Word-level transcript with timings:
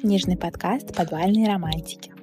Книжный 0.00 0.38
подкаст 0.38 0.96
«Подвальные 0.96 1.46
романтики». 1.46 2.14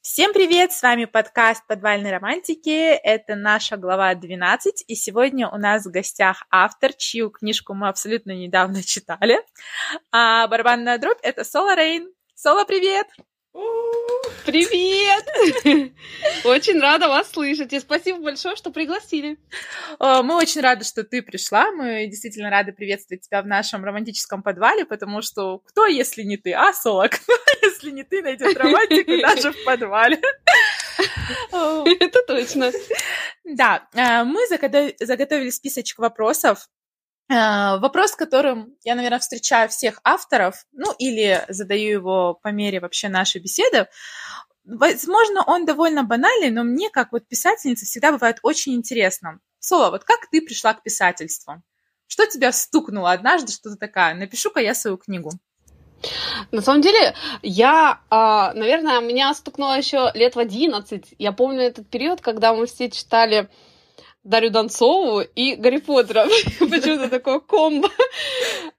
Всем 0.00 0.32
привет! 0.32 0.70
С 0.72 0.80
вами 0.80 1.06
подкаст 1.06 1.66
«Подвальные 1.66 2.12
романтики». 2.12 2.70
Это 2.70 3.34
наша 3.34 3.76
глава 3.76 4.14
12. 4.14 4.84
И 4.86 4.94
сегодня 4.94 5.48
у 5.48 5.56
нас 5.56 5.86
в 5.86 5.90
гостях 5.90 6.44
автор, 6.48 6.92
чью 6.92 7.30
книжку 7.30 7.74
мы 7.74 7.88
абсолютно 7.88 8.30
недавно 8.30 8.80
читали. 8.84 9.40
А 10.12 10.46
барабанная 10.46 10.98
дробь— 10.98 11.18
это 11.22 11.42
Соло 11.42 11.74
Рейн. 11.74 12.12
Соло, 12.36 12.64
привет! 12.64 13.08
Привет! 14.46 15.92
Очень 16.44 16.80
рада 16.80 17.08
вас 17.08 17.32
слышать. 17.32 17.72
И 17.72 17.80
спасибо 17.80 18.20
большое, 18.20 18.54
что 18.54 18.70
пригласили. 18.70 19.38
Мы 19.98 20.36
очень 20.36 20.60
рады, 20.60 20.84
что 20.84 21.02
ты 21.02 21.20
пришла. 21.20 21.72
Мы 21.72 22.06
действительно 22.06 22.48
рады 22.48 22.72
приветствовать 22.72 23.22
тебя 23.22 23.42
в 23.42 23.46
нашем 23.46 23.84
романтическом 23.84 24.44
подвале, 24.44 24.84
потому 24.84 25.20
что 25.20 25.58
кто, 25.58 25.86
если 25.86 26.22
не 26.22 26.36
ты, 26.36 26.52
а, 26.52 26.72
Соло, 26.72 27.08
кто, 27.10 27.32
если 27.60 27.90
не 27.90 28.04
ты, 28.04 28.22
найдет 28.22 28.56
романтику 28.56 29.10
даже 29.20 29.50
в 29.50 29.64
подвале. 29.64 30.20
Это 31.50 32.22
точно. 32.26 32.70
Да, 33.42 33.88
э, 33.94 34.22
мы 34.22 34.46
заготовили 34.46 35.50
списочек 35.50 35.98
вопросов, 35.98 36.68
Э, 37.28 37.78
вопрос, 37.78 38.14
которым 38.14 38.76
я, 38.84 38.94
наверное, 38.94 39.18
встречаю 39.18 39.68
всех 39.68 40.00
авторов, 40.04 40.64
ну 40.72 40.92
или 40.98 41.44
задаю 41.48 41.90
его 41.90 42.34
по 42.34 42.48
мере 42.48 42.80
вообще 42.80 43.08
нашей 43.08 43.40
беседы, 43.40 43.88
возможно, 44.64 45.42
он 45.46 45.66
довольно 45.66 46.04
банальный, 46.04 46.50
но 46.50 46.62
мне, 46.62 46.88
как 46.90 47.12
вот 47.12 47.26
писательница, 47.26 47.84
всегда 47.84 48.12
бывает 48.12 48.38
очень 48.42 48.74
интересно. 48.74 49.40
Соло, 49.58 49.90
вот 49.90 50.04
как 50.04 50.28
ты 50.30 50.40
пришла 50.40 50.74
к 50.74 50.82
писательству? 50.82 51.62
Что 52.06 52.26
тебя 52.26 52.52
стукнуло 52.52 53.10
однажды, 53.10 53.52
что 53.52 53.70
ты 53.70 53.76
такая, 53.76 54.14
напишу-ка 54.14 54.60
я 54.60 54.74
свою 54.74 54.96
книгу? 54.96 55.32
На 56.52 56.62
самом 56.62 56.82
деле, 56.82 57.14
я, 57.42 58.00
а, 58.10 58.52
наверное, 58.54 59.00
меня 59.00 59.34
стукнуло 59.34 59.76
еще 59.76 60.10
лет 60.14 60.36
в 60.36 60.38
11. 60.38 61.14
Я 61.18 61.32
помню 61.32 61.62
этот 61.62 61.88
период, 61.88 62.20
когда 62.20 62.54
мы 62.54 62.66
все 62.66 62.90
читали 62.90 63.48
Дарью 64.26 64.50
Донцову 64.50 65.20
и 65.20 65.54
Гарри 65.54 65.78
Поттера. 65.78 66.26
Почему-то 66.58 67.08
такое 67.08 67.40
комбо. 67.40 67.88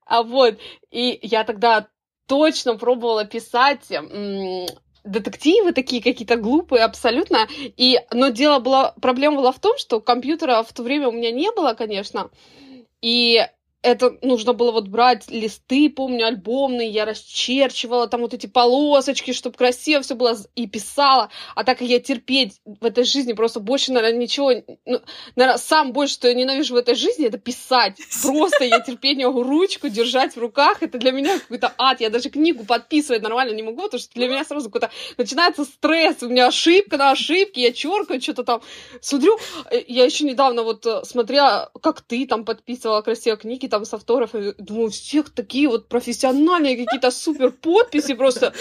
А 0.06 0.24
вот, 0.24 0.58
и 0.92 1.20
я 1.22 1.44
тогда 1.44 1.88
точно 2.28 2.76
пробовала 2.76 3.26
писать 3.26 3.90
детективы 5.06 5.72
такие 5.72 6.04
какие-то 6.04 6.36
глупые 6.36 6.84
абсолютно. 6.84 7.48
И, 7.78 8.00
но 8.12 8.28
дело 8.28 8.60
было, 8.60 8.94
проблема 9.02 9.38
была 9.38 9.52
в 9.54 9.60
том, 9.60 9.78
что 9.78 10.02
компьютера 10.02 10.64
в 10.64 10.74
то 10.74 10.84
время 10.84 11.08
у 11.08 11.14
меня 11.14 11.32
не 11.32 11.50
было, 11.52 11.74
конечно. 11.74 12.30
И 13.02 13.40
это 13.88 14.18
нужно 14.22 14.54
было 14.54 14.72
вот 14.72 14.88
брать 14.88 15.30
листы, 15.30 15.90
помню, 15.90 16.28
альбомные, 16.28 16.90
я 16.90 17.06
расчерчивала 17.06 18.08
там 18.08 18.22
вот 18.22 18.34
эти 18.34 18.48
полосочки, 18.48 19.34
чтобы 19.34 19.56
красиво 19.56 20.02
все 20.02 20.16
было, 20.16 20.38
и 20.56 20.68
писала. 20.68 21.30
А 21.56 21.64
так 21.64 21.80
как 21.80 21.88
я 21.88 22.00
терпеть 22.00 22.60
в 22.66 22.84
этой 22.84 23.04
жизни 23.04 23.34
просто 23.34 23.60
больше, 23.60 23.92
наверное, 23.92 24.20
ничего... 24.20 24.52
Ну, 24.86 25.02
наверное, 25.36 25.58
сам 25.58 25.94
больше, 25.94 26.16
что 26.16 26.28
я 26.28 26.34
ненавижу 26.34 26.74
в 26.74 26.78
этой 26.78 26.96
жизни, 26.96 27.28
это 27.28 27.38
писать. 27.38 27.98
Просто 28.24 28.64
я 28.66 28.80
терпеть 28.80 29.18
не 29.18 29.26
могу 29.26 29.44
ручку 29.44 29.90
держать 29.90 30.36
в 30.36 30.40
руках. 30.40 30.82
Это 30.82 30.98
для 30.98 31.12
меня 31.12 31.40
какой-то 31.40 31.74
ад. 31.78 32.02
Я 32.02 32.10
даже 32.10 32.30
книгу 32.30 32.66
подписывать 32.66 33.22
нормально 33.22 33.54
не 33.54 33.64
могу, 33.64 33.84
потому 33.84 34.00
что 34.00 34.14
для 34.14 34.28
меня 34.28 34.44
сразу 34.44 34.70
какой-то 34.70 34.92
начинается 35.18 35.66
стресс. 35.66 36.22
У 36.22 36.30
меня 36.30 36.48
ошибка 36.48 36.98
на 36.98 37.12
ошибке, 37.12 37.62
я 37.62 37.72
черкаю 37.72 38.22
что-то 38.22 38.44
там. 38.44 38.62
Смотрю, 39.02 39.38
э, 39.72 39.84
я 39.88 40.06
еще 40.06 40.26
недавно 40.26 40.64
вот 40.64 40.86
э, 40.86 41.04
смотрела, 41.04 41.72
как 41.82 42.02
ты 42.02 42.26
там 42.26 42.46
подписывала 42.46 43.02
красиво 43.02 43.38
книги, 43.38 43.68
там 43.68 43.77
с 43.86 43.94
автографами. 43.94 44.54
Думаю, 44.58 44.90
всех 44.90 45.30
такие 45.30 45.68
вот 45.68 45.88
профессиональные 45.88 46.78
какие-то 46.78 47.12
супер 47.12 47.52
подписи, 47.52 48.14
просто 48.14 48.54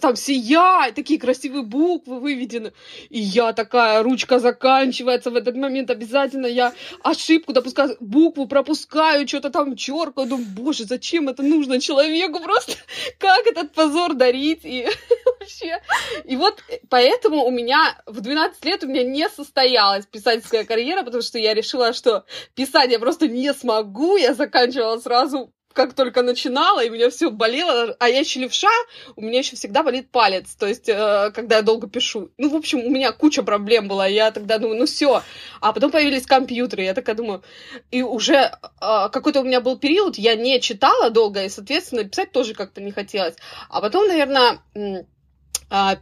там 0.00 0.16
сияй, 0.16 0.92
такие 0.92 1.18
красивые 1.18 1.62
буквы 1.62 2.20
выведены. 2.20 2.72
И 3.10 3.18
я 3.20 3.52
такая, 3.52 4.02
ручка 4.02 4.38
заканчивается 4.38 5.30
в 5.30 5.36
этот 5.36 5.56
момент, 5.56 5.90
обязательно 5.90 6.46
я 6.46 6.72
ошибку 7.02 7.52
допускаю, 7.52 7.96
букву 8.00 8.46
пропускаю, 8.46 9.26
что-то 9.28 9.50
там 9.50 9.76
черкаю, 9.76 10.28
думаю, 10.28 10.46
боже, 10.48 10.84
зачем 10.84 11.28
это 11.28 11.42
нужно 11.42 11.80
человеку 11.80 12.40
просто? 12.40 12.74
Как 13.18 13.46
этот 13.46 13.72
позор 13.72 14.14
дарить? 14.14 14.64
И 14.64 14.86
вообще... 15.40 15.80
И 16.24 16.36
вот 16.36 16.62
поэтому 16.88 17.44
у 17.44 17.50
меня 17.50 18.00
в 18.06 18.20
12 18.20 18.64
лет 18.64 18.84
у 18.84 18.86
меня 18.86 19.02
не 19.02 19.28
состоялась 19.28 20.06
писательская 20.06 20.64
карьера, 20.64 21.02
потому 21.02 21.22
что 21.22 21.38
я 21.38 21.54
решила, 21.54 21.92
что 21.92 22.24
писать 22.54 22.90
я 22.90 22.98
просто 22.98 23.28
не 23.28 23.52
смогу, 23.52 24.16
я 24.16 24.34
заканчивала 24.62 24.98
сразу 24.98 25.52
как 25.74 25.94
только 25.94 26.20
начинала, 26.20 26.84
и 26.84 26.90
меня 26.90 27.08
все 27.08 27.30
болело, 27.30 27.96
а 27.98 28.06
я 28.06 28.20
еще 28.20 28.40
левша, 28.40 28.68
у 29.16 29.22
меня 29.22 29.38
еще 29.38 29.56
всегда 29.56 29.82
болит 29.82 30.10
палец, 30.10 30.54
то 30.54 30.66
есть, 30.66 30.86
э, 30.86 31.30
когда 31.34 31.56
я 31.56 31.62
долго 31.62 31.88
пишу. 31.88 32.30
Ну, 32.36 32.50
в 32.50 32.56
общем, 32.56 32.80
у 32.80 32.90
меня 32.90 33.10
куча 33.12 33.42
проблем 33.42 33.88
была, 33.88 34.06
я 34.06 34.30
тогда 34.32 34.58
думаю, 34.58 34.80
ну 34.80 34.84
все. 34.84 35.22
А 35.62 35.72
потом 35.72 35.90
появились 35.90 36.26
компьютеры, 36.26 36.82
я 36.82 36.92
такая 36.92 37.16
думаю, 37.16 37.42
и 37.90 38.02
уже 38.02 38.34
э, 38.34 38.50
какой-то 38.80 39.40
у 39.40 39.44
меня 39.44 39.62
был 39.62 39.78
период, 39.78 40.18
я 40.18 40.34
не 40.34 40.60
читала 40.60 41.08
долго, 41.08 41.42
и, 41.42 41.48
соответственно, 41.48 42.04
писать 42.04 42.32
тоже 42.32 42.52
как-то 42.52 42.82
не 42.82 42.92
хотелось. 42.92 43.36
А 43.70 43.80
потом, 43.80 44.06
наверное, 44.08 44.58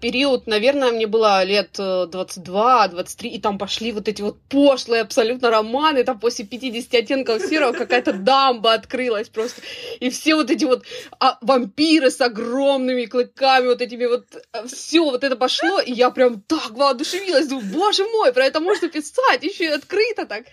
период, 0.01 0.49
наверное, 0.49 0.91
мне 0.91 1.07
было 1.07 1.45
лет 1.45 1.79
22-23, 1.79 3.05
э, 3.23 3.29
и 3.29 3.41
там 3.41 3.57
пошли 3.57 3.93
вот 3.93 4.09
эти 4.09 4.21
вот 4.21 4.41
пошлые 4.49 5.03
абсолютно 5.03 5.49
романы, 5.51 6.03
там 6.03 6.19
после 6.19 6.45
50 6.45 6.93
оттенков 6.95 7.43
серого 7.43 7.73
какая-то 7.73 8.13
дамба 8.13 8.73
открылась 8.73 9.29
просто, 9.29 9.63
и 10.01 10.11
все 10.11 10.35
вот 10.35 10.51
эти 10.51 10.65
вот 10.65 10.83
а, 11.21 11.39
вампиры 11.41 12.11
с 12.11 12.21
огромными 12.21 13.05
клыками, 13.05 13.69
вот 13.69 13.81
этими 13.81 14.07
вот, 14.07 14.25
э, 14.53 14.67
все 14.67 15.05
вот 15.05 15.23
это 15.23 15.37
пошло, 15.37 15.79
и 15.79 15.93
я 15.93 16.11
прям 16.11 16.41
так 16.41 16.71
воодушевилась, 16.71 17.47
думаю, 17.47 17.67
боже 17.67 18.05
мой, 18.09 18.33
про 18.33 18.47
это 18.47 18.59
можно 18.59 18.89
писать, 18.89 19.45
еще 19.45 19.67
и 19.67 19.69
открыто 19.69 20.27
так, 20.27 20.47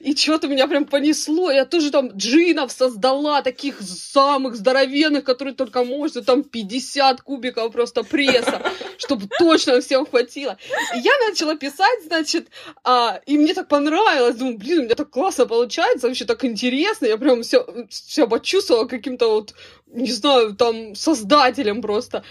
и 0.00 0.16
что-то 0.16 0.48
меня 0.48 0.66
прям 0.66 0.86
понесло, 0.86 1.50
я 1.50 1.66
тоже 1.66 1.90
там 1.90 2.08
джинов 2.16 2.72
создала, 2.72 3.42
таких 3.42 3.82
самых 3.82 4.56
здоровенных, 4.56 5.24
которые 5.24 5.54
только 5.54 5.84
можно, 5.84 6.22
там 6.22 6.42
50 6.42 7.20
кубиков 7.20 7.70
просто 7.70 8.02
пресса, 8.42 8.62
чтобы 8.98 9.28
точно 9.38 9.80
всем 9.80 10.06
хватило. 10.06 10.56
И 10.94 10.98
я 10.98 11.12
начала 11.28 11.56
писать, 11.56 12.04
значит, 12.06 12.48
а, 12.84 13.20
и 13.26 13.38
мне 13.38 13.54
так 13.54 13.68
понравилось. 13.68 14.36
Думаю, 14.36 14.58
блин, 14.58 14.80
у 14.80 14.82
меня 14.84 14.94
так 14.94 15.10
классно 15.10 15.46
получается, 15.46 16.08
вообще 16.08 16.24
так 16.24 16.44
интересно. 16.44 17.06
Я 17.06 17.16
прям 17.16 17.42
все, 17.42 17.66
все 17.88 18.26
почувствовала 18.26 18.86
каким-то 18.86 19.28
вот, 19.28 19.54
не 19.86 20.12
знаю, 20.12 20.54
там, 20.54 20.94
создателем 20.94 21.82
просто. 21.82 22.24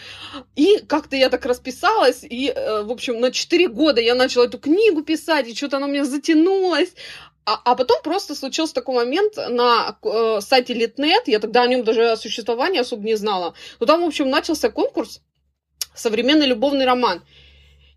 И 0.55 0.79
как-то 0.87 1.15
я 1.15 1.29
так 1.29 1.45
расписалась, 1.45 2.23
и, 2.23 2.49
э, 2.49 2.83
в 2.83 2.91
общем, 2.91 3.19
на 3.19 3.31
4 3.31 3.67
года 3.67 4.01
я 4.01 4.15
начала 4.15 4.45
эту 4.45 4.59
книгу 4.59 5.01
писать, 5.03 5.47
и 5.47 5.55
что-то 5.55 5.77
она 5.77 5.87
у 5.87 5.89
меня 5.89 6.05
затянулась. 6.05 6.93
А, 7.43 7.59
а 7.65 7.75
потом 7.75 8.01
просто 8.03 8.35
случился 8.35 8.75
такой 8.75 8.95
момент 8.95 9.35
на 9.35 9.97
э, 10.03 10.41
сайте 10.41 10.75
Литнет, 10.75 11.27
я 11.27 11.39
тогда 11.39 11.63
о 11.63 11.67
нем 11.67 11.83
даже 11.83 12.15
существования 12.15 12.81
особо 12.81 13.03
не 13.03 13.15
знала. 13.15 13.55
Но 13.79 13.87
там, 13.87 14.01
в 14.01 14.05
общем, 14.05 14.29
начался 14.29 14.69
конкурс, 14.69 15.21
современный 15.95 16.47
любовный 16.47 16.85
роман. 16.85 17.21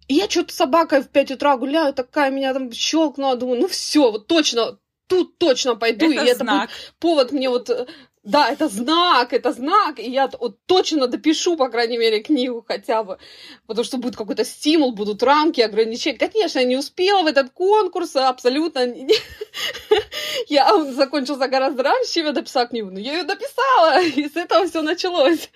И 0.09 0.15
я 0.15 0.29
что-то 0.29 0.55
собакой 0.55 1.03
в 1.03 1.09
5 1.09 1.33
утра 1.33 1.57
гуляю, 1.57 1.95
такая 1.95 2.31
меня 2.31 2.53
там 2.53 2.71
щелкнула, 2.73 3.37
думаю, 3.37 3.61
ну 3.61 3.69
все, 3.69 4.11
вот 4.11 4.27
точно, 4.27 4.79
тут 5.07 5.39
точно 5.39 5.77
пойду, 5.77 6.11
это 6.11 6.25
и 6.25 6.35
знак. 6.35 6.35
это 6.35 6.45
будет 6.45 6.95
повод 6.99 7.33
мне 7.33 7.49
вот 7.49 7.71
да, 8.25 8.51
это 8.51 8.69
знак, 8.69 9.35
это 9.35 9.53
знак, 9.53 9.99
и 9.99 10.11
я 10.11 10.31
вот 10.41 10.59
точно 10.65 11.09
допишу, 11.09 11.57
по 11.57 11.69
крайней 11.69 11.99
мере, 11.99 12.21
книгу 12.21 12.65
хотя 12.67 13.05
бы, 13.05 13.19
потому 13.67 13.85
что 13.85 13.99
будет 13.99 14.17
какой-то 14.17 14.45
стимул, 14.47 14.93
будут 14.93 15.23
рамки, 15.23 15.61
ограничения. 15.61 16.19
Конечно, 16.19 16.59
я 16.59 16.65
не 16.65 16.77
успела 16.77 17.23
в 17.23 17.27
этот 17.27 17.51
конкурс, 17.51 18.17
абсолютно. 18.17 18.81
Я 20.49 20.75
он 20.75 20.95
закончился 20.95 21.49
гораздо 21.49 21.83
раньше, 21.85 22.13
чем 22.13 22.27
я 22.27 22.33
дописала 22.33 22.67
книгу, 22.67 22.91
но 22.91 22.99
я 22.99 23.13
ее 23.15 23.23
дописала, 23.23 24.03
и 24.17 24.29
с 24.29 24.37
этого 24.37 24.67
все 24.67 24.83
началось. 24.83 25.49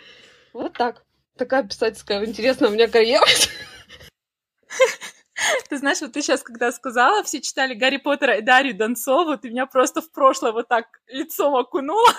Вот 0.53 0.73
так 0.73 1.05
такая 1.39 1.63
писательская 1.63 2.25
интересная 2.25 2.69
у 2.69 2.73
меня 2.73 2.89
карьера. 2.89 3.25
Ты 5.69 5.79
знаешь, 5.79 6.01
вот 6.01 6.13
ты 6.13 6.23
сейчас, 6.23 6.43
когда 6.43 6.73
сказала, 6.73 7.23
все 7.23 7.41
читали 7.41 7.75
Гарри 7.75 7.99
Поттера 7.99 8.37
и 8.37 8.43
Дарью 8.43 8.77
Донцову, 8.77 9.37
ты 9.37 9.51
меня 9.51 9.67
просто 9.67 10.01
в 10.01 10.11
прошлое 10.11 10.53
вот 10.53 10.69
так 10.69 10.87
лицом 11.07 11.55
окунула. 11.55 12.11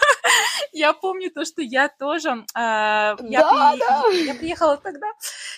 я 0.71 0.94
помню 0.94 1.30
то, 1.31 1.44
что 1.45 1.62
я 1.62 1.89
тоже... 1.89 2.45
Э, 2.56 3.18
я, 3.19 3.42
да, 3.42 3.71
при... 3.71 3.80
да. 3.80 4.07
я 4.10 4.36
приехала 4.36 4.77
тогда... 4.77 5.07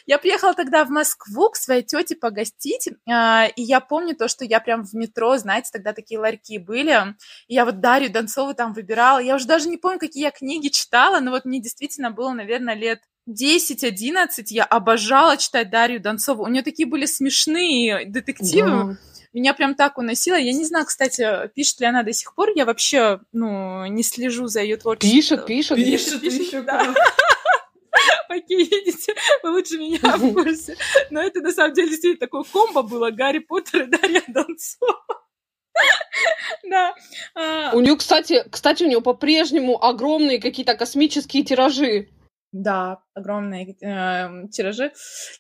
Я 0.08 0.18
приехала 0.18 0.54
тогда 0.54 0.84
в 0.86 0.90
Москву 0.90 1.50
к 1.50 1.56
своей 1.56 1.84
тете 1.84 2.16
погостить, 2.16 2.88
э, 2.88 3.50
и 3.56 3.62
я 3.62 3.80
помню 3.80 4.16
то, 4.16 4.28
что 4.28 4.44
я 4.44 4.60
прям 4.60 4.84
в 4.84 4.94
метро, 4.94 5.38
знаете, 5.38 5.70
тогда 5.72 5.94
такие 5.94 6.20
ларьки 6.20 6.58
были, 6.58 7.16
и 7.48 7.54
я 7.54 7.66
вот 7.66 7.80
Дарью 7.80 8.12
Донцову 8.12 8.54
там 8.54 8.74
выбирала. 8.74 9.20
Я 9.20 9.36
уже 9.36 9.46
даже 9.46 9.70
не 9.70 9.78
помню, 9.78 10.00
какие 10.00 10.24
я 10.24 10.32
книги 10.32 10.70
читала, 10.70 11.20
но 11.20 11.32
вот 11.32 11.46
мне 11.46 11.62
действительно 11.62 12.10
было, 12.12 12.32
наверное, 12.32 12.74
лет 12.74 13.02
10-11 13.30 14.28
я 14.48 14.64
обожала 14.64 15.38
читать 15.38 15.70
Дарью 15.70 16.02
Донцову. 16.02 16.44
У 16.44 16.48
нее 16.48 16.64
такие 16.64 16.88
были 16.88 17.06
смешные 17.06 18.06
детективы. 18.06 18.70
Да. 18.70 18.98
Меня 19.34 19.54
прям 19.54 19.76
так 19.76 19.98
уносило. 19.98 20.36
Я 20.36 20.52
не 20.52 20.66
знаю, 20.66 20.86
кстати, 20.86 21.50
пишет 21.56 21.80
ли 21.80 21.86
она 21.86 22.04
до 22.04 22.12
сих 22.12 22.36
пор. 22.36 22.50
Я 22.56 22.66
вообще, 22.66 23.22
ну, 23.32 23.86
не 23.86 24.04
слежу 24.04 24.48
за 24.48 24.62
ее 24.62 24.78
творчеством. 24.78 25.12
Пишет, 25.16 25.46
пишет. 25.46 25.78
Пишет, 25.78 26.22
пишет, 26.22 26.40
пишет 26.40 26.66
да. 26.66 26.94
Окей, 28.30 28.66
видите, 28.66 29.14
вы 29.44 29.52
лучше 29.52 29.78
меня 29.78 30.00
в 30.18 30.34
курсе. 30.34 30.76
Но 31.10 31.22
это 31.22 31.42
на 31.42 31.52
самом 31.52 31.74
деле 31.74 31.90
действительно 31.90 32.20
такое 32.20 32.44
комбо 32.44 32.82
было 32.82 33.12
Гарри 33.12 33.40
Поттер 33.40 33.84
и 33.84 33.86
Дарья 33.86 34.24
Донцова. 34.28 34.98
Да. 36.70 36.94
А. 37.34 37.72
У 37.74 37.80
нее, 37.80 37.96
кстати, 37.98 38.44
кстати, 38.50 38.84
у 38.84 38.88
нее 38.88 39.02
по-прежнему 39.02 39.84
огромные 39.84 40.40
какие-то 40.40 40.76
космические 40.76 41.44
тиражи. 41.44 42.10
Да, 42.52 43.00
огромные 43.14 43.78
э, 43.82 44.48
тиражи. 44.50 44.92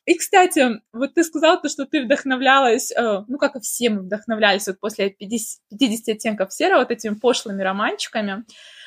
И, 0.06 0.14
кстати, 0.14 0.82
вот 0.94 1.14
ты 1.14 1.26
сказала 1.26 1.60
то, 1.60 1.68
что 1.68 1.86
ты 1.86 2.06
вдохновлялась, 2.06 2.92
э, 2.92 3.24
ну, 3.28 3.38
как 3.38 3.58
и 3.58 3.60
все 3.60 3.90
мы 3.90 4.04
вдохновлялись 4.04 4.68
вот 4.68 4.80
после 4.80 5.10
50, 5.10 5.62
50 5.78 6.16
оттенков 6.16 6.54
серого 6.54 6.80
вот 6.80 6.92
этими 6.92 7.16
пошлыми 7.16 7.62
романчиками. 7.62 8.46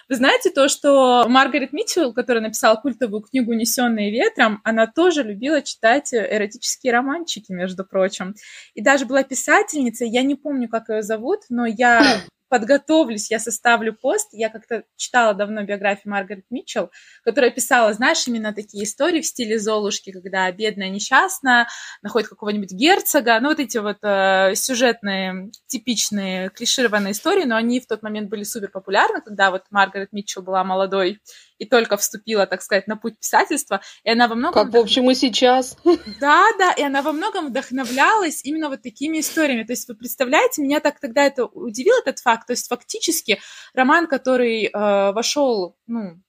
Вы 0.09 0.17
знаете 0.17 0.51
то, 0.51 0.69
что 0.69 1.27
Маргарет 1.29 1.73
Митчелл, 1.73 2.13
которая 2.13 2.43
написала 2.43 2.77
культовую 2.77 3.23
книгу 3.23 3.53
«Унесенные 3.53 4.11
ветром», 4.11 4.61
она 4.65 4.87
тоже 4.87 5.23
любила 5.23 5.63
читать 5.63 6.13
эротические 6.13 6.93
романчики, 6.93 7.53
между 7.53 7.85
прочим. 7.85 8.35
И 8.75 8.83
даже 8.83 9.07
была 9.07 9.23
писательница, 9.23 10.05
я 10.05 10.23
не 10.23 10.35
помню, 10.35 10.69
как 10.69 10.89
ее 10.89 11.03
зовут, 11.03 11.41
но 11.49 11.65
я 11.67 12.23
подготовлюсь, 12.49 13.31
я 13.31 13.39
составлю 13.39 13.95
пост. 13.95 14.29
Я 14.33 14.49
как-то 14.49 14.85
читала 14.97 15.35
давно 15.35 15.63
биографию 15.65 16.13
Маргарет 16.13 16.45
Митчелл, 16.51 16.91
которая 17.23 17.51
писала, 17.51 17.93
знаешь, 17.93 18.27
именно 18.27 18.53
такие 18.53 18.85
истории 18.85 19.21
в 19.21 19.27
стиле 19.27 19.59
Золушки, 19.59 20.13
когда 20.13 20.51
бедная 20.53 20.89
несчастная 20.89 21.69
находит 22.03 22.29
какого-нибудь 22.29 22.73
герцога. 22.73 23.39
Ну, 23.41 23.49
вот 23.49 23.61
эти 23.61 23.79
вот 23.79 23.99
э, 24.03 24.55
сюжетные, 24.55 25.51
типичные, 25.67 26.51
клишированные 26.51 27.13
истории, 27.13 27.45
но 27.45 27.57
они 27.57 27.81
в 27.81 27.87
тот 27.87 28.03
момент 28.03 28.29
были 28.29 28.45
супер 28.45 28.71
популярны, 28.71 29.21
когда 29.21 29.51
вот 29.51 29.65
Маргарет 29.71 30.13
Митчелл 30.13 30.43
была 30.43 30.65
молодой 30.65 31.21
и 31.59 31.67
только 31.67 31.97
вступила, 31.97 32.47
так 32.47 32.63
сказать, 32.63 32.87
на 32.87 32.97
путь 32.97 33.19
писательства, 33.19 33.81
и 34.03 34.11
она 34.11 34.29
во 34.29 34.35
многом... 34.35 34.65
Как, 34.65 34.73
в 34.73 34.77
общем, 34.77 35.11
и 35.11 35.15
сейчас. 35.15 35.77
Да, 36.21 36.47
да, 36.59 36.73
и 36.73 36.83
она 36.83 37.03
во 37.03 37.13
многом 37.13 37.49
вдохновлялась 37.49 38.45
именно 38.45 38.69
вот 38.69 38.83
такими 38.83 39.21
историями. 39.21 39.65
То 39.65 39.73
есть 39.73 39.89
вы 39.89 39.95
представляете, 39.95 40.63
меня 40.63 40.81
так 40.81 41.01
тогда 41.01 41.25
это 41.25 41.47
удивил 41.47 41.95
этот 41.99 42.19
факт. 42.21 42.47
То 42.47 42.53
есть 42.53 42.69
фактически 42.69 43.41
роман, 43.75 44.07
который 44.07 44.67
э, 44.67 44.71
вошел, 45.13 45.77
ну, 45.87 46.21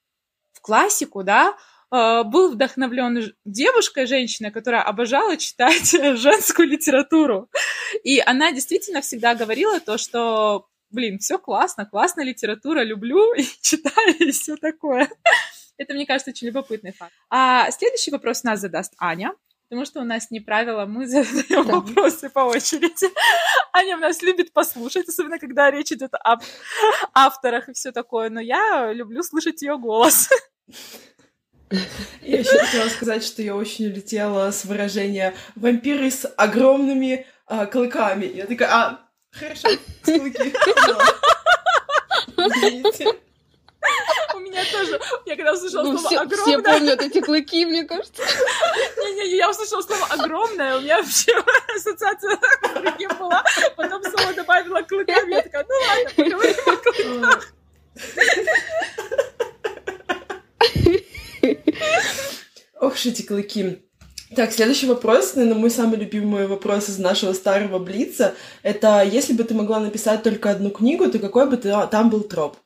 в 0.53 0.61
классику, 0.61 1.23
да, 1.23 1.55
э, 1.91 2.23
был 2.23 2.51
вдохновлен 2.51 3.33
девушкой, 3.45 4.05
женщиной, 4.07 4.51
которая 4.51 4.81
обожала 4.81 5.37
читать 5.37 5.91
женскую 6.17 6.67
литературу. 6.67 7.49
И 8.03 8.19
она 8.19 8.51
действительно 8.51 9.01
всегда 9.01 9.35
говорила 9.35 9.79
то, 9.79 9.97
что 9.97 10.67
блин, 10.89 11.19
все 11.19 11.37
классно, 11.37 11.85
классная 11.85 12.25
литература, 12.25 12.83
люблю 12.83 13.33
и 13.37 13.43
читаю, 13.61 14.15
и 14.17 14.31
все 14.31 14.55
такое. 14.57 15.09
Это, 15.77 15.93
мне 15.93 16.05
кажется, 16.05 16.31
очень 16.31 16.47
любопытный 16.47 16.93
факт. 16.93 17.13
А 17.29 17.69
следующий 17.71 18.11
вопрос 18.11 18.43
нас 18.43 18.61
задаст 18.61 18.93
Аня, 18.97 19.33
потому 19.63 19.85
что 19.85 20.01
у 20.01 20.03
нас 20.03 20.31
не 20.31 20.39
правило, 20.39 20.85
мы 20.85 21.07
задаем 21.07 21.65
да. 21.67 21.75
вопросы 21.75 22.29
по 22.29 22.39
очереди. 22.39 23.11
Аня 23.73 23.97
у 23.97 23.99
нас 23.99 24.21
любит 24.21 24.53
послушать, 24.53 25.07
особенно 25.09 25.39
когда 25.39 25.69
речь 25.71 25.91
идет 25.91 26.13
об 26.23 26.41
авторах 27.13 27.69
и 27.69 27.73
все 27.73 27.91
такое, 27.91 28.29
но 28.29 28.39
я 28.39 28.91
люблю 28.93 29.21
слышать 29.23 29.61
ее 29.61 29.77
голос. 29.77 30.29
Я 32.21 32.39
еще 32.39 32.57
хотела 32.59 32.89
сказать, 32.89 33.23
что 33.23 33.41
я 33.41 33.55
очень 33.55 33.87
улетела 33.87 34.51
с 34.51 34.65
выражения 34.65 35.33
«вампиры 35.55 36.11
с 36.11 36.25
огромными 36.37 37.25
а, 37.47 37.65
клыками». 37.65 38.25
Я 38.25 38.45
такая, 38.45 38.69
а, 38.69 39.04
Хорошо. 39.37 39.67
У 44.33 44.39
меня 44.39 44.63
тоже, 44.71 44.99
я 45.25 45.35
когда 45.35 45.53
услышала 45.53 45.83
ну, 45.83 45.97
слово 45.97 46.07
все, 46.07 46.19
огромное... 46.19 46.45
Все 46.45 46.61
помнят 46.61 47.01
эти 47.01 47.21
клыки, 47.21 47.65
мне 47.65 47.83
кажется. 47.83 48.23
Не-не, 48.97 49.37
я 49.37 49.49
услышала 49.49 49.81
слово 49.81 50.05
огромное, 50.09 50.77
у 50.77 50.81
меня 50.81 51.01
вообще 51.01 51.33
ассоциация 51.75 52.39
с 52.63 52.73
другим 52.73 53.09
была. 53.19 53.43
Потом 53.75 54.03
слово 54.03 54.33
добавила 54.33 54.81
клыками, 54.81 55.31
я 55.35 55.41
такая, 55.41 55.65
ну 55.67 55.75
ладно, 55.87 56.09
поговорим 56.15 56.55
о 56.65 56.77
клыках. 56.77 57.53
Ох, 62.81 63.05
эти 63.05 63.21
клыки. 63.21 63.84
Так, 64.35 64.51
следующий 64.51 64.87
вопрос, 64.87 65.35
наверное, 65.35 65.57
мой 65.57 65.69
самый 65.69 65.97
любимый 65.97 66.45
вопрос 66.45 66.89
из 66.89 66.99
нашего 66.99 67.31
старого 67.31 67.79
Блица. 67.79 68.33
Это 68.63 69.01
если 69.01 69.31
бы 69.31 69.45
ты 69.45 69.53
могла 69.53 69.79
написать 69.79 70.23
только 70.23 70.51
одну 70.51 70.71
книгу, 70.71 71.09
то 71.09 71.19
какой 71.19 71.49
бы 71.49 71.55
ты, 71.55 71.73
там 71.89 72.09
был 72.09 72.19
троп? 72.19 72.57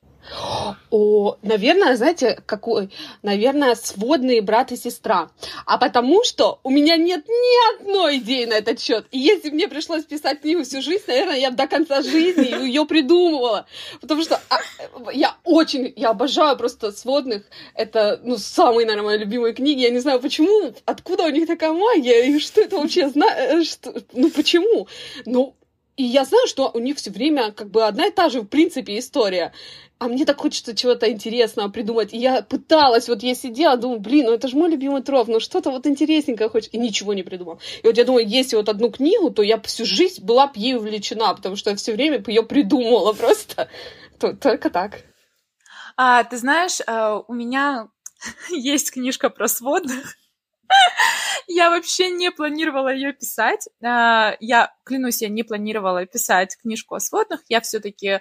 О, 0.91 1.37
наверное, 1.41 1.95
знаете, 1.95 2.41
какой? 2.45 2.89
Наверное, 3.21 3.75
сводные 3.75 4.41
брат 4.41 4.71
и 4.71 4.75
сестра. 4.75 5.29
А 5.65 5.77
потому 5.77 6.23
что 6.23 6.59
у 6.63 6.69
меня 6.69 6.97
нет 6.97 7.27
ни 7.27 7.75
одной 7.75 8.17
идеи 8.17 8.45
на 8.45 8.53
этот 8.53 8.79
счет. 8.79 9.05
И 9.11 9.19
если 9.19 9.49
мне 9.49 9.67
пришлось 9.67 10.03
писать 10.05 10.41
книгу 10.41 10.63
всю 10.63 10.81
жизнь, 10.81 11.03
наверное, 11.07 11.37
я 11.37 11.51
до 11.51 11.67
конца 11.67 12.01
жизни 12.01 12.65
ее 12.65 12.85
придумывала. 12.85 13.65
Потому 14.01 14.23
что 14.23 14.39
а, 14.49 14.59
я 15.11 15.35
очень, 15.43 15.93
я 15.95 16.09
обожаю 16.09 16.57
просто 16.57 16.91
сводных. 16.91 17.43
Это, 17.73 18.19
ну, 18.23 18.37
самые, 18.37 18.85
наверное, 18.85 19.09
мои 19.09 19.17
любимые 19.17 19.53
книги. 19.53 19.81
Я 19.81 19.89
не 19.89 19.99
знаю, 19.99 20.19
почему, 20.19 20.73
откуда 20.85 21.23
у 21.23 21.29
них 21.29 21.47
такая 21.47 21.73
магия, 21.73 22.25
и 22.27 22.39
что 22.39 22.61
это 22.61 22.77
вообще 22.77 23.11
э, 23.15 23.61
ну, 24.13 24.29
почему? 24.31 24.87
Ну, 25.25 25.55
и 25.99 26.03
я 26.03 26.23
знаю, 26.23 26.47
что 26.47 26.71
у 26.73 26.79
них 26.79 26.95
все 26.95 27.11
время 27.11 27.51
как 27.51 27.69
бы 27.71 27.85
одна 27.85 28.07
и 28.07 28.11
та 28.11 28.29
же, 28.29 28.39
в 28.41 28.45
принципе, 28.45 28.97
история 28.97 29.51
а 29.99 30.07
мне 30.07 30.25
так 30.25 30.39
хочется 30.39 30.75
чего-то 30.75 31.11
интересного 31.11 31.67
придумать. 31.67 32.13
И 32.13 32.17
я 32.17 32.41
пыталась, 32.41 33.09
вот 33.09 33.21
я 33.21 33.35
сидела, 33.35 33.75
думаю, 33.75 33.99
блин, 33.99 34.27
ну 34.27 34.33
это 34.33 34.47
же 34.47 34.55
мой 34.55 34.69
любимый 34.69 35.03
троп, 35.03 35.27
ну 35.27 35.41
что-то 35.41 35.71
вот 35.71 35.85
интересненькое 35.85 36.49
хочется. 36.49 36.77
И 36.77 36.79
ничего 36.79 37.13
не 37.13 37.23
придумал. 37.23 37.59
И 37.83 37.87
вот 37.87 37.97
я 37.97 38.05
думаю, 38.05 38.25
если 38.25 38.55
вот 38.55 38.69
одну 38.69 38.89
книгу, 38.91 39.29
то 39.29 39.43
я 39.43 39.59
всю 39.59 39.85
жизнь 39.85 40.23
была 40.23 40.47
бы 40.47 40.53
ей 40.55 40.75
увлечена, 40.75 41.33
потому 41.33 41.57
что 41.57 41.71
я 41.71 41.75
все 41.75 41.93
время 41.93 42.23
ее 42.25 42.43
придумывала 42.43 43.11
просто. 43.19 43.67
Только 44.17 44.69
так. 44.69 45.03
А, 45.97 46.23
ты 46.23 46.37
знаешь, 46.37 46.79
а, 46.87 47.21
у 47.27 47.33
меня 47.33 47.89
есть 48.49 48.91
книжка 48.91 49.29
про 49.29 49.49
сводных. 49.49 50.15
Я 51.47 51.71
вообще 51.71 52.11
не 52.11 52.31
планировала 52.31 52.93
ее 52.93 53.11
писать. 53.11 53.67
А, 53.83 54.37
я, 54.39 54.71
клянусь, 54.85 55.23
я 55.23 55.29
не 55.29 55.41
планировала 55.41 56.05
писать 56.05 56.55
книжку 56.61 56.93
о 56.93 56.99
сводных. 56.99 57.41
Я 57.49 57.59
все-таки 57.61 58.19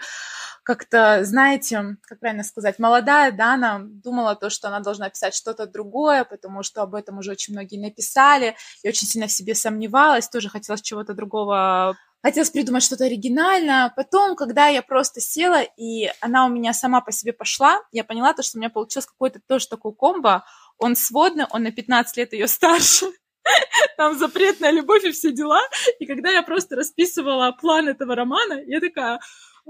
как-то, 0.69 1.25
знаете, 1.25 1.97
как 2.03 2.21
правильно 2.21 2.45
сказать, 2.45 2.79
молодая 2.79 3.33
Дана 3.33 3.81
думала 3.83 4.37
то, 4.37 4.51
что 4.51 4.69
она 4.69 4.81
должна 4.81 5.09
писать 5.09 5.35
что-то 5.35 5.67
другое, 5.67 6.25
потому 6.25 6.63
что 6.63 6.83
об 6.83 6.95
этом 6.95 7.17
уже 7.17 7.31
очень 7.31 7.55
многие 7.55 7.81
написали, 7.81 8.55
и 8.83 8.89
очень 8.91 9.07
сильно 9.07 9.29
в 9.29 9.33
себе 9.33 9.55
сомневалась, 9.55 10.29
тоже 10.29 10.51
хотелось 10.51 10.83
чего-то 10.83 11.15
другого 11.15 11.97
хотелось 12.23 12.51
придумать 12.51 12.83
что-то 12.83 13.05
оригинальное. 13.05 13.91
Потом, 13.97 14.37
когда 14.37 14.67
я 14.67 14.83
просто 14.83 15.23
села, 15.23 15.63
и 15.63 16.11
она 16.21 16.45
у 16.45 16.51
меня 16.51 16.75
сама 16.75 17.01
по 17.01 17.13
себе 17.13 17.33
пошла, 17.33 17.81
я 17.91 18.05
поняла 18.05 18.35
то, 18.35 18.43
что 18.43 18.59
у 18.59 18.61
меня 18.61 18.69
получилось 18.69 19.07
какой-то 19.07 19.41
тоже 19.47 19.69
такой 19.69 19.95
комбо. 19.95 20.45
Он 20.77 20.97
сводный, 20.97 21.47
он 21.49 21.63
на 21.63 21.71
15 21.71 22.17
лет 22.19 22.35
ее 22.35 22.47
старше. 22.47 23.07
Там 23.97 24.19
запретная 24.19 24.73
любовь 24.73 25.05
и 25.05 25.13
все 25.13 25.33
дела. 25.33 25.61
И 26.01 26.07
когда 26.07 26.31
я 26.31 26.43
просто 26.43 26.77
расписывала 26.77 27.53
план 27.53 27.89
этого 27.89 28.15
романа, 28.15 28.61
я 28.67 28.81
такая, 28.81 29.21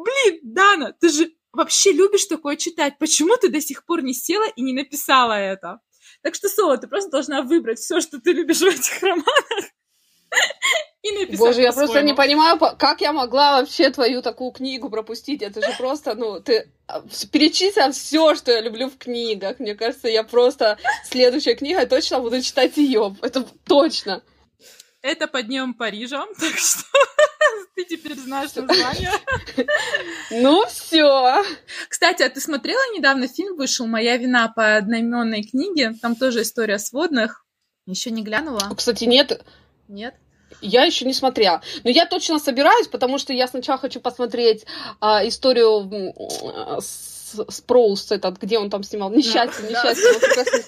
блин, 0.04 0.40
Дана, 0.42 0.92
ты 0.92 1.08
же 1.08 1.32
вообще 1.52 1.92
любишь 1.92 2.26
такое 2.26 2.56
читать. 2.56 2.98
Почему 2.98 3.36
ты 3.36 3.48
до 3.48 3.60
сих 3.60 3.84
пор 3.84 4.02
не 4.02 4.14
села 4.14 4.46
и 4.56 4.62
не 4.62 4.72
написала 4.72 5.32
это? 5.32 5.80
Так 6.22 6.34
что, 6.34 6.48
Соло, 6.48 6.78
ты 6.78 6.88
просто 6.88 7.10
должна 7.10 7.42
выбрать 7.42 7.78
все, 7.78 8.00
что 8.00 8.20
ты 8.20 8.32
любишь 8.32 8.60
в 8.60 8.66
этих 8.66 9.02
романах, 9.02 9.64
и 11.02 11.12
написать 11.12 11.38
Боже, 11.38 11.62
я 11.62 11.72
просто 11.72 12.02
не 12.02 12.14
понимаю, 12.14 12.58
как 12.58 13.00
я 13.00 13.12
могла 13.12 13.60
вообще 13.60 13.90
твою 13.90 14.22
такую 14.22 14.50
книгу 14.50 14.90
пропустить. 14.90 15.42
Это 15.42 15.60
же 15.60 15.74
просто, 15.78 16.14
ну, 16.14 16.40
ты 16.40 16.70
а, 16.86 17.02
перечислила 17.30 17.92
все, 17.92 18.34
что 18.34 18.52
я 18.52 18.60
люблю 18.60 18.88
в 18.88 18.98
книгах. 18.98 19.58
Мне 19.58 19.74
кажется, 19.74 20.08
я 20.08 20.22
просто 20.24 20.78
следующая 21.04 21.54
книга 21.54 21.86
точно 21.86 22.20
буду 22.20 22.42
читать 22.42 22.76
ее. 22.76 23.16
Это 23.22 23.46
точно. 23.64 24.22
Это 25.02 25.28
под 25.28 25.46
днем 25.46 25.74
Парижа, 25.74 26.26
так 26.40 26.56
что 26.58 26.82
ты 27.76 27.84
теперь 27.84 28.16
знаешь 28.16 28.54
название. 28.54 29.12
Ну 30.30 30.66
все. 30.66 31.44
Кстати, 31.88 32.22
а 32.22 32.30
ты 32.30 32.40
смотрела 32.40 32.80
недавно 32.94 33.28
фильм 33.28 33.56
вышел 33.56 33.86
"Моя 33.86 34.16
вина" 34.16 34.48
по 34.48 34.76
одноименной 34.76 35.44
книге? 35.44 35.94
Там 36.02 36.16
тоже 36.16 36.42
история 36.42 36.78
сводных. 36.78 37.44
Еще 37.86 38.10
не 38.10 38.22
глянула. 38.22 38.60
Кстати, 38.76 39.04
нет. 39.04 39.44
Нет. 39.86 40.14
Я 40.60 40.84
еще 40.84 41.04
не 41.04 41.14
смотрела. 41.14 41.62
Но 41.84 41.90
я 41.90 42.06
точно 42.06 42.38
собираюсь, 42.38 42.88
потому 42.88 43.18
что 43.18 43.32
я 43.32 43.46
сначала 43.46 43.78
хочу 43.78 44.00
посмотреть 44.00 44.66
а, 45.00 45.26
историю 45.26 46.12
с 46.80 47.17
Спроус 47.48 48.10
этот, 48.12 48.38
где 48.38 48.58
он 48.58 48.70
там 48.70 48.82
снимал 48.82 49.10
«Несчастье», 49.10 49.64
«Несчастье». 49.68 50.64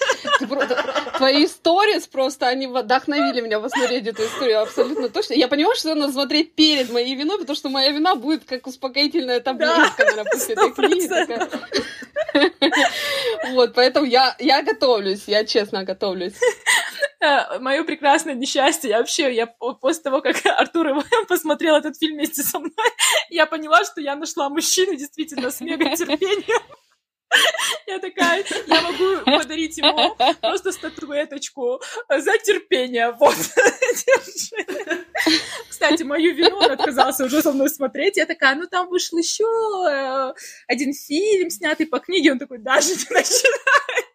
Твои 1.18 1.46
сторис 1.46 2.06
просто, 2.06 2.48
они 2.48 2.66
вдохновили 2.66 3.40
меня 3.40 3.60
посмотреть 3.60 4.06
эту 4.06 4.24
историю 4.24 4.62
абсолютно 4.62 5.08
точно. 5.08 5.34
Я 5.34 5.48
понимаю, 5.48 5.76
что 5.76 5.94
надо 5.94 6.12
смотреть 6.12 6.54
перед 6.54 6.90
моей 6.90 7.14
виной, 7.14 7.38
потому 7.38 7.56
что 7.56 7.68
моя 7.68 7.90
вина 7.90 8.14
будет 8.14 8.44
как 8.44 8.66
успокоительная 8.66 9.40
таблетка, 9.40 10.04
наверное, 10.04 10.24
после 10.30 10.54
этой 10.54 10.72
книги. 10.72 11.08
Вот, 13.52 13.74
поэтому 13.74 14.06
я 14.06 14.62
готовлюсь, 14.62 15.24
я 15.26 15.44
честно 15.44 15.84
готовлюсь. 15.84 16.34
Э, 17.20 17.58
Мое 17.58 17.84
прекрасное 17.84 18.34
несчастье. 18.34 18.90
Я 18.90 18.98
вообще, 18.98 19.34
я 19.34 19.46
после 19.46 20.02
того, 20.02 20.22
как 20.22 20.36
Артур 20.46 20.90
Иван 20.90 21.04
посмотрел 21.28 21.76
этот 21.76 21.98
фильм 21.98 22.16
вместе 22.16 22.42
со 22.42 22.58
мной, 22.58 22.72
я 23.30 23.46
поняла, 23.46 23.84
что 23.84 24.00
я 24.00 24.16
нашла 24.16 24.48
мужчину 24.48 24.96
действительно 24.96 25.50
с 25.50 25.60
мега 25.60 25.94
терпением. 25.96 26.62
Я 27.86 28.00
такая, 28.00 28.44
я 28.66 28.80
могу 28.80 29.24
подарить 29.24 29.78
ему 29.78 30.16
просто 30.40 30.72
статуэточку 30.72 31.80
за 32.08 32.38
терпение. 32.38 33.12
Вот. 33.12 33.36
Кстати, 35.68 36.02
мою 36.02 36.34
вину 36.34 36.56
он 36.56 36.72
отказался 36.72 37.24
уже 37.24 37.40
со 37.40 37.52
мной 37.52 37.70
смотреть. 37.70 38.16
Я 38.16 38.26
такая, 38.26 38.56
ну 38.56 38.66
там 38.66 38.88
вышел 38.88 39.16
еще 39.16 39.44
э, 39.88 40.34
один 40.66 40.92
фильм, 40.92 41.50
снятый 41.50 41.86
по 41.86 42.00
книге. 42.00 42.32
Он 42.32 42.40
такой, 42.40 42.58
даже 42.58 42.88
не 42.88 43.06
начинай. 43.10 44.09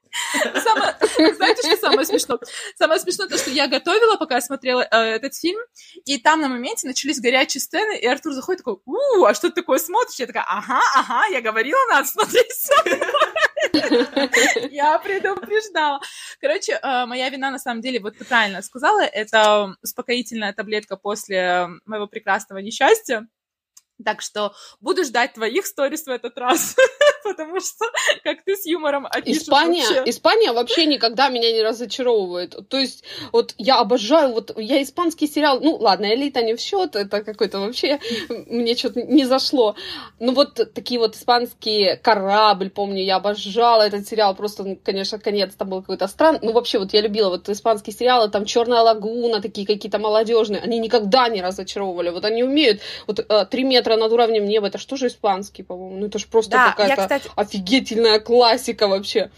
Самое, 0.64 0.96
знаете, 1.34 1.68
что 1.68 1.78
самое 1.78 2.06
смешное? 2.06 2.40
Самое 2.78 3.00
смешное 3.00 3.28
то, 3.28 3.38
что 3.38 3.52
я 3.52 3.68
готовила, 3.68 4.16
пока 4.18 4.42
смотрела 4.42 4.82
э, 4.82 4.98
этот 4.98 5.36
фильм, 5.36 5.60
и 6.06 6.18
там 6.18 6.42
на 6.42 6.48
моменте 6.48 6.88
начались 6.88 7.20
горячие 7.20 7.62
сцены, 7.62 7.98
и 7.98 8.06
Артур 8.06 8.34
заходит 8.34 8.64
такой, 8.64 8.78
у, 8.86 9.26
а 9.26 9.34
что 9.34 9.50
ты 9.50 9.56
такое 9.56 9.80
смотришь? 9.80 10.20
Я 10.20 10.28
такая, 10.28 10.46
ага, 10.48 10.82
ага, 10.96 11.26
я 11.28 11.42
говорила, 11.42 11.80
надо 11.90 12.08
смотреть 12.08 12.52
Я 14.72 14.98
предупреждала. 15.00 16.00
Короче, 16.40 16.74
э, 16.74 17.06
моя 17.06 17.30
вина, 17.30 17.52
на 17.52 17.60
самом 17.60 17.82
деле, 17.82 18.00
вот 18.00 18.16
правильно 18.28 18.62
сказала, 18.62 19.02
это 19.02 19.76
успокоительная 19.82 20.54
таблетка 20.54 20.98
после 20.98 21.68
моего 21.86 22.08
прекрасного 22.08 22.60
несчастья. 22.60 23.28
Так 24.04 24.22
что 24.22 24.54
буду 24.82 25.06
ждать 25.06 25.34
твоих 25.34 25.66
сторис 25.66 26.06
в 26.06 26.10
этот 26.10 26.38
раз, 26.38 26.76
потому 27.24 27.60
что 27.62 27.86
как 28.24 28.44
ты 28.44 28.58
с 28.58 28.66
юмором 28.66 29.06
опишешь 29.06 29.44
Испания, 29.44 29.88
вообще. 29.88 30.10
Испания 30.10 30.52
вообще 30.52 30.86
никогда 30.86 31.30
меня 31.30 31.52
не 31.54 31.64
разочаровывает. 31.64 32.68
То 32.68 32.78
есть 32.78 33.06
вот 33.32 33.54
я 33.58 33.80
обожаю, 33.80 34.34
вот 34.34 34.52
я 34.58 34.84
испанский 34.84 35.28
сериал, 35.28 35.62
ну 35.62 35.78
ладно, 35.78 36.14
Элита 36.14 36.42
не 36.42 36.56
в 36.56 36.60
счет, 36.60 36.98
это 36.98 37.24
какой-то 37.24 37.60
вообще 37.60 38.00
мне 38.28 38.76
что-то 38.76 39.02
не 39.02 39.24
зашло. 39.24 39.76
Ну 40.20 40.34
вот 40.34 40.74
такие 40.74 41.00
вот 41.00 41.16
испанские 41.16 41.96
корабль, 41.96 42.70
помню, 42.70 43.02
я 43.02 43.16
обожала 43.16 43.84
этот 43.84 44.06
сериал, 44.06 44.36
просто, 44.36 44.64
ну, 44.64 44.80
конечно, 44.84 45.20
конец 45.20 45.54
там 45.56 45.70
был 45.70 45.82
какой-то 45.82 46.08
странный. 46.10 46.40
Ну 46.42 46.52
вообще 46.52 46.80
вот 46.80 46.92
я 46.92 47.00
любила 47.00 47.30
вот 47.30 47.48
испанские 47.48 47.96
сериалы, 47.96 48.30
там 48.30 48.44
Черная 48.44 48.82
лагуна, 48.82 49.42
такие 49.42 49.66
какие-то 49.66 50.00
молодежные, 50.00 50.60
они 50.62 50.80
никогда 50.80 51.30
не 51.30 51.42
разочаровывали. 51.42 52.10
Вот 52.10 52.26
они 52.26 52.44
умеют, 52.44 52.82
вот 53.08 53.20
э, 53.20 53.46
три 53.50 53.64
метра 53.64 53.85
метра 53.86 53.98
над 53.98 54.12
уровнем 54.12 54.46
неба. 54.46 54.68
Это 54.68 54.78
что 54.78 54.96
же 54.98 55.08
испанский, 55.08 55.64
по-моему? 55.64 56.00
Ну, 56.00 56.08
это 56.08 56.20
же 56.20 56.28
просто 56.28 56.52
Да, 56.52 56.72
какая-то 56.72 57.02
кстати- 57.04 57.30
офигительная 57.36 58.20
классика 58.20 58.88
вообще. 58.88 59.32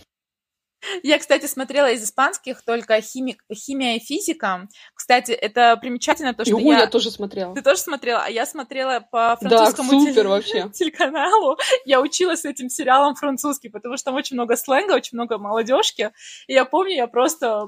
Я, 1.04 1.18
кстати, 1.18 1.48
смотрела 1.48 1.92
из 1.92 2.04
испанских 2.04 2.64
только 2.64 3.02
хими... 3.02 3.36
химия 3.52 3.96
и 3.96 4.00
физика. 4.00 4.68
Кстати, 4.94 5.32
это 5.32 5.76
примечательно 5.78 6.34
то, 6.36 6.46
что 6.46 6.56
Ого, 6.56 6.72
я... 6.72 6.80
я 6.82 6.88
тоже 6.88 7.10
смотрела. 7.10 7.54
Ты 7.56 7.64
тоже 7.64 7.82
смотрела? 7.82 8.24
А 8.24 8.30
я 8.30 8.46
смотрела 8.46 9.00
по 9.12 9.38
Да, 9.42 9.50
французскому 9.50 9.92
теле- 9.94 10.10
супер 10.14 10.28
вообще. 10.28 10.70
телеканалу. 10.74 11.58
Я 11.86 12.00
училась 12.00 12.46
этим 12.46 12.70
сериалом 12.70 13.16
французский, 13.16 13.70
потому 13.70 13.98
что 13.98 14.06
там 14.06 14.16
очень 14.16 14.36
много 14.36 14.56
сленга, 14.56 14.94
очень 14.94 15.18
много 15.18 15.40
молодежки. 15.40 16.12
И 16.46 16.54
я 16.54 16.64
помню, 16.64 16.94
я 16.96 17.08
просто 17.08 17.68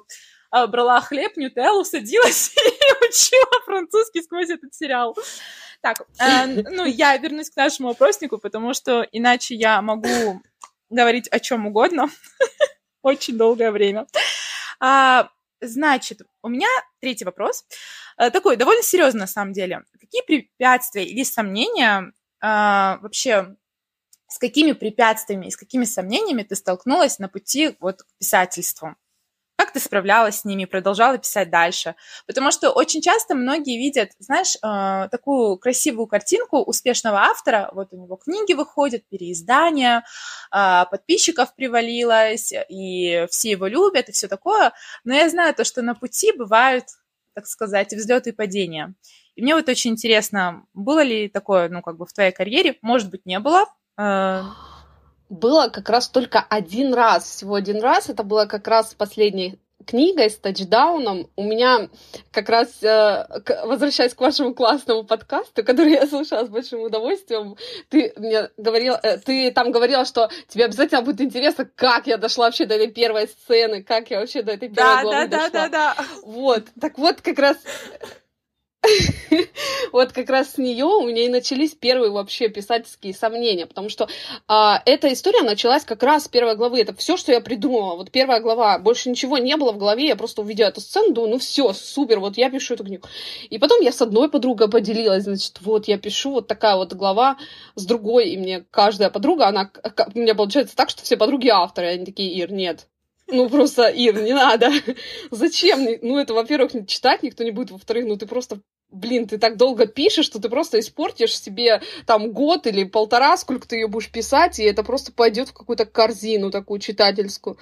а, 0.52 0.68
брала 0.68 1.02
хлеб, 1.02 1.36
нютеллу, 1.36 1.84
садилась 1.84 2.54
и 2.66 3.06
учила 3.06 3.62
французский 3.66 4.22
сквозь 4.22 4.50
этот 4.50 4.74
сериал. 4.76 5.18
Так, 5.82 6.02
э, 6.20 6.46
ну, 6.46 6.86
я 6.86 7.18
вернусь 7.18 7.50
к 7.50 7.56
нашему 7.56 7.90
опроснику, 7.90 8.38
потому 8.38 8.74
что 8.74 9.08
иначе 9.12 9.56
я 9.56 9.82
могу 9.82 10.42
говорить 10.90 11.28
о 11.28 11.40
чем 11.40 11.68
угодно 11.68 12.10
очень 13.02 13.38
долгое 13.38 13.72
время. 13.72 14.08
А, 14.80 15.30
значит, 15.62 16.22
у 16.42 16.50
меня 16.50 16.68
третий 17.00 17.26
вопрос. 17.26 17.66
Э, 18.18 18.30
Такой 18.32 18.56
довольно 18.56 18.84
серьезный 18.84 19.22
на 19.22 19.28
самом 19.28 19.54
деле. 19.54 19.84
Какие 20.00 20.24
препятствия 20.24 21.06
или 21.06 21.24
сомнения 21.24 22.12
а, 22.42 22.98
вообще 23.02 23.56
с 24.28 24.38
какими 24.38 24.74
препятствиями 24.74 25.48
и 25.48 25.52
с 25.52 25.58
какими 25.58 25.86
сомнениями 25.86 26.44
ты 26.44 26.56
столкнулась 26.56 27.20
на 27.20 27.28
пути 27.28 27.76
вот 27.80 28.04
к 28.04 28.08
писательству? 28.20 28.96
Как 29.60 29.74
ты 29.74 29.82
справлялась 29.82 30.40
с 30.40 30.46
ними, 30.46 30.64
продолжала 30.64 31.18
писать 31.18 31.50
дальше? 31.50 31.96
Потому 32.26 32.50
что 32.50 32.70
очень 32.72 33.02
часто 33.02 33.36
многие 33.36 33.78
видят, 33.78 34.12
знаешь, 34.18 34.56
э, 34.56 35.10
такую 35.12 35.58
красивую 35.58 36.08
картинку 36.08 36.60
успешного 36.60 37.18
автора. 37.24 37.70
Вот 37.74 37.90
у 37.92 37.98
него 37.98 38.16
книги 38.16 38.54
выходят, 38.54 39.04
переиздания, 39.10 40.06
э, 40.56 40.86
подписчиков 40.90 41.54
привалилось, 41.56 42.54
и 42.70 43.28
все 43.30 43.52
его 43.52 43.68
любят, 43.68 44.08
и 44.08 44.14
все 44.14 44.30
такое. 44.30 44.72
Но 45.04 45.14
я 45.14 45.30
знаю 45.30 45.54
то, 45.54 45.66
что 45.66 45.82
на 45.82 45.94
пути 45.94 46.32
бывают, 46.32 46.86
так 47.34 47.46
сказать, 47.46 47.92
взлеты 47.92 48.30
и 48.30 48.34
падения. 48.34 48.96
И 49.36 49.42
мне 49.42 49.56
вот 49.56 49.68
очень 49.68 49.92
интересно, 49.92 50.64
было 50.74 51.04
ли 51.04 51.28
такое, 51.28 51.68
ну, 51.68 51.82
как 51.82 51.98
бы 51.98 52.06
в 52.06 52.14
твоей 52.14 52.32
карьере? 52.32 52.78
Может 52.82 53.10
быть, 53.10 53.26
не 53.26 53.40
было. 53.42 53.66
Э, 53.98 54.44
Было 55.30 55.70
как 55.70 55.90
раз 55.90 56.10
только 56.10 56.40
один 56.50 56.94
раз, 56.94 57.24
всего 57.24 57.56
один 57.56 57.82
раз. 57.82 58.10
Это 58.10 58.24
было 58.24 58.46
как 58.46 58.68
раз 58.68 58.92
с 58.92 58.96
последней 58.96 59.60
книгой, 59.86 60.30
с 60.30 60.38
тачдауном. 60.38 61.30
У 61.36 61.44
меня 61.44 61.90
как 62.32 62.50
раз, 62.50 62.84
э, 62.84 63.26
возвращаясь 63.64 64.14
к 64.14 64.20
вашему 64.22 64.54
классному 64.54 65.04
подкасту, 65.04 65.64
который 65.64 65.94
я 65.94 66.06
слушала 66.08 66.46
с 66.46 66.50
большим 66.50 66.82
удовольствием, 66.82 67.56
ты 67.90 68.14
мне 68.18 68.50
говорила, 68.58 69.00
э, 69.02 69.18
ты 69.18 69.52
там 69.52 69.72
говорила, 69.72 70.06
что 70.06 70.30
тебе 70.48 70.66
обязательно 70.66 71.02
будет 71.02 71.22
интересно, 71.22 71.68
как 71.76 72.08
я 72.08 72.18
дошла 72.18 72.46
вообще 72.46 72.66
до 72.66 72.76
этой 72.76 72.92
первой 72.92 73.28
сцены, 73.28 73.82
как 73.82 74.12
я 74.12 74.20
вообще 74.20 74.44
до 74.44 74.52
этой 74.52 74.70
первой 74.70 74.96
Да, 74.96 75.02
главы 75.02 75.28
да, 75.28 75.28
да, 75.28 75.50
дошла. 75.50 75.70
да, 75.70 75.96
да. 75.98 76.06
Вот, 76.24 76.64
так 76.80 76.98
вот 76.98 77.22
как 77.22 77.40
раз 77.40 77.58
вот 79.92 80.14
как 80.14 80.30
раз 80.30 80.54
с 80.54 80.58
нее 80.58 80.86
у 80.86 81.06
меня 81.06 81.26
и 81.26 81.30
начались 81.30 81.76
первые 81.76 82.12
вообще 82.12 82.48
писательские 82.48 83.14
сомнения, 83.14 83.66
потому 83.66 83.90
что 83.90 84.08
а, 84.48 84.82
эта 84.86 85.12
история 85.12 85.42
началась 85.42 85.84
как 85.84 86.02
раз 86.04 86.26
с 86.26 86.28
первой 86.28 86.56
главы. 86.56 86.80
Это 86.80 86.96
все, 86.96 87.18
что 87.18 87.32
я 87.32 87.42
придумала. 87.42 87.96
Вот 87.96 88.12
первая 88.12 88.40
глава, 88.40 88.80
больше 88.80 89.10
ничего 89.10 89.38
не 89.38 89.58
было 89.58 89.72
в 89.72 89.78
голове. 89.78 90.08
Я 90.08 90.16
просто 90.16 90.42
увидела 90.42 90.68
эту 90.68 90.82
сцену, 90.82 91.14
думаю, 91.14 91.32
ну 91.32 91.40
все, 91.40 91.74
супер, 91.74 92.20
вот 92.20 92.38
я 92.38 92.50
пишу 92.50 92.76
эту 92.76 92.86
книгу. 92.86 93.08
И 93.50 93.58
потом 93.58 93.82
я 93.82 93.92
с 93.92 94.02
одной 94.02 94.30
подругой 94.30 94.70
поделилась, 94.70 95.24
значит, 95.24 95.60
вот 95.62 95.88
я 95.88 95.98
пишу 95.98 96.32
вот 96.32 96.48
такая 96.48 96.76
вот 96.76 96.94
глава 96.94 97.38
с 97.76 97.86
другой, 97.86 98.30
и 98.30 98.38
мне 98.38 98.66
каждая 98.72 99.10
подруга, 99.10 99.48
она 99.48 99.72
у 100.14 100.20
меня 100.20 100.36
получается 100.36 100.76
так, 100.76 100.90
что 100.90 101.04
все 101.04 101.18
подруги 101.18 101.50
авторы, 101.50 101.88
они 101.88 102.06
такие, 102.06 102.34
Ир, 102.34 102.52
нет, 102.52 102.88
ну, 103.32 103.50
просто, 103.50 103.88
Ир, 103.88 104.22
не 104.22 104.34
надо. 104.34 104.72
Зачем? 105.32 105.88
Ну, 106.02 106.18
это, 106.18 106.34
во-первых, 106.34 106.72
читать 106.88 107.24
никто 107.24 107.44
не 107.44 107.52
будет. 107.52 107.72
Во-вторых, 107.72 108.06
ну, 108.06 108.18
ты 108.18 108.26
просто, 108.26 108.60
блин, 108.92 109.28
ты 109.28 109.38
так 109.38 109.58
долго 109.58 109.86
пишешь, 109.86 110.26
что 110.26 110.40
ты 110.40 110.50
просто 110.50 110.80
испортишь 110.80 111.40
себе 111.40 111.82
там 112.06 112.32
год 112.32 112.68
или 112.68 112.84
полтора, 112.84 113.38
сколько 113.38 113.68
ты 113.68 113.78
ее 113.78 113.88
будешь 113.88 114.12
писать, 114.12 114.60
и 114.60 114.64
это 114.64 114.84
просто 114.84 115.12
пойдет 115.12 115.50
в 115.50 115.54
какую-то 115.54 115.86
корзину 115.86 116.52
такую 116.52 116.80
читательскую. 116.80 117.58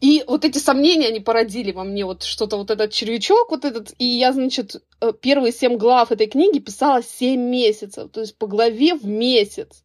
И 0.00 0.24
вот 0.26 0.44
эти 0.44 0.58
сомнения, 0.58 1.08
они 1.08 1.20
породили 1.20 1.72
во 1.72 1.84
мне 1.84 2.04
вот 2.04 2.22
что-то, 2.22 2.56
вот 2.56 2.70
этот 2.70 2.92
червячок 2.92 3.50
вот 3.50 3.64
этот. 3.64 3.92
И 3.98 4.04
я, 4.04 4.32
значит, 4.32 4.82
э, 5.00 5.12
первые 5.20 5.52
семь 5.52 5.76
глав 5.76 6.12
этой 6.12 6.26
книги 6.26 6.58
писала 6.58 7.02
семь 7.02 7.40
месяцев, 7.40 8.10
то 8.10 8.20
есть 8.20 8.36
по 8.36 8.46
главе 8.46 8.94
в 8.94 9.04
месяц. 9.06 9.84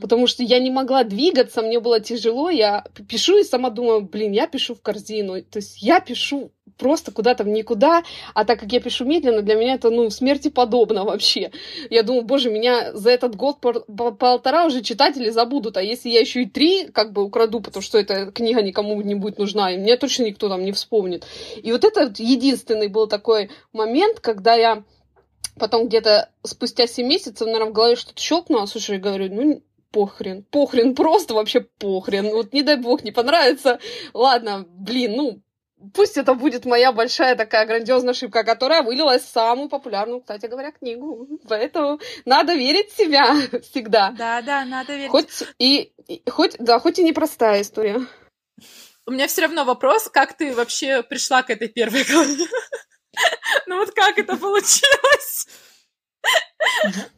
Потому 0.00 0.26
что 0.26 0.42
я 0.42 0.60
не 0.60 0.70
могла 0.70 1.04
двигаться, 1.04 1.62
мне 1.62 1.80
было 1.80 2.00
тяжело, 2.00 2.48
я 2.48 2.84
пишу 3.08 3.38
и 3.38 3.44
сама 3.44 3.70
думаю, 3.70 4.02
блин, 4.02 4.32
я 4.32 4.46
пишу 4.46 4.74
в 4.74 4.80
корзину, 4.82 5.42
то 5.42 5.58
есть 5.58 5.82
я 5.82 6.00
пишу 6.00 6.52
просто 6.78 7.12
куда-то 7.12 7.44
в 7.44 7.48
никуда, 7.48 8.02
а 8.34 8.44
так 8.44 8.60
как 8.60 8.72
я 8.72 8.80
пишу 8.80 9.04
медленно, 9.04 9.42
для 9.42 9.56
меня 9.56 9.74
это, 9.74 9.90
ну, 9.90 10.08
смерти 10.10 10.48
подобно 10.48 11.04
вообще. 11.04 11.50
Я 11.90 12.02
думаю, 12.02 12.24
боже, 12.24 12.50
меня 12.50 12.92
за 12.94 13.10
этот 13.10 13.36
год 13.36 13.60
пор- 13.60 13.84
по- 13.84 14.12
полтора 14.12 14.66
уже 14.66 14.82
читатели 14.82 15.30
забудут, 15.30 15.76
а 15.76 15.82
если 15.82 16.08
я 16.08 16.20
еще 16.20 16.42
и 16.42 16.48
три 16.48 16.86
как 16.86 17.12
бы 17.12 17.24
украду, 17.24 17.60
потому 17.60 17.82
что 17.82 17.98
эта 17.98 18.30
книга 18.30 18.62
никому 18.62 19.00
не 19.02 19.14
будет 19.14 19.38
нужна, 19.38 19.72
и 19.72 19.76
мне 19.76 19.96
точно 19.96 20.24
никто 20.24 20.48
там 20.48 20.64
не 20.64 20.72
вспомнит. 20.72 21.26
И 21.62 21.72
вот 21.72 21.84
это 21.84 22.12
единственный 22.16 22.88
был 22.88 23.06
такой 23.06 23.50
момент, 23.72 24.20
когда 24.20 24.54
я 24.54 24.84
потом 25.58 25.88
где-то 25.88 26.30
спустя 26.44 26.86
7 26.86 27.06
месяцев, 27.06 27.46
наверное, 27.46 27.70
в 27.70 27.72
голове 27.72 27.96
что-то 27.96 28.20
щелкнуло, 28.20 28.66
слушай, 28.66 28.96
я 28.96 29.00
говорю, 29.00 29.34
ну, 29.34 29.62
похрен, 29.90 30.44
похрен, 30.50 30.94
просто 30.94 31.34
вообще 31.34 31.60
похрен. 31.60 32.30
Вот 32.30 32.52
не 32.52 32.62
дай 32.62 32.76
бог, 32.76 33.02
не 33.04 33.10
понравится. 33.10 33.78
Ладно, 34.14 34.66
блин, 34.68 35.16
ну, 35.16 35.40
пусть 35.94 36.16
это 36.16 36.34
будет 36.34 36.64
моя 36.64 36.92
большая 36.92 37.36
такая 37.36 37.66
грандиозная 37.66 38.10
ошибка, 38.12 38.44
которая 38.44 38.82
вылилась 38.82 39.22
в 39.22 39.28
самую 39.28 39.68
популярную, 39.68 40.20
кстати 40.20 40.46
говоря, 40.46 40.72
книгу. 40.72 41.28
Поэтому 41.48 42.00
надо 42.24 42.54
верить 42.54 42.92
в 42.92 42.96
себя 42.96 43.34
всегда. 43.62 44.12
Да, 44.16 44.42
да, 44.42 44.64
надо 44.64 44.94
верить. 44.94 45.10
Хоть 45.10 45.28
и, 45.58 45.92
хоть, 46.28 46.56
да, 46.58 46.78
хоть 46.78 46.98
и 46.98 47.04
непростая 47.04 47.62
история. 47.62 48.00
У 49.06 49.10
меня 49.10 49.26
все 49.26 49.42
равно 49.42 49.64
вопрос, 49.64 50.08
как 50.12 50.36
ты 50.36 50.54
вообще 50.54 51.02
пришла 51.02 51.42
к 51.42 51.50
этой 51.50 51.68
первой 51.68 52.04
главе? 52.04 52.46
Ну 53.66 53.78
вот 53.78 53.90
как 53.92 54.18
это 54.18 54.36
получилось? 54.36 55.48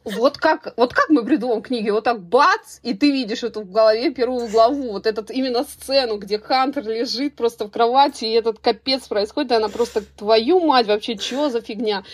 Вот 0.05 0.39
как, 0.39 0.75
вот 0.77 0.93
как 0.93 1.09
мы 1.09 1.25
придумываем 1.25 1.63
книги, 1.63 1.91
вот 1.91 2.05
так 2.05 2.21
бац, 2.21 2.79
и 2.83 2.95
ты 2.95 3.11
видишь 3.11 3.43
эту 3.43 3.63
в 3.63 3.71
голове 3.71 4.11
первую 4.11 4.49
главу, 4.49 4.93
вот 4.93 5.07
этот 5.07 5.31
именно 5.31 5.65
сцену, 5.65 6.19
где 6.19 6.39
Хантер 6.39 6.87
лежит 6.87 7.37
просто 7.37 7.67
в 7.67 7.71
кровати, 7.71 8.25
и 8.25 8.33
этот 8.33 8.59
капец 8.59 9.07
происходит, 9.09 9.53
и 9.53 9.55
она 9.55 9.69
просто, 9.69 10.03
твою 10.03 10.61
мать, 10.61 10.87
вообще, 10.87 11.17
что 11.17 11.51
за 11.51 11.61
фигня? 11.61 12.05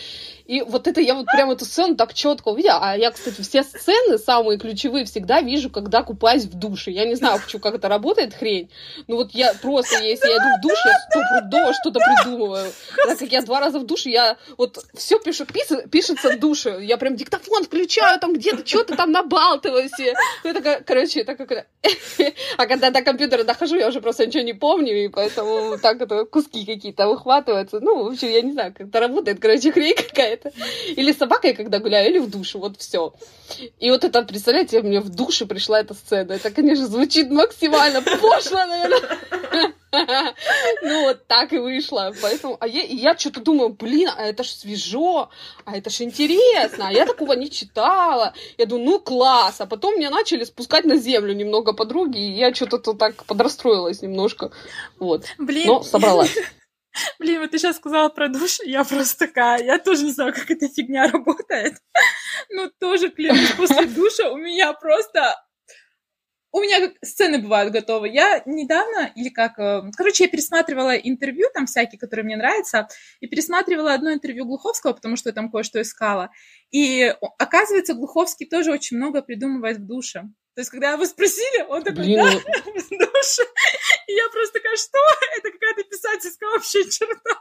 И 0.47 0.61
вот 0.61 0.87
это 0.87 1.01
я 1.01 1.13
вот 1.13 1.25
прям 1.25 1.51
эту 1.51 1.65
сцену 1.65 1.95
так 1.95 2.13
четко 2.13 2.49
увидела. 2.49 2.79
А 2.81 2.95
я, 2.95 3.11
кстати, 3.11 3.41
все 3.41 3.63
сцены 3.63 4.17
самые 4.17 4.57
ключевые 4.57 5.03
всегда 5.03 5.41
вижу, 5.41 5.69
когда 5.69 6.03
купаюсь 6.03 6.45
в 6.45 6.57
душе. 6.57 6.91
Я 6.91 7.05
не 7.05 7.15
знаю, 7.15 7.41
почему, 7.43 7.61
как 7.61 7.75
это 7.75 7.89
работает, 7.89 8.33
хрень. 8.33 8.69
Ну 9.07 9.17
вот 9.17 9.31
я 9.33 9.53
просто, 9.55 10.01
если 10.01 10.29
я 10.29 10.37
иду 10.37 10.57
в 10.57 10.61
душ, 10.61 10.79
я 10.85 10.99
стопудово 10.99 11.73
что-то 11.73 11.99
придумываю. 11.99 12.71
Так 12.95 13.19
как 13.19 13.29
я 13.29 13.41
два 13.41 13.59
раза 13.59 13.79
в 13.79 13.85
душе, 13.85 14.09
я 14.09 14.37
вот 14.57 14.79
все 14.93 15.19
пишу, 15.19 15.45
пишется 15.45 16.31
в 16.31 16.39
душе. 16.39 16.79
Я 16.81 16.95
прям 16.95 17.16
диктофон 17.17 17.63
включаю, 17.63 18.19
там 18.19 18.33
где-то 18.33 18.65
что-то 18.65 18.95
там 18.95 19.11
набалтываюсь. 19.11 19.91
Ну, 20.43 20.49
это, 20.49 20.83
короче, 20.85 21.21
это 21.21 21.35
как... 21.35 21.67
А 22.57 22.65
когда 22.65 22.89
до 22.89 23.01
компьютера 23.01 23.43
дохожу, 23.43 23.75
я 23.75 23.87
уже 23.87 24.01
просто 24.01 24.25
ничего 24.25 24.43
не 24.43 24.53
помню, 24.53 25.05
и 25.05 25.07
поэтому 25.07 25.77
так 25.77 26.01
это 26.01 26.25
куски 26.25 26.65
какие-то 26.65 27.07
выхватываются. 27.07 27.79
Ну, 27.79 28.03
в 28.03 28.11
общем, 28.11 28.29
я 28.29 28.41
не 28.41 28.51
знаю, 28.53 28.73
как 28.73 28.87
это 28.87 28.99
работает, 28.99 29.39
короче, 29.39 29.71
хрень 29.71 29.95
какая-то. 29.95 30.51
Или 30.95 31.11
с 31.11 31.17
собакой, 31.17 31.53
когда 31.53 31.79
гуляю, 31.79 32.09
или 32.09 32.19
в 32.19 32.29
душе, 32.29 32.57
вот 32.57 32.77
все. 32.77 33.13
И 33.79 33.89
вот 33.89 34.03
это, 34.03 34.21
представляете, 34.23 34.81
мне 34.81 34.99
в 34.99 35.09
душе 35.09 35.45
пришла 35.45 35.79
эта 35.79 35.93
сцена. 35.93 36.33
Это, 36.33 36.51
конечно, 36.51 36.87
звучит 36.87 37.29
максимально 37.29 38.01
пошло, 38.01 38.65
наверное. 38.65 39.73
Ну, 39.91 41.01
вот 41.03 41.27
так 41.27 41.53
и 41.53 41.57
вышло. 41.57 42.13
Поэтому, 42.21 42.57
а 42.59 42.67
я, 42.67 42.83
я 42.83 43.17
что-то 43.17 43.41
думаю, 43.41 43.69
блин, 43.69 44.09
а 44.15 44.23
это 44.23 44.43
ж 44.43 44.49
свежо, 44.49 45.29
а 45.65 45.77
это 45.77 45.89
ж 45.89 46.01
интересно, 46.01 46.87
а 46.87 46.91
я 46.91 47.05
такого 47.05 47.33
не 47.33 47.49
читала. 47.49 48.33
Я 48.57 48.65
думаю, 48.65 48.85
ну, 48.85 48.99
класс. 48.99 49.61
А 49.61 49.65
потом 49.65 49.97
меня 49.97 50.09
начали 50.09 50.43
спускать 50.43 50.85
на 50.85 50.97
землю 50.97 51.33
немного 51.33 51.73
подруги, 51.73 52.19
и 52.19 52.31
я 52.31 52.53
что-то 52.53 52.93
так 52.93 53.25
подрастроилась 53.25 54.01
немножко. 54.01 54.51
Вот. 54.99 55.25
Блин. 55.37 55.67
Но 55.67 55.83
собралась. 55.83 56.35
Блин, 57.19 57.41
вот 57.41 57.51
ты 57.51 57.59
сейчас 57.59 57.77
сказала 57.77 58.09
про 58.09 58.27
душ, 58.27 58.59
я 58.63 58.83
просто 58.83 59.27
такая, 59.27 59.63
я 59.63 59.77
тоже 59.77 60.03
не 60.03 60.11
знаю, 60.11 60.33
как 60.33 60.49
эта 60.49 60.67
фигня 60.67 61.07
работает. 61.07 61.75
Ну, 62.49 62.71
тоже, 62.79 63.09
клянусь, 63.09 63.51
после 63.51 63.85
душа 63.85 64.29
у 64.31 64.37
меня 64.37 64.73
просто... 64.73 65.35
У 66.51 66.61
меня 66.61 66.91
сцены 67.03 67.39
бывают 67.39 67.73
готовы. 67.73 68.09
Я 68.09 68.41
недавно, 68.45 69.11
или 69.15 69.29
как... 69.29 69.59
Э, 69.59 69.81
короче, 69.95 70.23
я 70.23 70.29
пересматривала 70.29 70.95
интервью 70.95 71.47
там 71.53 71.65
всякие, 71.65 71.99
которые 71.99 72.23
мне 72.25 72.37
нравятся, 72.37 72.87
и 73.19 73.27
пересматривала 73.27 73.93
одно 73.93 74.13
интервью 74.13 74.45
Глуховского, 74.45 74.93
потому 74.93 75.17
что 75.17 75.29
я 75.29 75.33
там 75.33 75.51
кое-что 75.51 75.81
искала. 75.81 76.29
И 76.71 77.13
оказывается, 77.37 77.93
Глуховский 77.93 78.45
тоже 78.45 78.71
очень 78.71 78.97
много 78.97 79.21
придумывает 79.21 79.77
в 79.77 79.85
душе. 79.85 80.23
То 80.55 80.61
есть, 80.61 80.71
когда 80.71 80.93
его 80.93 81.05
спросили, 81.05 81.63
он 81.69 81.83
такой, 81.83 82.05
Блин, 82.05 82.17
да, 82.17 82.31
ну 82.65 82.73
в 82.73 82.89
душе. 82.89 83.43
И 84.07 84.13
я 84.13 84.27
просто 84.29 84.53
такая, 84.53 84.75
что? 84.75 84.97
Это 85.37 85.51
какая-то 85.51 85.83
писательская 85.83 86.49
вообще 86.49 86.83
черта. 86.89 87.39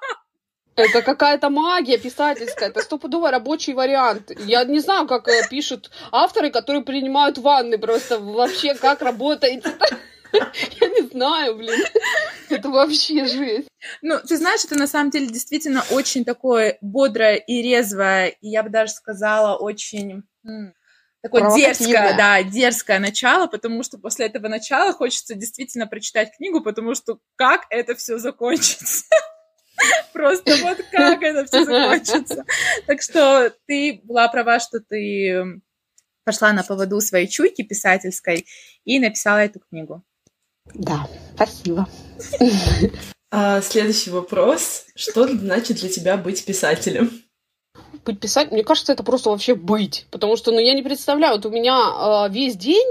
Это 0.77 1.01
какая-то 1.01 1.49
магия 1.49 1.97
писательская, 1.97 2.69
это 2.69 2.83
стопудово 2.83 3.31
рабочий 3.31 3.73
вариант. 3.73 4.31
Я 4.41 4.63
не 4.65 4.81
знаю, 4.81 5.07
как 5.07 5.27
э, 5.29 5.49
пишут 5.49 5.91
авторы, 6.13 6.51
которые 6.51 6.85
принимают 6.85 7.39
ванны, 7.39 7.79
просто 7.79 8.19
вообще 8.19 8.75
как 8.75 9.01
работает. 9.01 9.65
Я 10.33 10.89
не 10.89 11.09
знаю, 11.09 11.57
блин. 11.57 11.81
Это 12.51 12.69
вообще 12.69 13.25
жесть. 13.25 13.69
Ну, 14.03 14.19
ты 14.21 14.37
знаешь, 14.37 14.65
это 14.65 14.75
на 14.75 14.87
самом 14.87 15.11
деле 15.11 15.29
действительно 15.29 15.83
очень 15.91 16.25
такое 16.25 16.77
бодрое 16.83 17.37
и 17.37 17.63
резвое, 17.63 18.29
и 18.29 18.49
я 18.49 18.63
бы 18.63 18.69
даже 18.69 18.93
сказала, 18.93 19.57
очень 19.57 20.25
такое 21.23 21.57
дерзкое, 21.57 22.17
да, 22.17 22.43
дерзкое 22.43 22.99
начало, 22.99 23.47
потому 23.47 23.83
что 23.83 23.99
после 23.99 24.27
этого 24.27 24.49
начала 24.49 24.93
хочется 24.93 25.35
действительно 25.35 25.87
прочитать 25.87 26.37
книгу, 26.37 26.61
потому 26.61 26.95
что 26.95 27.19
как 27.37 27.63
это 27.71 27.95
все 27.95 28.19
закончится. 28.19 29.05
Просто 30.13 30.57
вот 30.63 30.79
как 30.91 31.23
это 31.23 31.45
все 31.47 31.65
закончится. 31.67 32.45
Так 32.87 33.03
что 33.03 33.53
ты 33.67 34.01
была 34.05 34.29
права, 34.29 34.61
что 34.61 34.81
ты 34.81 35.61
пошла 36.25 36.53
на 36.53 36.63
поводу 36.63 37.01
своей 37.01 37.29
чуйки 37.29 37.63
писательской 37.63 38.47
и 38.85 38.99
написала 38.99 39.39
эту 39.39 39.61
книгу. 39.61 40.03
Да, 40.75 41.09
спасибо. 41.35 41.89
А, 43.31 43.61
следующий 43.61 44.11
вопрос. 44.11 44.87
Что 44.97 45.29
значит 45.29 45.79
для 45.79 45.89
тебя 45.89 46.17
быть 46.17 46.45
писателем? 46.45 47.23
быть 48.07 48.21
писать, 48.21 48.53
мне 48.53 48.65
кажется, 48.65 48.93
это 48.93 49.03
просто 49.03 49.31
вообще 49.31 49.55
быть. 49.55 50.07
Потому 50.11 50.37
что, 50.37 50.53
ну, 50.53 50.61
я 50.61 50.75
не 50.75 50.83
представляю, 50.83 51.35
вот 51.35 51.47
у 51.47 51.51
меня 51.51 52.27
э, 52.29 52.33
весь 52.33 52.57
день 52.57 52.87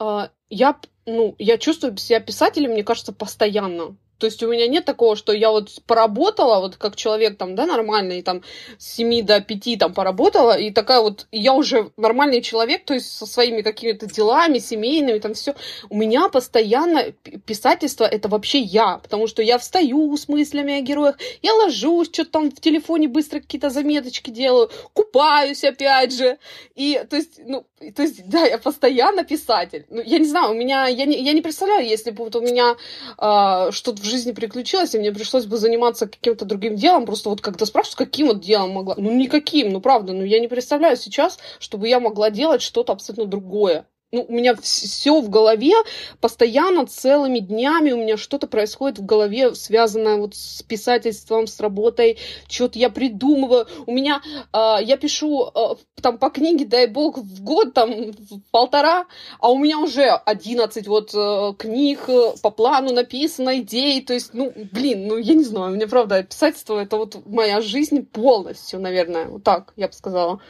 э, 0.00 0.28
я, 0.50 0.76
ну, 1.06 1.34
я 1.38 1.56
чувствую 1.56 1.96
себя 1.96 2.20
писателем, 2.20 2.72
мне 2.72 2.84
кажется, 2.84 3.12
постоянно. 3.12 3.96
То 4.18 4.26
есть 4.26 4.42
у 4.42 4.50
меня 4.50 4.66
нет 4.66 4.84
такого, 4.84 5.16
что 5.16 5.32
я 5.32 5.50
вот 5.50 5.70
поработала, 5.86 6.60
вот 6.60 6.76
как 6.76 6.96
человек 6.96 7.36
там, 7.36 7.54
да, 7.54 7.66
нормальный, 7.66 8.22
там, 8.22 8.42
с 8.78 8.94
7 8.94 9.22
до 9.22 9.40
5 9.40 9.78
там 9.78 9.94
поработала, 9.94 10.58
и 10.58 10.70
такая 10.70 11.00
вот, 11.00 11.26
я 11.32 11.52
уже 11.52 11.90
нормальный 11.96 12.40
человек, 12.40 12.84
то 12.84 12.94
есть 12.94 13.12
со 13.12 13.26
своими 13.26 13.62
какими-то 13.62 14.06
делами, 14.06 14.58
семейными, 14.58 15.18
там 15.18 15.34
все. 15.34 15.54
У 15.90 15.96
меня 15.96 16.28
постоянно 16.28 17.12
писательство— 17.44 18.04
это 18.10 18.28
вообще 18.28 18.60
я, 18.60 18.98
потому 18.98 19.26
что 19.26 19.42
я 19.42 19.58
встаю 19.58 20.16
с 20.16 20.28
мыслями 20.28 20.78
о 20.78 20.80
героях, 20.80 21.16
я 21.42 21.54
ложусь, 21.54 22.08
что-то 22.08 22.30
там 22.30 22.50
в 22.50 22.60
телефоне 22.60 23.08
быстро 23.08 23.40
какие-то 23.40 23.70
заметочки 23.70 24.30
делаю, 24.30 24.70
купаюсь 24.92 25.64
опять 25.64 26.12
же. 26.12 26.38
И, 26.74 27.02
то 27.08 27.16
есть, 27.16 27.40
ну, 27.44 27.66
то 27.94 28.02
есть, 28.02 28.26
да, 28.28 28.46
я 28.46 28.56
постоянно 28.56 29.22
писатель. 29.22 29.84
Ну, 29.90 30.00
я 30.02 30.18
не 30.18 30.24
знаю, 30.24 30.52
у 30.52 30.54
меня, 30.54 30.86
я 30.86 31.04
не, 31.04 31.22
я 31.22 31.34
не 31.34 31.42
представляю, 31.42 31.86
если 31.86 32.10
бы 32.10 32.24
вот 32.24 32.34
у 32.34 32.40
меня 32.40 32.76
э, 33.18 33.70
что-то 33.70 34.02
жизни 34.02 34.32
приключилось, 34.32 34.94
и 34.94 34.98
мне 34.98 35.12
пришлось 35.12 35.44
бы 35.44 35.58
заниматься 35.58 36.06
каким-то 36.06 36.46
другим 36.46 36.76
делом, 36.76 37.04
просто 37.04 37.28
вот 37.28 37.42
когда 37.42 37.66
спрашивают, 37.66 37.98
каким 37.98 38.28
вот 38.28 38.40
делом 38.40 38.70
могла, 38.70 38.94
ну 38.96 39.12
никаким, 39.14 39.70
ну 39.72 39.82
правда, 39.82 40.14
ну 40.14 40.24
я 40.24 40.40
не 40.40 40.48
представляю 40.48 40.96
сейчас, 40.96 41.38
чтобы 41.58 41.88
я 41.88 42.00
могла 42.00 42.30
делать 42.30 42.62
что-то 42.62 42.94
абсолютно 42.94 43.26
другое 43.26 43.86
ну, 44.12 44.24
у 44.28 44.32
меня 44.32 44.54
все 44.54 45.20
в 45.20 45.28
голове, 45.28 45.72
постоянно, 46.20 46.86
целыми 46.86 47.40
днями 47.40 47.90
у 47.90 47.96
меня 47.96 48.16
что-то 48.16 48.46
происходит 48.46 48.98
в 48.98 49.04
голове, 49.04 49.54
связанное 49.54 50.16
вот 50.16 50.36
с 50.36 50.62
писательством, 50.62 51.46
с 51.48 51.58
работой, 51.58 52.18
что-то 52.48 52.78
я 52.78 52.88
придумываю. 52.88 53.66
У 53.86 53.92
меня, 53.92 54.22
э, 54.52 54.76
я 54.82 54.96
пишу 54.96 55.50
э, 55.52 55.74
там 56.00 56.18
по 56.18 56.30
книге, 56.30 56.66
дай 56.66 56.86
бог, 56.86 57.18
в 57.18 57.42
год, 57.42 57.74
там, 57.74 58.12
в 58.12 58.40
полтора, 58.52 59.06
а 59.40 59.50
у 59.50 59.58
меня 59.58 59.78
уже 59.78 60.04
11 60.04 60.86
вот 60.86 61.12
э, 61.12 61.54
книг 61.58 62.08
э, 62.08 62.34
по 62.40 62.50
плану 62.50 62.92
написано, 62.92 63.58
идей, 63.58 64.02
то 64.02 64.14
есть, 64.14 64.34
ну, 64.34 64.52
блин, 64.72 65.08
ну, 65.08 65.16
я 65.16 65.34
не 65.34 65.44
знаю, 65.44 65.74
мне 65.74 65.88
правда, 65.88 66.22
писательство 66.22 66.78
это 66.78 66.96
вот 66.96 67.26
моя 67.26 67.60
жизнь 67.60 68.06
полностью, 68.06 68.80
наверное, 68.80 69.26
вот 69.26 69.42
так 69.42 69.72
я 69.76 69.88
бы 69.88 69.92
сказала. 69.92 70.40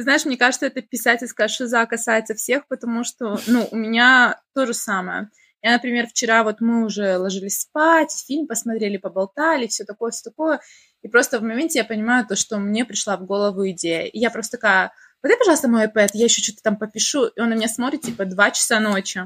Ты 0.00 0.04
знаешь, 0.04 0.24
мне 0.24 0.38
кажется, 0.38 0.64
эта 0.64 0.80
писательская 0.80 1.46
шиза 1.46 1.84
касается 1.84 2.34
всех, 2.34 2.66
потому 2.68 3.04
что, 3.04 3.38
ну, 3.46 3.68
у 3.70 3.76
меня 3.76 4.40
то 4.54 4.64
же 4.64 4.72
самое. 4.72 5.28
Я, 5.60 5.72
например, 5.72 6.06
вчера 6.06 6.42
вот 6.42 6.62
мы 6.62 6.86
уже 6.86 7.18
ложились 7.18 7.60
спать, 7.60 8.10
фильм 8.26 8.46
посмотрели, 8.46 8.96
поболтали, 8.96 9.66
все 9.66 9.84
такое, 9.84 10.10
все 10.10 10.30
такое. 10.30 10.60
И 11.02 11.08
просто 11.08 11.38
в 11.38 11.42
моменте 11.42 11.80
я 11.80 11.84
понимаю 11.84 12.26
то, 12.26 12.34
что 12.34 12.56
мне 12.56 12.86
пришла 12.86 13.18
в 13.18 13.26
голову 13.26 13.68
идея. 13.72 14.04
И 14.04 14.18
я 14.18 14.30
просто 14.30 14.56
такая, 14.56 14.90
подай, 15.20 15.36
пожалуйста, 15.36 15.68
мой 15.68 15.84
iPad, 15.84 16.12
я 16.14 16.24
еще 16.24 16.40
что-то 16.40 16.62
там 16.62 16.78
попишу. 16.78 17.26
И 17.26 17.38
он 17.38 17.50
на 17.50 17.54
меня 17.54 17.68
смотрит, 17.68 18.00
типа, 18.00 18.24
два 18.24 18.52
часа 18.52 18.80
ночи. 18.80 19.20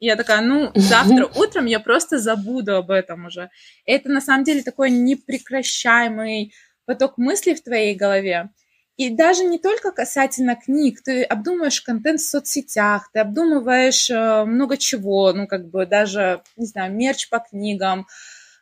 И 0.00 0.06
я 0.06 0.16
такая, 0.16 0.40
ну, 0.40 0.72
завтра 0.74 1.26
утром 1.36 1.66
я 1.66 1.78
просто 1.78 2.18
забуду 2.18 2.74
об 2.74 2.90
этом 2.90 3.26
уже. 3.26 3.48
И 3.84 3.92
это 3.92 4.08
на 4.08 4.20
самом 4.20 4.42
деле 4.42 4.64
такой 4.64 4.90
непрекращаемый 4.90 6.52
поток 6.84 7.16
мыслей 7.16 7.54
в 7.54 7.62
твоей 7.62 7.94
голове. 7.94 8.50
И 8.96 9.10
даже 9.10 9.44
не 9.44 9.58
только 9.58 9.92
касательно 9.92 10.56
книг, 10.56 11.02
ты 11.02 11.22
обдумываешь 11.22 11.82
контент 11.82 12.20
в 12.20 12.28
соцсетях, 12.28 13.10
ты 13.12 13.20
обдумываешь 13.20 14.10
э, 14.10 14.44
много 14.44 14.78
чего, 14.78 15.32
ну, 15.34 15.46
как 15.46 15.68
бы 15.68 15.84
даже, 15.84 16.42
не 16.56 16.66
знаю, 16.66 16.94
мерч 16.94 17.28
по 17.28 17.40
книгам, 17.40 18.06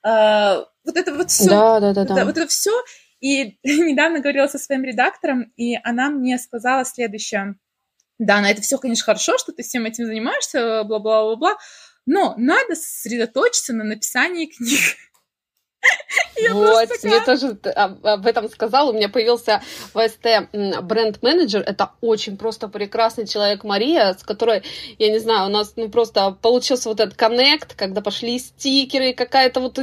э, 0.05 0.65
вот 0.85 0.97
это 0.97 1.15
вот 1.15 1.31
все. 1.31 1.49
Да, 1.49 1.81
да, 1.81 1.95
да, 1.95 2.05
да. 2.05 2.25
Вот 2.25 2.37
это 2.37 2.49
все. 2.49 2.73
И 3.21 3.59
недавно 3.63 4.21
говорила 4.21 4.49
со 4.49 4.59
своим 4.59 4.83
редактором, 4.83 5.53
и 5.57 5.77
она 5.85 6.11
мне 6.11 6.37
сказала 6.39 6.85
следующее. 6.85 7.55
Да, 8.19 8.41
на 8.41 8.51
это 8.51 8.61
все, 8.61 8.79
конечно, 8.79 9.05
хорошо, 9.05 9.39
что 9.39 9.53
ты 9.53 9.63
всем 9.63 9.87
этим 9.87 10.07
занимаешься, 10.07 10.85
бла-бла-бла-бла, 10.85 11.57
но 12.07 12.35
надо 12.37 12.75
сосредоточиться 12.75 13.73
на 13.73 13.85
написании 13.85 14.47
книг. 14.47 14.81
Вот, 16.51 16.89
мне 17.03 17.21
тоже 17.21 17.57
об 17.75 18.27
этом 18.27 18.49
сказал. 18.49 18.91
У 18.91 18.93
меня 18.93 19.09
появился 19.09 19.63
в 19.93 20.09
СТ 20.09 20.49
бренд-менеджер. 20.53 21.63
Это 21.65 21.93
очень 22.01 22.37
просто 22.37 22.69
прекрасный 22.69 23.27
человек 23.27 23.65
Мария, 23.65 24.13
с 24.13 24.23
которой, 24.23 24.63
я 24.99 25.11
не 25.11 25.19
знаю, 25.19 25.47
у 25.47 25.51
нас 25.51 25.75
ну 25.77 25.89
просто 25.89 26.37
получился 26.43 26.89
вот 26.89 27.01
этот 27.01 27.15
коннект, 27.15 27.75
когда 27.75 28.01
пошли 28.01 28.39
стикеры, 28.39 29.15
какая-то 29.15 29.61
вот 29.61 29.79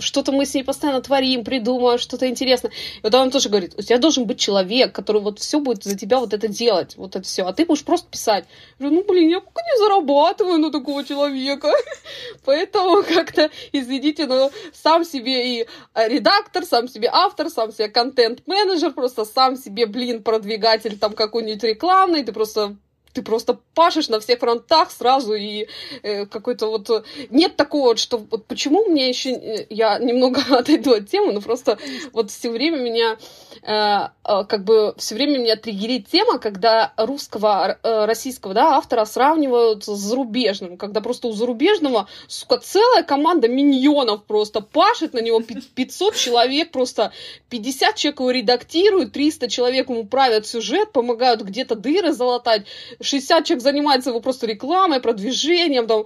что-то 0.00 0.32
мы 0.32 0.46
с 0.46 0.54
ней 0.54 0.64
постоянно 0.64 1.00
творим, 1.00 1.44
придумываем, 1.44 1.98
что-то 1.98 2.28
интересное. 2.28 2.70
И 2.70 3.00
вот 3.02 3.14
он 3.14 3.30
тоже 3.30 3.48
говорит, 3.48 3.74
у 3.76 3.82
тебя 3.82 3.98
должен 3.98 4.26
быть 4.26 4.38
человек, 4.38 4.92
который 4.92 5.22
вот 5.22 5.38
все 5.38 5.60
будет 5.60 5.84
за 5.84 5.96
тебя 5.96 6.18
вот 6.18 6.32
это 6.32 6.48
делать, 6.48 6.96
вот 6.96 7.16
это 7.16 7.24
все, 7.24 7.44
а 7.44 7.52
ты 7.52 7.64
будешь 7.64 7.84
просто 7.84 8.08
писать. 8.10 8.44
Я 8.78 8.86
говорю, 8.86 8.96
ну 8.96 9.12
блин, 9.12 9.28
я 9.28 9.40
пока 9.40 9.62
не 9.62 9.78
зарабатываю 9.78 10.58
на 10.58 10.70
такого 10.70 11.04
человека. 11.04 11.72
Поэтому 12.44 13.02
как-то, 13.02 13.50
извините, 13.72 14.26
но 14.26 14.50
сам 14.72 15.04
себе 15.04 15.60
и 15.60 15.63
редактор, 15.94 16.64
сам 16.64 16.88
себе 16.88 17.08
автор, 17.12 17.50
сам 17.50 17.72
себе 17.72 17.88
контент-менеджер, 17.88 18.92
просто 18.92 19.24
сам 19.24 19.56
себе, 19.56 19.86
блин, 19.86 20.22
продвигатель 20.22 20.98
там 20.98 21.12
какой-нибудь 21.12 21.62
рекламный, 21.62 22.24
ты 22.24 22.32
просто 22.32 22.76
ты 23.14 23.22
просто 23.22 23.58
пашешь 23.74 24.08
на 24.08 24.20
всех 24.20 24.40
фронтах 24.40 24.90
сразу, 24.90 25.34
и 25.34 25.68
э, 26.02 26.26
какой-то 26.26 26.66
вот... 26.66 27.06
Нет 27.30 27.56
такого, 27.56 27.96
что... 27.96 28.18
Вот 28.18 28.46
почему 28.46 28.84
мне 28.84 29.08
еще... 29.08 29.30
Э, 29.30 29.66
я 29.70 29.98
немного 29.98 30.42
отойду 30.58 30.94
от 30.94 31.08
темы, 31.08 31.32
но 31.32 31.40
просто 31.40 31.78
вот 32.12 32.30
все 32.30 32.50
время 32.50 32.78
меня... 32.78 33.16
Э, 33.62 34.08
э, 34.24 34.44
как 34.48 34.64
бы 34.64 34.94
все 34.98 35.14
время 35.14 35.38
меня 35.38 35.56
триггерит 35.56 36.08
тема, 36.08 36.38
когда 36.38 36.92
русского, 36.96 37.78
э, 37.82 38.04
российского, 38.04 38.52
да, 38.52 38.76
автора 38.76 39.04
сравнивают 39.04 39.84
с 39.84 39.86
зарубежным, 39.86 40.76
когда 40.76 41.00
просто 41.00 41.28
у 41.28 41.32
зарубежного, 41.32 42.08
сука, 42.26 42.58
целая 42.58 43.04
команда 43.04 43.46
миньонов 43.48 44.24
просто 44.24 44.60
пашет 44.60 45.14
на 45.14 45.20
него, 45.20 45.40
500 45.40 46.14
человек 46.16 46.72
просто, 46.72 47.12
50 47.50 47.94
человек 47.94 48.20
его 48.20 48.30
редактируют, 48.32 49.12
300 49.12 49.48
человек 49.48 49.88
ему 49.88 50.04
правят 50.04 50.46
сюжет, 50.46 50.92
помогают 50.92 51.42
где-то 51.42 51.76
дыры 51.76 52.12
залатать, 52.12 52.66
60 53.04 53.44
человек 53.44 53.62
занимается 53.62 54.10
его 54.10 54.20
просто 54.20 54.46
рекламой, 54.46 55.00
продвижением, 55.00 55.86
там, 55.86 56.04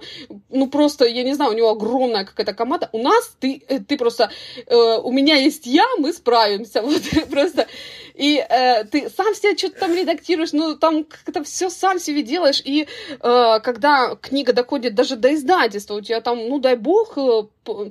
ну 0.49 0.67
просто, 0.67 1.05
я 1.05 1.23
не 1.23 1.33
знаю, 1.33 1.51
у 1.51 1.55
него 1.55 1.69
огромная 1.69 2.25
какая-то 2.25 2.53
команда. 2.53 2.89
У 2.91 2.99
нас 2.99 3.31
ты, 3.39 3.63
э, 3.67 3.79
ты 3.79 3.97
просто, 3.97 4.31
э, 4.65 4.75
у 4.75 5.11
меня 5.11 5.35
есть 5.35 5.65
я, 5.65 5.85
мы 5.97 6.13
справимся, 6.13 6.81
вот 6.83 7.01
просто. 7.29 7.67
И 8.19 8.37
э, 8.37 8.83
ты 8.83 9.09
сам 9.09 9.33
себе 9.33 9.57
что-то 9.57 9.79
там 9.79 9.95
редактируешь, 9.95 10.51
ну 10.51 10.75
там 10.75 11.05
как-то 11.05 11.43
все 11.43 11.69
сам 11.69 11.99
себе 11.99 12.21
делаешь. 12.21 12.61
И 12.65 12.85
э, 13.09 13.59
когда 13.63 14.15
книга 14.21 14.51
доходит 14.51 14.93
даже 14.93 15.15
до 15.15 15.33
издательства, 15.33 15.95
у 15.95 16.01
тебя 16.01 16.19
там, 16.19 16.37
ну 16.49 16.59
дай 16.59 16.75
бог, 16.75 17.17
э, 17.17 17.43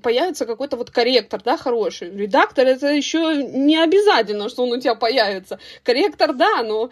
появится 0.03 0.45
какой-то 0.45 0.77
вот 0.77 0.91
корректор, 0.91 1.41
да, 1.43 1.57
хороший. 1.57 2.11
Редактор 2.11 2.67
это 2.67 2.89
еще 2.89 3.43
не 3.43 3.83
обязательно, 3.83 4.51
что 4.51 4.65
он 4.65 4.73
у 4.73 4.81
тебя 4.81 4.95
появится. 4.95 5.59
Корректор, 5.83 6.35
да, 6.35 6.63
но 6.63 6.91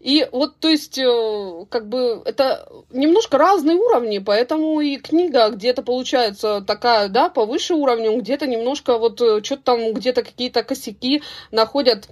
и 0.00 0.28
вот, 0.32 0.58
то 0.58 0.68
есть, 0.68 0.98
э, 0.98 1.64
как 1.70 1.88
бы, 1.88 2.22
это 2.24 2.68
немножко 2.90 3.38
разные 3.38 3.76
уровни, 3.76 4.18
поэтому 4.18 4.80
и 4.80 4.96
книга 4.96 5.50
где-то 5.50 5.82
получается 5.82 6.64
такая, 6.66 7.08
да, 7.08 7.28
повыше 7.28 7.74
уровнем, 7.74 8.20
где-то 8.20 8.46
немножко 8.46 8.98
вот, 8.98 9.20
э, 9.20 9.42
что-то 9.42 9.62
там, 9.62 9.92
где-то 9.92 10.22
какие-то 10.22 10.62
косяки 10.62 11.22
находят 11.50 12.08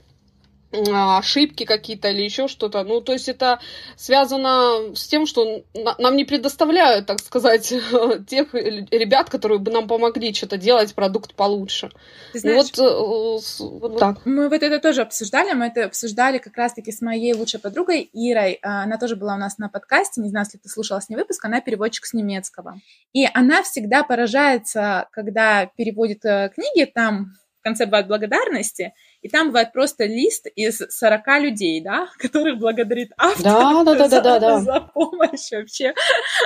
ошибки 1.18 1.64
какие-то 1.64 2.08
или 2.08 2.22
еще 2.22 2.48
что-то. 2.48 2.82
Ну, 2.84 3.00
то 3.00 3.12
есть 3.12 3.28
это 3.28 3.60
связано 3.96 4.94
с 4.94 5.06
тем, 5.06 5.26
что 5.26 5.64
нам 5.98 6.16
не 6.16 6.24
предоставляют, 6.24 7.06
так 7.06 7.20
сказать, 7.20 7.68
тех 8.28 8.54
ребят, 8.54 9.30
которые 9.30 9.58
бы 9.58 9.70
нам 9.70 9.88
помогли 9.88 10.32
что-то 10.34 10.56
делать, 10.56 10.94
продукт 10.94 11.34
получше. 11.34 11.90
Ты 12.32 12.40
знаешь, 12.40 12.70
вот, 12.76 12.78
э, 12.78 12.98
вот, 12.98 13.80
вот 13.80 13.98
так. 13.98 14.24
Мы 14.24 14.48
вот 14.48 14.62
это 14.62 14.78
тоже 14.78 15.02
обсуждали, 15.02 15.52
мы 15.52 15.66
это 15.66 15.84
обсуждали 15.84 16.38
как 16.38 16.56
раз-таки 16.56 16.92
с 16.92 17.00
моей 17.00 17.34
лучшей 17.34 17.60
подругой 17.60 18.08
Ирой. 18.12 18.58
А, 18.62 18.82
она 18.82 18.98
тоже 18.98 19.16
была 19.16 19.34
у 19.34 19.38
нас 19.38 19.58
на 19.58 19.68
подкасте, 19.68 20.20
не 20.20 20.28
знаю, 20.28 20.46
если 20.46 20.58
ты 20.58 20.68
слушала 20.68 21.00
с 21.00 21.08
ней 21.08 21.16
выпуск, 21.16 21.44
она 21.44 21.60
переводчик 21.60 22.06
с 22.06 22.12
немецкого. 22.12 22.80
И 23.12 23.26
она 23.32 23.62
всегда 23.62 24.02
поражается, 24.02 25.08
когда 25.12 25.66
переводит 25.66 26.24
э, 26.24 26.50
книги, 26.54 26.84
там 26.84 27.32
в 27.60 27.62
конце 27.62 27.86
бывают 27.86 28.06
благодарности, 28.06 28.92
и 29.26 29.28
там 29.28 29.48
бывает 29.48 29.72
просто 29.72 30.04
лист 30.04 30.46
из 30.54 30.80
40 30.88 31.40
людей, 31.40 31.80
да, 31.80 32.08
которых 32.18 32.58
благодарит 32.58 33.10
автор 33.18 33.42
да, 33.42 33.82
да, 33.82 33.94
да, 33.98 34.08
за, 34.08 34.22
да, 34.22 34.38
да, 34.38 34.60
за 34.60 34.80
помощь 34.94 35.50
вообще. 35.50 35.94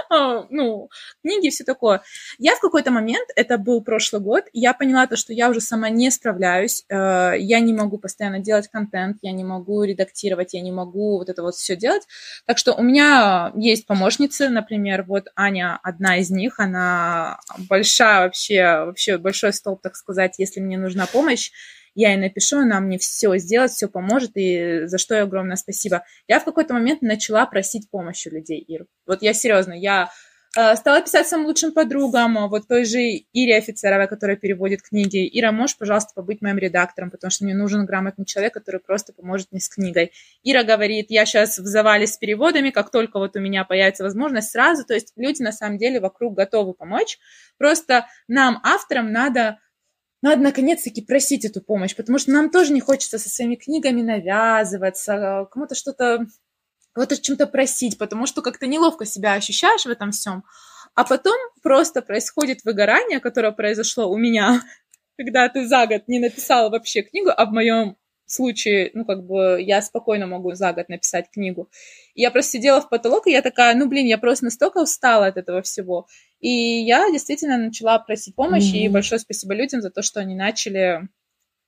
А, 0.09 0.47
ну, 0.49 0.89
книги, 1.23 1.51
все 1.51 1.63
такое. 1.65 2.01
Я 2.39 2.57
в 2.57 2.61
какой-то 2.61 2.91
момент, 2.91 3.29
это 3.37 3.59
был 3.59 3.83
прошлый 3.83 4.23
год, 4.23 4.45
я 4.55 4.73
поняла 4.73 5.07
то, 5.07 5.17
что 5.17 5.35
я 5.35 5.51
уже 5.51 5.61
сама 5.61 5.91
не 5.91 6.11
справляюсь, 6.11 6.87
э, 6.89 7.33
я 7.39 7.61
не 7.61 7.75
могу 7.75 7.99
постоянно 7.99 8.39
делать 8.39 8.69
контент, 8.69 9.19
я 9.21 9.33
не 9.33 9.45
могу 9.45 9.85
редактировать, 9.85 10.55
я 10.55 10.63
не 10.63 10.73
могу 10.73 11.19
вот 11.19 11.29
это 11.29 11.43
вот 11.43 11.55
все 11.55 11.77
делать. 11.77 12.09
Так 12.47 12.57
что 12.57 12.73
у 12.73 12.83
меня 12.83 13.53
есть 13.57 13.87
помощницы, 13.87 14.49
например, 14.49 15.03
вот 15.03 15.27
Аня 15.37 15.79
одна 15.83 16.17
из 16.17 16.31
них, 16.31 16.59
она 16.59 17.41
большая 17.59 18.23
вообще, 18.23 18.87
вообще 18.87 19.19
большой 19.19 19.53
столб, 19.53 19.83
так 19.83 19.97
сказать, 19.97 20.37
если 20.39 20.61
мне 20.61 20.79
нужна 20.79 21.07
помощь 21.07 21.51
я 22.01 22.13
ей 22.13 22.17
напишу, 22.17 22.61
она 22.61 22.81
мне 22.81 22.97
все 22.97 23.37
сделает, 23.37 23.73
все 23.73 23.87
поможет, 23.87 24.31
и 24.35 24.87
за 24.87 24.97
что 24.97 25.15
ей 25.15 25.23
огромное 25.23 25.57
спасибо. 25.57 26.03
Я 26.27 26.41
в 26.41 26.45
какой-то 26.47 26.73
момент 26.73 27.03
начала 27.03 27.45
просить 27.45 27.91
помощи 27.91 28.29
у 28.29 28.33
людей, 28.33 28.59
Ир. 28.59 28.87
Вот 29.07 29.21
я 29.21 29.35
серьезно, 29.35 29.75
я 29.75 30.11
э, 30.57 30.77
стала 30.77 31.03
писать 31.03 31.29
своим 31.29 31.45
лучшим 31.45 31.73
подругам, 31.73 32.49
вот 32.49 32.67
той 32.69 32.87
же 32.87 33.01
Ире 33.01 33.59
Офицеровой, 33.59 34.09
которая 34.09 34.37
переводит 34.37 34.81
книги. 34.81 35.29
Ира, 35.31 35.53
можешь, 35.53 35.77
пожалуйста, 35.77 36.13
побыть 36.15 36.41
моим 36.41 36.57
редактором, 36.57 37.11
потому 37.11 37.31
что 37.31 37.45
мне 37.45 37.55
нужен 37.55 37.85
грамотный 37.85 38.25
человек, 38.25 38.55
который 38.55 38.81
просто 38.81 39.13
поможет 39.13 39.49
мне 39.53 39.61
с 39.61 39.69
книгой. 39.69 40.13
Ира 40.43 40.63
говорит, 40.63 41.11
я 41.11 41.27
сейчас 41.27 41.59
в 41.59 41.67
завале 41.67 42.07
с 42.07 42.17
переводами, 42.17 42.71
как 42.71 42.91
только 42.91 43.19
вот 43.19 43.37
у 43.37 43.41
меня 43.41 43.65
появится 43.65 44.05
возможность, 44.05 44.53
сразу. 44.53 44.87
То 44.87 44.95
есть 44.95 45.13
люди 45.17 45.43
на 45.43 45.53
самом 45.53 45.77
деле 45.77 46.01
вокруг 46.01 46.35
готовы 46.35 46.73
помочь. 46.73 47.19
Просто 47.59 48.07
нам, 48.27 48.59
авторам, 48.65 49.13
надо 49.13 49.59
надо 50.23 50.43
наконец-таки 50.43 51.03
просить 51.03 51.45
эту 51.45 51.63
помощь, 51.63 51.97
потому 51.97 52.19
что 52.19 52.31
нам 52.33 52.51
тоже 52.51 52.73
не 52.73 52.81
хочется 52.81 53.19
со 53.19 53.29
своими 53.29 53.55
книгами 53.55 54.03
навязываться, 54.03 55.49
кому-то 55.51 55.75
что-то, 55.75 56.27
кого-то 56.93 57.21
чем-то 57.21 57.47
просить, 57.47 57.99
потому 57.99 58.27
что 58.27 58.43
как-то 58.43 58.67
неловко 58.67 59.07
себя 59.07 59.35
ощущаешь 59.35 59.85
в 59.85 59.91
этом 59.91 60.13
всем. 60.13 60.45
А 60.95 61.05
потом 61.05 61.37
просто 61.63 62.03
происходит 62.03 62.65
выгорание, 62.65 63.21
которое 63.21 63.53
произошло 63.53 64.11
у 64.11 64.19
меня, 64.19 64.63
когда 65.17 65.49
ты 65.49 65.67
за 65.67 65.87
год 65.87 66.09
не 66.09 66.19
написала 66.19 66.69
вообще 66.69 67.03
книгу, 67.03 67.31
а 67.35 67.47
в 67.47 67.53
моем 67.53 67.97
случае, 68.33 68.91
ну, 68.95 69.05
как 69.05 69.25
бы, 69.25 69.59
я 69.61 69.83
спокойно 69.83 70.27
могу 70.27 70.55
за 70.55 70.73
год 70.73 70.89
написать 70.89 71.31
книгу. 71.31 71.71
И 72.15 72.23
я 72.23 72.31
просто 72.31 72.53
сидела 72.53 72.81
в 72.81 72.89
потолок, 72.89 73.27
и 73.27 73.33
я 73.33 73.43
такая, 73.43 73.75
ну, 73.75 73.89
блин, 73.89 74.07
я 74.07 74.19
просто 74.19 74.47
настолько 74.47 74.79
устала 74.79 75.27
от 75.27 75.37
этого 75.37 75.63
всего. 75.63 76.07
И 76.41 76.49
я 76.49 77.11
действительно 77.11 77.59
начала 77.59 77.99
просить 77.99 78.35
помощи, 78.35 78.75
mm-hmm. 78.75 78.87
и 78.87 78.89
большое 78.89 79.19
спасибо 79.19 79.55
людям 79.55 79.81
за 79.81 79.91
то, 79.91 80.03
что 80.03 80.21
они 80.21 80.35
начали 80.35 81.09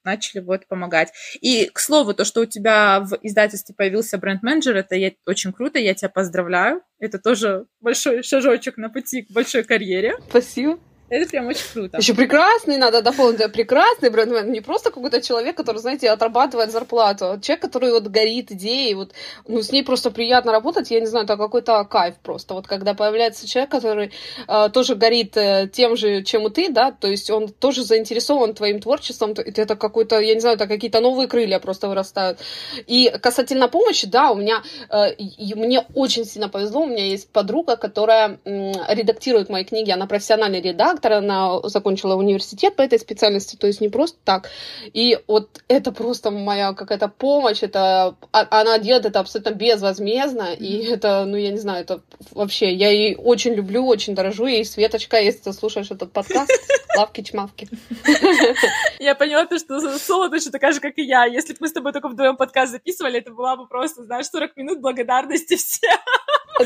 начали 0.04 0.40
вот 0.40 0.66
помогать. 0.66 1.12
И, 1.40 1.66
к 1.66 1.78
слову, 1.78 2.12
то, 2.12 2.24
что 2.24 2.40
у 2.40 2.44
тебя 2.44 3.00
в 3.00 3.18
издательстве 3.22 3.72
появился 3.72 4.18
бренд-менеджер, 4.18 4.76
это 4.76 4.96
я, 4.96 5.12
очень 5.26 5.52
круто, 5.52 5.78
я 5.78 5.94
тебя 5.94 6.08
поздравляю. 6.08 6.82
Это 6.98 7.18
тоже 7.20 7.66
большой 7.80 8.24
шажочек 8.24 8.76
на 8.78 8.90
пути 8.90 9.22
к 9.22 9.30
большой 9.30 9.62
карьере. 9.62 10.14
Спасибо. 10.28 10.80
Это 11.12 11.28
прям 11.28 11.46
очень 11.46 11.66
круто. 11.74 11.98
Еще 11.98 12.14
прекрасный, 12.14 12.78
надо 12.78 13.02
дополнить, 13.02 13.52
прекрасный 13.52 14.08
бренд. 14.08 14.46
Не 14.46 14.62
просто 14.62 14.90
какой-то 14.90 15.20
человек, 15.20 15.54
который, 15.54 15.76
знаете, 15.76 16.08
отрабатывает 16.08 16.72
зарплату, 16.72 17.32
а 17.32 17.38
человек, 17.38 17.60
который 17.60 17.92
вот 17.92 18.04
горит 18.04 18.50
идеей, 18.50 18.94
вот, 18.94 19.12
ну, 19.46 19.60
с 19.60 19.70
ней 19.70 19.84
просто 19.84 20.10
приятно 20.10 20.52
работать, 20.52 20.90
я 20.90 21.00
не 21.00 21.06
знаю, 21.06 21.26
это 21.26 21.36
какой-то 21.36 21.84
кайф 21.84 22.14
просто, 22.22 22.54
вот 22.54 22.66
когда 22.66 22.94
появляется 22.94 23.46
человек, 23.46 23.70
который 23.70 24.12
э, 24.48 24.68
тоже 24.72 24.94
горит 24.94 25.36
э, 25.36 25.68
тем 25.70 25.98
же, 25.98 26.22
чем 26.22 26.46
и 26.46 26.50
ты, 26.50 26.70
да, 26.70 26.92
то 26.92 27.08
есть 27.08 27.28
он 27.28 27.48
тоже 27.48 27.84
заинтересован 27.84 28.54
твоим 28.54 28.80
творчеством, 28.80 29.34
это 29.36 29.76
какой-то, 29.76 30.18
я 30.18 30.32
не 30.32 30.40
знаю, 30.40 30.56
это 30.56 30.66
какие-то 30.66 31.00
новые 31.00 31.28
крылья 31.28 31.58
просто 31.58 31.88
вырастают. 31.88 32.38
И 32.86 33.12
касательно 33.20 33.68
помощи, 33.68 34.06
да, 34.06 34.30
у 34.30 34.36
меня, 34.36 34.62
э, 34.88 35.14
мне 35.56 35.84
очень 35.94 36.24
сильно 36.24 36.48
повезло, 36.48 36.84
у 36.84 36.86
меня 36.86 37.04
есть 37.04 37.28
подруга, 37.28 37.76
которая 37.76 38.38
э, 38.46 38.72
редактирует 38.94 39.50
мои 39.50 39.64
книги, 39.64 39.90
она 39.90 40.06
профессиональный 40.06 40.62
редактор, 40.62 41.01
редактор, 41.02 41.12
она 41.12 41.60
закончила 41.68 42.14
университет 42.14 42.76
по 42.76 42.82
этой 42.82 42.98
специальности, 42.98 43.56
то 43.56 43.66
есть 43.66 43.80
не 43.80 43.88
просто 43.88 44.18
так. 44.24 44.50
И 44.92 45.18
вот 45.26 45.62
это 45.68 45.92
просто 45.92 46.30
моя 46.30 46.72
какая-то 46.72 47.08
помощь, 47.08 47.62
это 47.62 48.16
а, 48.32 48.46
она 48.60 48.78
делает 48.78 49.06
это 49.06 49.20
абсолютно 49.20 49.50
безвозмездно, 49.50 50.54
и 50.54 50.84
это, 50.84 51.24
ну, 51.26 51.36
я 51.36 51.50
не 51.50 51.58
знаю, 51.58 51.82
это 51.82 52.00
вообще, 52.32 52.72
я 52.72 52.90
ей 52.90 53.16
очень 53.16 53.54
люблю, 53.54 53.86
очень 53.86 54.14
дорожу, 54.14 54.46
и 54.46 54.64
Светочка, 54.64 55.20
если 55.20 55.40
ты 55.40 55.52
слушаешь 55.52 55.90
этот 55.90 56.12
подкаст, 56.12 56.50
лавки-чмавки. 56.96 57.68
Я 58.98 59.14
поняла 59.14 59.46
то, 59.46 59.58
что 59.58 59.80
Соло 59.98 60.28
точно 60.28 60.52
такая 60.52 60.72
же, 60.72 60.80
как 60.80 60.98
и 60.98 61.02
я. 61.02 61.24
Если 61.24 61.54
бы 61.54 61.58
мы 61.62 61.68
с 61.68 61.72
тобой 61.72 61.92
только 61.92 62.08
вдвоем 62.08 62.36
подкаст 62.36 62.72
записывали, 62.72 63.18
это 63.18 63.32
была 63.32 63.56
бы 63.56 63.66
просто, 63.66 64.04
знаешь, 64.04 64.26
40 64.26 64.56
минут 64.56 64.80
благодарности 64.80 65.56
всем. 65.56 65.98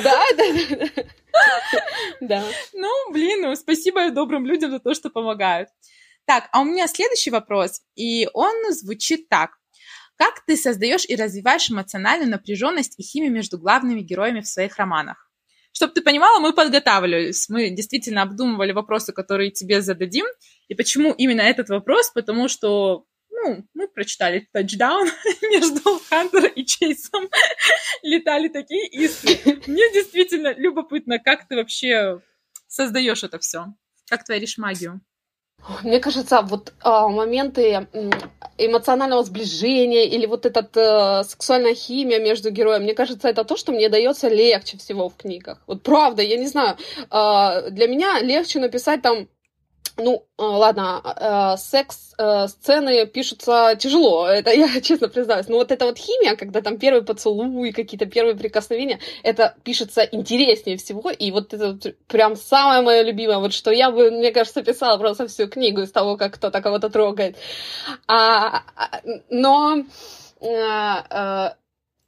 Да, 0.03 0.21
да, 0.37 0.77
да. 0.77 1.03
Да. 2.21 2.45
Ну, 2.73 3.13
блин, 3.13 3.43
ну, 3.43 3.57
спасибо 3.57 4.11
добрым 4.11 4.47
людям 4.47 4.71
за 4.71 4.79
то, 4.79 4.95
что 4.95 5.11
помогают. 5.11 5.69
Так, 6.27 6.49
а 6.53 6.61
у 6.61 6.65
меня 6.65 6.89
следующий 6.89 7.31
вопрос, 7.31 7.83
и 7.95 8.29
он 8.33 8.73
звучит 8.73 9.29
так. 9.29 9.51
Как 10.17 10.45
ты 10.47 10.57
создаешь 10.57 11.05
и 11.07 11.15
развиваешь 11.15 11.71
эмоциональную 11.71 12.31
напряженность 12.31 12.99
и 12.99 13.03
химию 13.03 13.33
между 13.33 13.59
главными 13.59 14.01
героями 14.01 14.41
в 14.41 14.49
своих 14.49 14.77
романах? 14.77 15.31
Чтобы 15.73 15.93
ты 15.93 16.01
понимала, 16.01 16.41
мы 16.41 16.55
подготавливались, 16.55 17.51
мы 17.51 17.69
действительно 17.69 18.23
обдумывали 18.23 18.73
вопросы, 18.73 19.13
которые 19.13 19.51
тебе 19.51 19.83
зададим. 19.83 20.25
И 20.69 20.75
почему 20.75 21.13
именно 21.13 21.43
этот 21.43 21.69
вопрос? 21.69 22.11
Потому 22.11 22.49
что 22.49 23.05
ну, 23.37 23.65
мы 23.75 23.89
прочитали 23.89 24.49
тачдаун 24.53 25.09
между 25.43 26.01
Хантером 26.09 26.53
и 26.53 26.65
Чейсом. 26.65 27.29
Летали 28.03 28.49
такие 28.49 28.87
искры. 28.89 29.63
Мне 29.67 29.93
действительно 29.93 30.55
любопытно, 30.55 31.19
как 31.19 31.47
ты 31.47 31.57
вообще 31.57 32.21
создаешь 32.67 33.25
это 33.25 33.39
все? 33.39 33.67
Как 34.09 34.25
творишь 34.25 34.59
магию? 34.59 35.01
Мне 35.83 36.01
кажется, 36.01 36.43
вот 36.43 36.73
э, 36.85 36.89
моменты 37.09 37.89
эмоционального 38.57 39.25
сближения 39.25 40.05
или 40.05 40.27
вот 40.27 40.47
эта 40.47 40.69
э, 40.75 41.29
сексуальная 41.29 41.75
химия 41.75 42.21
между 42.21 42.51
героем, 42.51 42.83
мне 42.83 42.95
кажется, 42.95 43.29
это 43.29 43.45
то, 43.45 43.57
что 43.57 43.73
мне 43.73 43.89
дается 43.89 44.29
легче 44.29 44.79
всего 44.79 45.09
в 45.09 45.17
книгах. 45.17 45.63
Вот 45.67 45.83
правда, 45.83 46.23
я 46.23 46.37
не 46.37 46.47
знаю, 46.47 46.77
э, 47.11 47.71
для 47.71 47.89
меня 47.89 48.21
легче 48.21 48.61
написать 48.61 49.03
там 49.03 49.29
ну, 49.97 50.27
э, 50.39 50.43
ладно, 50.43 51.03
э, 51.05 51.57
секс-сцены 51.59 52.91
э, 52.91 53.07
пишутся 53.07 53.77
тяжело, 53.79 54.27
это 54.27 54.51
я 54.51 54.81
честно 54.83 55.09
признаюсь. 55.09 55.49
Но 55.49 55.57
вот 55.57 55.73
эта 55.73 55.85
вот 55.87 55.99
химия, 55.99 56.37
когда 56.37 56.61
там 56.61 56.79
первый 56.79 57.03
поцелуй, 57.03 57.73
какие-то 57.73 58.07
первые 58.07 58.37
прикосновения, 58.37 59.01
это 59.23 59.55
пишется 59.65 60.03
интереснее 60.03 60.77
всего. 60.77 61.11
И 61.11 61.31
вот 61.31 61.55
это 61.55 61.95
прям 62.09 62.37
самое 62.37 62.83
мое 62.83 63.03
любимое, 63.03 63.39
вот 63.39 63.53
что 63.53 63.71
я 63.71 63.91
бы, 63.91 64.11
мне 64.11 64.33
кажется, 64.33 64.63
писала 64.63 64.99
просто 64.99 65.27
всю 65.29 65.49
книгу 65.49 65.83
из 65.83 65.93
того, 65.93 66.17
как 66.17 66.35
кто-то 66.35 66.61
кого-то 66.61 66.91
трогает. 66.91 67.37
А, 68.07 68.63
а 68.77 69.01
но 69.31 69.85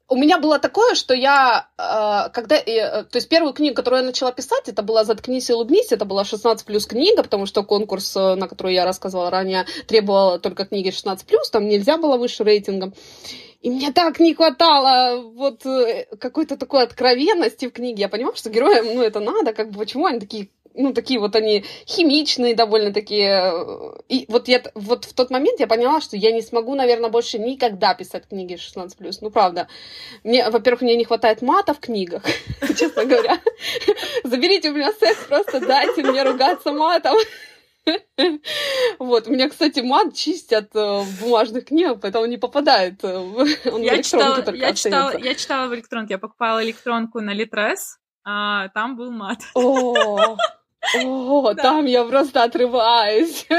у 0.08 0.16
меня 0.16 0.38
было 0.38 0.58
такое, 0.58 0.94
что 0.94 1.12
я, 1.14 1.68
э, 1.76 2.30
когда, 2.32 2.56
э, 2.56 3.04
то 3.04 3.16
есть 3.16 3.28
первую 3.28 3.52
книгу, 3.52 3.74
которую 3.74 4.00
я 4.00 4.06
начала 4.06 4.32
писать, 4.32 4.66
это 4.66 4.82
была 4.82 5.04
«Заткнись 5.04 5.50
и 5.50 5.52
улыбнись», 5.52 5.92
это 5.92 6.06
была 6.06 6.24
16 6.24 6.64
плюс 6.64 6.86
книга, 6.86 7.22
потому 7.22 7.44
что 7.44 7.62
конкурс, 7.62 8.16
э, 8.16 8.34
на 8.34 8.48
который 8.48 8.74
я 8.74 8.86
рассказывала 8.86 9.30
ранее, 9.30 9.66
требовал 9.86 10.38
только 10.38 10.64
книги 10.64 10.90
16 10.90 11.26
плюс, 11.26 11.50
там 11.50 11.68
нельзя 11.68 11.98
было 11.98 12.16
выше 12.16 12.42
рейтингом. 12.42 12.94
И 13.60 13.70
мне 13.70 13.92
так 13.92 14.20
не 14.20 14.34
хватало 14.34 15.20
вот 15.20 15.66
какой-то 16.20 16.56
такой 16.56 16.84
откровенности 16.84 17.66
в 17.66 17.72
книге. 17.72 18.02
Я 18.02 18.08
понимала, 18.08 18.36
что 18.36 18.50
героям, 18.50 18.86
ну, 18.94 19.02
это 19.02 19.18
надо, 19.18 19.52
как 19.52 19.70
бы, 19.72 19.80
почему 19.80 20.06
они 20.06 20.20
такие 20.20 20.48
ну, 20.78 20.94
такие 20.94 21.20
вот 21.20 21.36
они 21.36 21.64
химичные 21.86 22.54
довольно 22.54 22.92
такие. 22.92 23.52
И 24.08 24.24
вот 24.28 24.48
я 24.48 24.62
вот 24.74 25.04
в 25.04 25.12
тот 25.12 25.30
момент 25.30 25.60
я 25.60 25.66
поняла, 25.66 26.00
что 26.00 26.16
я 26.16 26.32
не 26.32 26.40
смогу, 26.40 26.74
наверное, 26.74 27.10
больше 27.10 27.38
никогда 27.38 27.94
писать 27.94 28.28
книги 28.28 28.54
16+. 28.54 29.18
Ну, 29.20 29.30
правда. 29.30 29.68
Мне, 30.24 30.48
во-первых, 30.48 30.82
мне 30.82 30.96
не 30.96 31.04
хватает 31.04 31.42
мата 31.42 31.74
в 31.74 31.80
книгах, 31.80 32.22
честно 32.78 33.04
говоря. 33.04 33.40
Заберите 34.24 34.70
у 34.70 34.74
меня 34.74 34.92
секс, 34.92 35.24
просто 35.28 35.60
дайте 35.60 36.02
мне 36.02 36.22
ругаться 36.22 36.72
матом. 36.72 37.16
Вот, 38.98 39.26
у 39.28 39.30
меня, 39.30 39.48
кстати, 39.48 39.80
мат 39.80 40.14
чистят 40.14 40.74
э, 40.74 41.00
в 41.00 41.22
бумажных 41.22 41.66
книгах, 41.66 42.00
поэтому 42.02 42.26
не 42.26 42.36
попадает 42.36 43.02
э, 43.02 43.16
он 43.16 43.80
я 43.80 44.02
читала, 44.02 44.44
я 44.52 44.74
читала, 44.74 45.16
я 45.16 45.34
читала 45.34 45.68
в 45.68 45.74
электронке, 45.74 46.14
я 46.14 46.18
покупала 46.18 46.62
электронку 46.62 47.20
на 47.20 47.32
Литрес, 47.32 47.98
а 48.24 48.68
там 48.68 48.96
был 48.96 49.10
мат. 49.10 49.38
О, 49.54 50.36
о, 50.94 51.54
да. 51.54 51.62
там 51.62 51.86
я 51.86 52.04
просто 52.04 52.42
отрываюсь. 52.42 53.46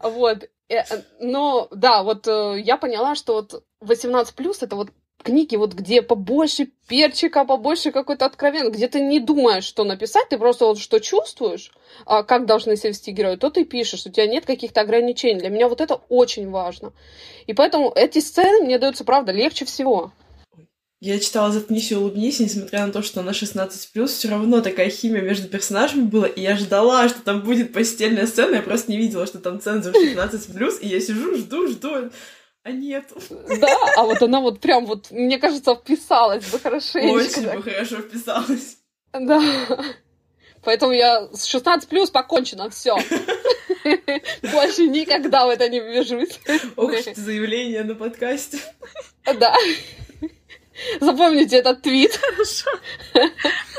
Вот. 0.00 0.48
Э, 0.68 0.82
но, 1.20 1.68
да, 1.70 2.02
вот 2.02 2.26
э, 2.26 2.60
я 2.60 2.76
поняла, 2.76 3.14
что 3.14 3.34
вот 3.34 3.62
18 3.80 4.34
плюс 4.34 4.62
это 4.62 4.74
вот 4.74 4.88
книги, 5.22 5.56
вот 5.56 5.74
где 5.74 6.02
побольше 6.02 6.68
перчика, 6.88 7.44
побольше 7.44 7.92
какой-то 7.92 8.26
откровен, 8.26 8.70
где 8.70 8.88
ты 8.88 9.00
не 9.00 9.20
думаешь, 9.20 9.64
что 9.64 9.84
написать, 9.84 10.28
ты 10.28 10.38
просто 10.38 10.66
вот 10.66 10.78
что 10.78 10.98
чувствуешь, 10.98 11.72
а 12.04 12.22
как 12.22 12.46
должны 12.46 12.76
себя 12.76 12.90
вести 12.90 13.12
герои, 13.12 13.36
то 13.36 13.50
ты 13.50 13.64
пишешь, 13.64 14.06
у 14.06 14.10
тебя 14.10 14.26
нет 14.26 14.44
каких-то 14.44 14.80
ограничений. 14.80 15.40
Для 15.40 15.50
меня 15.50 15.68
вот 15.68 15.80
это 15.80 16.00
очень 16.08 16.50
важно. 16.50 16.92
И 17.46 17.54
поэтому 17.54 17.92
эти 17.94 18.18
сцены 18.18 18.64
мне 18.64 18.78
даются, 18.78 19.04
правда, 19.04 19.32
легче 19.32 19.64
всего. 19.64 20.12
Я 21.04 21.18
читала 21.18 21.50
«Заткнись 21.50 21.90
и 21.90 21.96
улыбнись», 21.96 22.38
несмотря 22.38 22.86
на 22.86 22.92
то, 22.92 23.02
что 23.02 23.22
она 23.22 23.32
16+, 23.32 24.06
все 24.06 24.28
равно 24.28 24.60
такая 24.60 24.88
химия 24.88 25.20
между 25.20 25.48
персонажами 25.48 26.02
была, 26.02 26.28
и 26.28 26.40
я 26.40 26.56
ждала, 26.56 27.08
что 27.08 27.20
там 27.22 27.40
будет 27.40 27.72
постельная 27.72 28.24
сцена, 28.28 28.54
я 28.54 28.62
просто 28.62 28.92
не 28.92 28.98
видела, 28.98 29.26
что 29.26 29.40
там 29.40 29.60
цензур 29.60 29.92
16+, 29.92 30.78
и 30.78 30.86
я 30.86 31.00
сижу, 31.00 31.36
жду, 31.36 31.66
жду, 31.66 32.08
а 32.62 32.70
нет. 32.70 33.12
Да, 33.30 33.76
а 33.96 34.04
вот 34.04 34.22
она 34.22 34.38
вот 34.38 34.60
прям 34.60 34.86
вот, 34.86 35.10
мне 35.10 35.38
кажется, 35.38 35.74
вписалась 35.74 36.44
бы 36.44 36.60
хорошенько. 36.60 37.12
Очень 37.12 37.50
бы 37.50 37.62
хорошо 37.64 37.96
вписалась. 37.96 38.76
Да. 39.12 39.42
Поэтому 40.62 40.92
я 40.92 41.28
с 41.32 41.46
16 41.46 41.88
плюс 41.88 42.10
покончено, 42.10 42.70
все. 42.70 42.96
Больше 44.52 44.86
никогда 44.86 45.46
в 45.46 45.48
это 45.50 45.68
не 45.68 45.80
ввяжусь. 45.80 46.38
Ох, 46.76 46.92
заявление 47.16 47.82
на 47.82 47.96
подкасте. 47.96 48.60
Да. 49.40 49.52
Запомните 51.00 51.56
этот 51.56 51.82
твит. 51.82 52.16
Хорошо. 52.16 52.70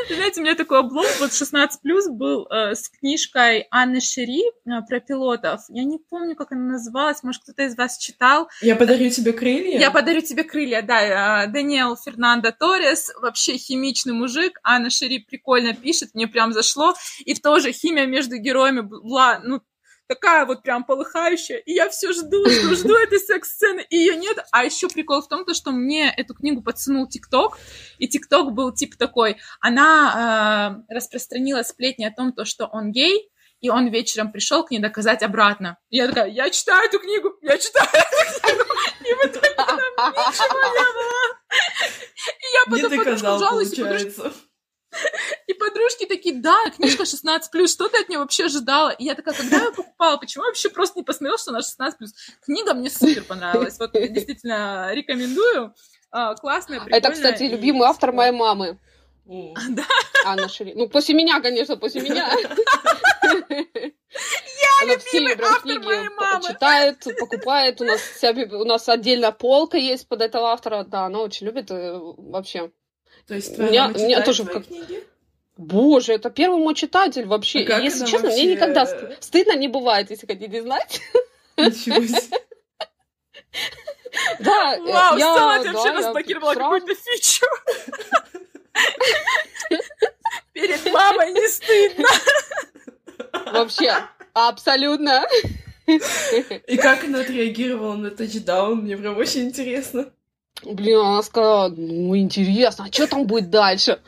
Знаете, 0.09 0.41
у 0.41 0.43
меня 0.43 0.55
такой 0.55 0.79
облом, 0.79 1.05
вот 1.19 1.31
16+, 1.31 1.67
был 2.09 2.45
э, 2.47 2.75
с 2.75 2.89
книжкой 2.89 3.67
Анны 3.71 4.01
Шери 4.01 4.43
э, 4.43 4.69
про 4.87 4.99
пилотов. 4.99 5.61
Я 5.69 5.83
не 5.83 5.97
помню, 5.97 6.35
как 6.35 6.51
она 6.51 6.73
называлась, 6.73 7.23
может, 7.23 7.43
кто-то 7.43 7.63
из 7.63 7.77
вас 7.77 7.97
читал. 7.97 8.49
Я 8.61 8.75
подарю 8.75 9.09
тебе 9.09 9.33
крылья? 9.33 9.79
Я 9.79 9.91
подарю 9.91 10.21
тебе 10.21 10.43
крылья, 10.43 10.81
да. 10.81 11.43
Э, 11.43 11.47
Даниэл 11.47 11.95
Фернандо 11.95 12.51
Торрес, 12.51 13.11
вообще 13.21 13.57
химичный 13.57 14.13
мужик. 14.13 14.59
Анна 14.63 14.89
Шери 14.89 15.19
прикольно 15.19 15.73
пишет, 15.73 16.09
мне 16.13 16.27
прям 16.27 16.53
зашло. 16.53 16.93
И 17.25 17.33
тоже 17.35 17.71
химия 17.71 18.05
между 18.05 18.37
героями 18.37 18.81
была, 18.81 19.39
ну, 19.43 19.61
такая 20.13 20.45
вот 20.45 20.61
прям 20.61 20.83
полыхающая, 20.83 21.57
и 21.57 21.73
я 21.73 21.89
все 21.89 22.13
жду, 22.13 22.47
жду, 22.49 22.75
жду 22.75 22.95
этой 22.95 23.19
секс-сцены, 23.19 23.85
и 23.89 23.97
ее 23.97 24.15
нет. 24.15 24.37
А 24.51 24.63
еще 24.63 24.87
прикол 24.87 25.21
в 25.21 25.27
том, 25.27 25.45
то, 25.45 25.53
что 25.53 25.71
мне 25.71 26.13
эту 26.15 26.33
книгу 26.35 26.61
подсунул 26.61 27.07
ТикТок, 27.07 27.57
и 27.97 28.07
ТикТок 28.07 28.53
был 28.53 28.71
типа 28.71 28.97
такой, 28.97 29.37
она 29.59 30.83
э, 30.87 30.93
распространила 30.93 31.63
сплетни 31.63 32.05
о 32.05 32.11
том, 32.11 32.31
то, 32.31 32.45
что 32.45 32.67
он 32.67 32.91
гей, 32.91 33.29
и 33.59 33.69
он 33.69 33.87
вечером 33.87 34.31
пришел 34.31 34.63
к 34.63 34.71
ней 34.71 34.79
доказать 34.79 35.23
обратно. 35.23 35.77
И 35.89 35.97
я 35.97 36.07
такая, 36.07 36.29
я 36.29 36.49
читаю 36.49 36.87
эту 36.87 36.99
книгу, 36.99 37.33
я 37.41 37.57
читаю 37.57 37.87
эту 37.91 38.41
книгу, 38.41 38.63
и 39.05 39.13
в 39.13 39.31
итоге 39.31 39.49
там 39.55 39.77
ничего 39.77 40.59
не 40.69 40.93
было. 40.93 41.33
И 42.27 42.45
я 42.53 42.63
потом 42.69 42.97
подружку 42.97 43.39
жалуюсь, 43.39 43.75
подружка... 43.75 44.33
И 45.47 45.53
подружки 45.53 46.05
такие, 46.05 46.35
да, 46.35 46.55
книжка 46.75 47.03
16+, 47.03 47.67
что 47.67 47.89
ты 47.89 48.01
от 48.01 48.09
нее 48.09 48.19
вообще 48.19 48.45
ожидала? 48.45 48.89
И 48.89 49.05
я 49.05 49.15
такая, 49.15 49.35
когда 49.35 49.57
я 49.63 49.71
покупала, 49.71 50.17
почему 50.17 50.43
я 50.45 50.49
вообще 50.49 50.69
просто 50.69 50.99
не 50.99 51.03
посмотрела, 51.03 51.37
что 51.37 51.51
она 51.51 51.59
16+. 51.59 51.93
Книга 52.45 52.73
мне 52.73 52.89
супер 52.89 53.23
понравилась, 53.23 53.77
вот 53.79 53.91
действительно 53.93 54.93
рекомендую. 54.93 55.73
А, 56.11 56.35
классная, 56.35 56.79
прикольная. 56.79 56.99
Это, 56.99 57.11
кстати, 57.11 57.43
любимый 57.43 57.87
автор 57.87 58.11
моей 58.11 58.31
мамы. 58.31 58.77
Да. 59.25 59.85
Анна 60.25 60.49
Шери. 60.49 60.73
Ну, 60.75 60.89
после 60.89 61.15
меня, 61.15 61.39
конечно, 61.41 61.77
после 61.77 62.01
меня. 62.01 62.31
Я 63.23 64.83
Она 64.83 64.97
все 64.97 65.35
автор 65.41 65.79
моей 65.79 66.09
мамы. 66.09 66.43
читает, 66.47 67.03
покупает. 67.19 67.81
У 67.81 67.85
нас, 67.85 68.01
вся, 68.01 68.31
у 68.31 68.65
нас 68.65 68.89
отдельная 68.89 69.31
полка 69.31 69.77
есть 69.77 70.07
под 70.07 70.21
этого 70.21 70.51
автора. 70.51 70.83
Да, 70.83 71.05
она 71.05 71.19
очень 71.19 71.47
любит 71.47 71.71
э, 71.71 71.97
вообще. 71.97 72.71
То 73.27 73.35
есть 73.35 73.55
твоя 73.55 73.71
меня, 73.71 73.87
мама 73.87 73.97
меня 73.99 74.21
тоже 74.21 74.45
как... 74.45 74.67
книги? 74.67 75.03
Боже, 75.55 76.13
это 76.13 76.29
первый 76.29 76.59
мой 76.59 76.73
читатель 76.73 77.25
вообще. 77.25 77.65
А 77.65 77.79
если 77.79 78.05
честно, 78.05 78.29
вообще... 78.29 78.43
мне 78.43 78.55
никогда 78.55 78.85
стыдно 79.19 79.55
не 79.55 79.67
бывает, 79.67 80.09
если 80.09 80.25
хотите 80.25 80.61
знать. 80.61 81.01
Ничего 81.57 82.05
себе. 82.05 82.39
Да, 84.39 84.77
Вау, 84.79 85.17
я, 85.17 85.59
ты 85.63 85.71
да, 85.71 85.73
вообще 85.73 85.91
разблокировала 85.91 86.53
какую-то 86.53 86.93
фичу. 86.93 87.45
Перед 90.53 90.93
мамой 90.93 91.33
не 91.33 91.47
стыдно. 91.47 92.07
Вообще, 93.51 93.91
абсолютно. 94.33 95.25
И 95.87 96.77
как 96.77 97.03
она 97.03 97.21
отреагировала 97.21 97.95
на 97.95 98.11
тачдаун? 98.11 98.81
Мне 98.81 98.97
прям 98.97 99.17
очень 99.17 99.45
интересно. 99.45 100.11
Блин, 100.63 100.99
она 100.99 101.23
сказала, 101.23 101.69
ну, 101.69 102.15
интересно, 102.15 102.85
а 102.87 102.93
что 102.93 103.07
там 103.07 103.25
будет 103.25 103.49
дальше? 103.49 103.99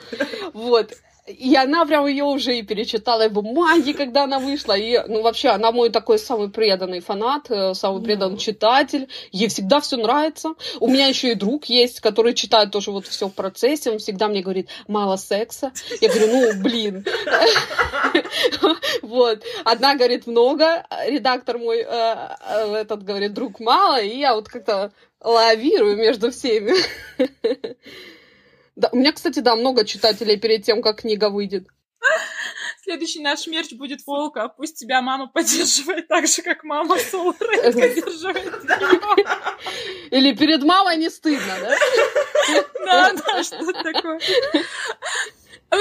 Вот. 0.53 0.93
И 1.27 1.55
она 1.55 1.85
прям 1.85 2.05
ее 2.05 2.23
уже 2.23 2.59
и 2.59 2.61
перечитала 2.61 3.25
и 3.25 3.29
бумаги, 3.29 3.93
когда 3.93 4.25
она 4.25 4.38
вышла. 4.38 4.77
И, 4.77 5.01
ну, 5.07 5.23
вообще, 5.23 5.49
она 5.49 5.71
мой 5.71 5.89
такой 5.89 6.19
самый 6.19 6.49
преданный 6.49 6.99
фанат, 6.99 7.49
э, 7.49 7.73
самый 7.73 8.03
преданный 8.03 8.38
читатель. 8.38 9.09
Ей 9.31 9.47
всегда 9.47 9.79
все 9.81 9.97
нравится. 9.97 10.53
У 10.79 10.88
меня 10.88 11.07
еще 11.07 11.31
и 11.31 11.35
друг 11.35 11.65
есть, 11.65 11.99
который 11.99 12.35
читает 12.35 12.69
тоже 12.71 12.91
вот 12.91 13.07
все 13.07 13.27
в 13.27 13.33
процессе. 13.33 13.89
Он 13.89 13.97
всегда 13.97 14.27
мне 14.27 14.43
говорит, 14.43 14.69
мало 14.88 15.15
секса. 15.15 15.71
Я 15.99 16.09
говорю, 16.09 16.27
ну, 16.31 16.61
блин. 16.61 17.05
Вот. 19.01 19.43
Одна 19.63 19.95
говорит 19.95 20.27
много, 20.27 20.85
редактор 21.07 21.57
мой, 21.57 21.79
э, 21.79 21.85
э, 21.88 22.75
этот 22.75 23.03
говорит, 23.03 23.33
друг 23.33 23.59
мало, 23.59 24.01
и 24.01 24.17
я 24.17 24.35
вот 24.35 24.47
как-то 24.47 24.91
лавирую 25.21 25.95
между 25.97 26.31
всеми. 26.31 26.73
Да, 28.75 28.89
у 28.91 28.97
меня, 28.97 29.11
кстати, 29.13 29.39
да, 29.39 29.55
много 29.55 29.85
читателей 29.85 30.38
перед 30.38 30.63
тем, 30.63 30.81
как 30.81 31.01
книга 31.01 31.29
выйдет. 31.29 31.67
Следующий 32.83 33.21
наш 33.21 33.47
мерч 33.47 33.71
будет 33.73 34.05
волка. 34.05 34.47
Пусть 34.47 34.77
тебя 34.77 35.01
мама 35.01 35.27
поддерживает 35.27 36.07
так 36.07 36.27
же, 36.27 36.43
как 36.43 36.63
мама 36.63 36.97
Соло 36.99 37.31
поддерживает 37.31 38.53
Или 40.11 40.33
перед 40.33 40.61
мамой 40.61 40.97
не 40.97 41.09
стыдно, 41.09 41.55
да? 41.61 41.75
Да, 42.85 43.13
да, 43.13 43.43
что 43.43 43.73
такое. 43.73 44.19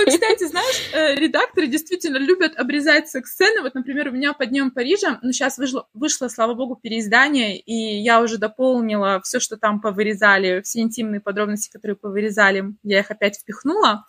Вы, 0.05 0.13
кстати, 0.13 0.45
знаешь, 0.45 0.91
э, 0.93 1.15
редакторы 1.15 1.67
действительно 1.67 2.19
любят 2.19 2.57
обрезать 2.57 3.09
секс-сцены. 3.09 3.63
Вот, 3.63 3.75
например, 3.75 4.09
у 4.09 4.13
меня 4.13 4.33
по 4.33 4.47
Днем 4.47 4.71
Парижа, 4.71 5.19
ну, 5.23 5.33
сейчас 5.33 5.59
вышло, 5.59 5.89
вышло, 5.95 6.29
слава 6.29 6.55
богу, 6.55 6.77
переиздание, 6.77 7.59
и 7.59 8.03
я 8.03 8.21
уже 8.21 8.39
дополнила 8.39 9.21
все, 9.23 9.41
что 9.41 9.57
там 9.57 9.81
повырезали, 9.81 10.61
все 10.63 10.81
интимные 10.81 11.21
подробности, 11.21 11.71
которые 11.71 11.97
повырезали, 11.97 12.75
я 12.83 13.01
их 13.01 13.11
опять 13.11 13.39
впихнула. 13.39 14.05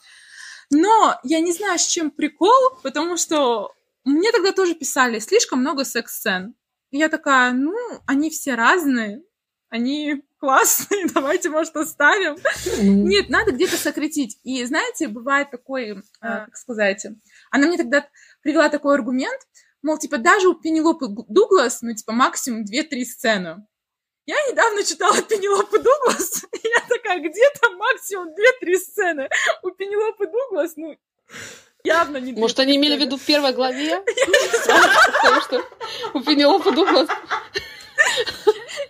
Но 0.72 1.16
я 1.24 1.40
не 1.40 1.54
знаю, 1.54 1.80
с 1.80 1.88
чем 1.88 2.12
прикол, 2.12 2.80
потому 2.84 3.18
что 3.18 3.72
мне 4.04 4.32
тогда 4.32 4.52
тоже 4.52 4.76
писали 4.76 5.20
слишком 5.20 5.60
много 5.60 5.86
секс-сцен. 5.86 6.56
Я 6.92 7.10
такая, 7.10 7.52
ну, 7.54 7.76
они 8.06 8.30
все 8.30 8.56
разные, 8.56 9.22
они 9.70 10.24
классные, 10.46 11.08
давайте, 11.14 11.50
может, 11.50 11.76
оставим. 11.76 12.38
Нет, 12.78 13.30
надо 13.30 13.52
где-то 13.52 13.78
сократить. 13.78 14.38
И, 14.44 14.64
знаете, 14.66 15.08
бывает 15.08 15.50
такой, 15.50 15.90
э, 15.90 16.02
как 16.22 16.56
сказать, 16.56 17.06
она 17.50 17.68
мне 17.68 17.78
тогда 17.78 18.08
привела 18.44 18.70
такой 18.70 18.94
аргумент, 18.94 19.42
мол, 19.82 19.98
типа, 19.98 20.20
даже 20.20 20.48
у 20.48 20.54
Пенелопы 20.54 21.08
Дуглас, 21.28 21.82
ну, 21.82 21.96
типа, 21.96 22.14
максимум 22.14 22.64
2-3 22.64 23.06
сцены. 23.06 23.66
Я 24.28 24.36
недавно 24.52 24.84
читала 24.84 25.20
Пенелопу 25.30 25.78
Дуглас, 25.78 26.44
и 26.64 26.68
я 26.68 26.80
такая, 26.88 27.20
где 27.20 27.44
там 27.60 27.78
максимум 27.78 28.28
2-3 28.64 28.76
сцены? 28.76 29.30
У 29.64 29.72
Пенелопы 29.72 30.28
Дуглас, 30.28 30.74
ну, 30.76 30.96
явно 31.84 32.18
не 32.18 32.34
Может, 32.34 32.60
они 32.60 32.76
имели 32.76 32.98
в 32.98 33.00
виду 33.00 33.18
в 33.18 33.26
первой 33.26 33.54
главе? 33.54 34.04
Потому 34.04 35.42
что 35.42 35.64
у 36.14 36.22
Пенелопы 36.22 36.72
Дуглас 36.72 37.10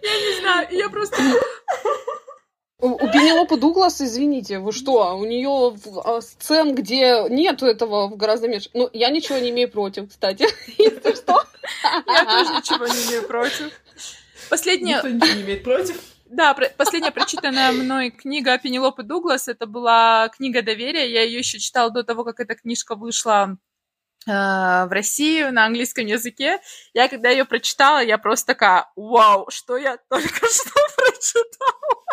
я 0.01 0.17
не 0.17 0.39
знаю, 0.41 0.67
я 0.71 0.89
просто... 0.89 1.17
У, 2.77 2.89
у 2.89 3.11
Пенелопы 3.11 3.57
Дуглас, 3.57 4.01
извините, 4.01 4.59
вы 4.59 4.71
что, 4.73 5.17
у 5.17 5.25
нее 5.25 5.75
а, 6.03 6.21
сцен, 6.21 6.75
где 6.75 7.25
нету 7.29 7.65
этого 7.65 8.09
гораздо 8.09 8.47
меньше. 8.47 8.69
Ну, 8.73 8.89
я 8.91 9.09
ничего 9.09 9.37
не 9.37 9.49
имею 9.51 9.71
против, 9.71 10.09
кстати. 10.09 10.45
Если 10.77 11.15
что. 11.15 11.41
Я 12.05 12.25
тоже 12.25 12.53
ничего 12.53 12.85
не 12.85 13.09
имею 13.09 13.27
против. 13.27 13.71
Последняя... 14.49 14.95
Никто 14.95 15.07
ничего 15.07 15.33
не 15.33 15.41
имеет 15.43 15.63
против. 15.63 15.97
Да, 16.25 16.53
последняя 16.77 17.11
прочитанная 17.11 17.71
мной 17.71 18.09
книга 18.09 18.57
Пенелопы 18.57 19.03
Дуглас, 19.03 19.47
это 19.47 19.67
была 19.67 20.29
книга 20.29 20.61
доверия. 20.61 21.09
Я 21.09 21.23
ее 21.23 21.39
еще 21.39 21.59
читала 21.59 21.91
до 21.91 22.03
того, 22.03 22.23
как 22.23 22.39
эта 22.39 22.55
книжка 22.55 22.95
вышла 22.95 23.57
в 24.25 24.87
Россию 24.89 25.53
на 25.53 25.65
английском 25.65 26.05
языке. 26.05 26.59
Я 26.93 27.07
когда 27.07 27.29
ее 27.29 27.45
прочитала, 27.45 28.03
я 28.03 28.17
просто 28.17 28.47
такая, 28.47 28.89
вау, 28.95 29.49
что 29.49 29.77
я 29.77 29.97
только 30.09 30.47
что 30.49 30.71
прочитала. 30.97 32.05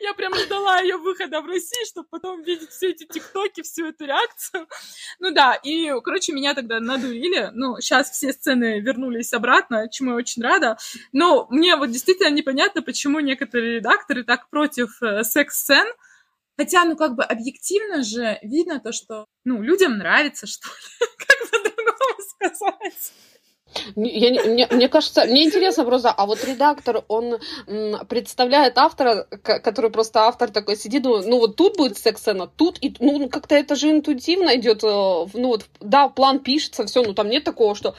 Я 0.00 0.14
прям 0.14 0.34
ждала 0.34 0.80
ее 0.80 0.96
выхода 0.98 1.40
в 1.40 1.46
России, 1.46 1.84
чтобы 1.84 2.06
потом 2.08 2.42
видеть 2.42 2.70
все 2.70 2.90
эти 2.90 3.04
тиктоки, 3.04 3.62
всю 3.62 3.86
эту 3.86 4.04
реакцию. 4.04 4.68
Ну 5.18 5.32
да, 5.32 5.54
и, 5.54 5.92
короче, 6.04 6.32
меня 6.32 6.54
тогда 6.54 6.78
надурили. 6.80 7.50
Ну, 7.54 7.80
сейчас 7.80 8.10
все 8.10 8.32
сцены 8.32 8.80
вернулись 8.80 9.32
обратно, 9.32 9.88
чему 9.88 10.12
я 10.12 10.16
очень 10.16 10.42
рада. 10.42 10.78
Но 11.12 11.46
мне 11.50 11.76
вот 11.76 11.90
действительно 11.90 12.30
непонятно, 12.30 12.82
почему 12.82 13.20
некоторые 13.20 13.76
редакторы 13.76 14.22
так 14.22 14.48
против 14.48 15.02
э, 15.02 15.24
секс-сцен. 15.24 15.86
Хотя, 16.56 16.84
ну, 16.84 16.96
как 16.96 17.14
бы 17.16 17.22
объективно 17.22 18.02
же 18.02 18.38
видно 18.42 18.80
то, 18.80 18.92
что, 18.92 19.26
ну, 19.44 19.60
людям 19.62 19.98
нравится, 19.98 20.46
что 20.46 20.68
ли, 20.68 21.06
как 21.18 21.50
по-другому 21.50 22.20
сказать. 22.28 23.12
Я, 23.94 24.44
мне, 24.44 24.66
мне 24.70 24.88
кажется, 24.88 25.24
мне 25.24 25.44
интересно 25.44 25.84
просто, 25.84 26.10
а 26.10 26.26
вот 26.26 26.42
редактор, 26.44 27.04
он 27.08 27.38
представляет 28.08 28.78
автора, 28.78 29.26
который 29.42 29.90
просто 29.90 30.20
автор 30.20 30.50
такой 30.50 30.76
сидит, 30.76 31.04
ну, 31.04 31.22
ну 31.22 31.38
вот 31.38 31.56
тут 31.56 31.76
будет 31.76 31.98
секс-сцена, 31.98 32.46
тут, 32.46 32.78
и, 32.80 32.94
ну, 33.00 33.28
как-то 33.28 33.54
это 33.54 33.74
же 33.74 33.90
интуитивно 33.90 34.56
идет, 34.56 34.82
э, 34.84 34.86
ну, 34.86 35.48
вот, 35.48 35.66
да, 35.80 36.08
план 36.08 36.38
пишется, 36.38 36.86
все, 36.86 37.02
ну, 37.02 37.12
там 37.12 37.28
нет 37.28 37.44
такого, 37.44 37.74
что, 37.74 37.94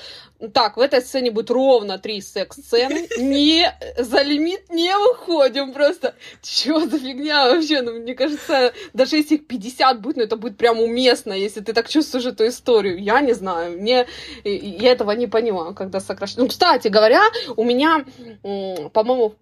так, 0.54 0.78
в 0.78 0.80
этой 0.80 1.02
сцене 1.02 1.32
будет 1.32 1.50
ровно 1.50 1.98
три 1.98 2.22
секс-сцены, 2.22 3.08
не, 3.18 3.76
за 3.98 4.22
лимит 4.22 4.70
не 4.70 4.96
выходим 4.96 5.74
просто. 5.74 6.14
Чего 6.44 6.82
за 6.82 7.00
фигня 7.00 7.46
вообще? 7.48 7.82
Ну, 7.82 7.94
мне 7.94 8.14
кажется, 8.14 8.74
даже 8.94 9.18
если 9.18 9.36
их 9.36 9.48
50 9.48 10.02
будет, 10.02 10.18
ну, 10.18 10.24
это 10.24 10.36
будет 10.36 10.58
прям 10.58 10.80
уместно, 10.80 11.34
если 11.34 11.62
ты 11.62 11.74
так 11.74 11.90
чувствуешь 11.90 12.26
эту 12.26 12.48
историю. 12.48 13.02
Я 13.02 13.22
не 13.22 13.34
знаю, 13.34 13.80
мне, 13.80 14.08
я 14.44 14.92
этого 14.92 15.12
не 15.12 15.28
понимаю, 15.28 15.74
когда 15.74 16.00
сокращаю. 16.00 16.44
Ну, 16.44 16.50
кстати 16.50 16.88
говоря, 16.88 17.24
у 17.56 17.64
меня, 17.64 18.06
по-моему, 18.94 19.36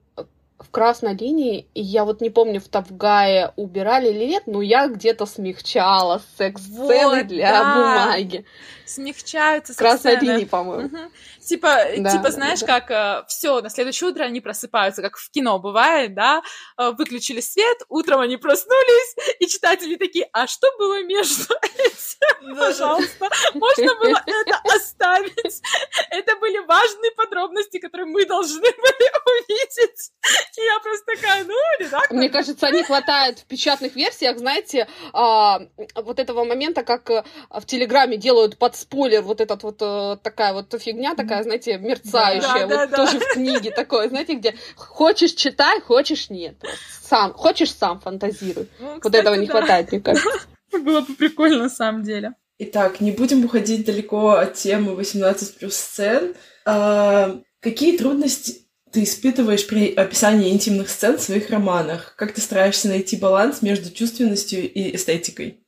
в 0.59 0.71
красной 0.71 1.15
линии, 1.15 1.67
и 1.73 1.81
я 1.81 2.05
вот 2.05 2.21
не 2.21 2.29
помню, 2.29 2.61
в 2.61 2.69
Тавгае 2.69 3.51
убирали 3.57 4.09
или 4.09 4.25
нет, 4.25 4.43
но 4.45 4.61
я 4.61 4.87
где-то 4.87 5.25
смягчала 5.25 6.21
секс-сцены 6.37 7.23
вот, 7.23 7.27
для 7.27 7.51
да. 7.51 7.75
бумаги. 7.75 8.45
Смягчаются 8.85 9.75
Красной 9.75 10.17
линии, 10.17 10.45
по-моему. 10.45 10.87
Угу. 10.87 11.11
Типа, 11.41 11.85
да, 11.97 12.11
типа, 12.11 12.31
знаешь, 12.31 12.61
да. 12.61 12.65
как 12.67 12.91
э, 12.91 13.25
все, 13.27 13.61
на 13.61 13.69
следующее 13.69 14.09
утро 14.09 14.23
они 14.23 14.39
просыпаются, 14.39 15.01
как 15.01 15.17
в 15.17 15.29
кино 15.29 15.59
бывает, 15.59 16.13
да, 16.15 16.41
э, 16.77 16.91
выключили 16.91 17.41
свет, 17.41 17.77
утром 17.89 18.21
они 18.21 18.37
проснулись, 18.37 19.15
и 19.39 19.47
читатели 19.47 19.95
такие, 19.95 20.29
а 20.31 20.47
что 20.47 20.67
было 20.77 21.03
между 21.03 21.53
этим? 21.63 22.55
Пожалуйста, 22.57 23.29
можно 23.53 23.95
было 23.95 24.23
это 24.25 24.61
оставить. 24.75 25.61
Это 26.09 26.35
были 26.37 26.59
важные 26.65 27.11
подробности, 27.11 27.79
которые 27.79 28.07
мы 28.07 28.25
должны 28.25 28.61
были 28.61 29.11
увидеть. 29.25 30.11
И 30.57 30.61
я 30.61 30.79
просто 30.79 31.05
такая, 31.15 31.43
ну, 31.43 31.53
редактор. 31.79 32.17
Мне 32.17 32.29
кажется, 32.29 32.71
не 32.71 32.83
хватает 32.83 33.39
в 33.39 33.45
печатных 33.45 33.95
версиях, 33.95 34.37
знаете, 34.37 34.87
а, 35.13 35.61
вот 35.95 36.19
этого 36.19 36.43
момента, 36.43 36.83
как 36.83 37.09
э, 37.09 37.23
в 37.49 37.65
Телеграме 37.65 38.17
делают 38.17 38.57
под 38.57 38.75
спойлер 38.75 39.21
вот 39.21 39.41
этот 39.41 39.63
вот 39.63 39.81
э, 39.81 40.17
такая 40.21 40.53
вот 40.53 40.73
фигня, 40.81 41.15
такая, 41.15 41.43
знаете, 41.43 41.77
мерцающая, 41.77 42.67
да, 42.67 42.77
вот 42.79 42.89
да, 42.89 42.97
тоже 42.97 43.19
да. 43.19 43.25
в 43.25 43.33
книге 43.33 43.71
такое, 43.71 44.09
знаете, 44.09 44.35
где 44.35 44.55
хочешь 44.75 45.31
читай, 45.31 45.81
хочешь 45.81 46.29
нет. 46.29 46.55
Сам, 47.01 47.33
хочешь 47.33 47.73
сам 47.73 47.99
фантазируй. 47.99 48.67
Ну, 48.79 48.99
кстати, 48.99 49.03
вот 49.03 49.15
этого 49.15 49.35
не 49.35 49.47
хватает, 49.47 49.91
мне 49.91 50.01
кажется. 50.01 50.29
Было 50.71 51.01
бы 51.01 51.13
прикольно 51.15 51.63
на 51.63 51.69
самом 51.69 52.03
деле. 52.03 52.33
Итак, 52.57 53.01
не 53.01 53.11
будем 53.11 53.43
уходить 53.43 53.85
далеко 53.85 54.31
от 54.31 54.53
темы 54.53 54.95
18 54.95 55.57
плюс 55.57 55.75
сцен. 55.75 56.35
А, 56.65 57.37
какие 57.59 57.97
трудности 57.97 58.64
ты 58.95 59.03
испытываешь 59.03 59.67
при 59.67 59.93
описании 59.93 60.51
интимных 60.51 60.89
сцен 60.89 61.17
в 61.17 61.21
своих 61.21 61.49
романах? 61.49 62.15
Как 62.15 62.33
ты 62.33 62.39
стараешься 62.39 62.87
найти 62.87 63.17
баланс 63.17 63.61
между 63.61 63.91
чувственностью 63.91 64.71
и 64.71 64.95
эстетикой? 64.95 65.59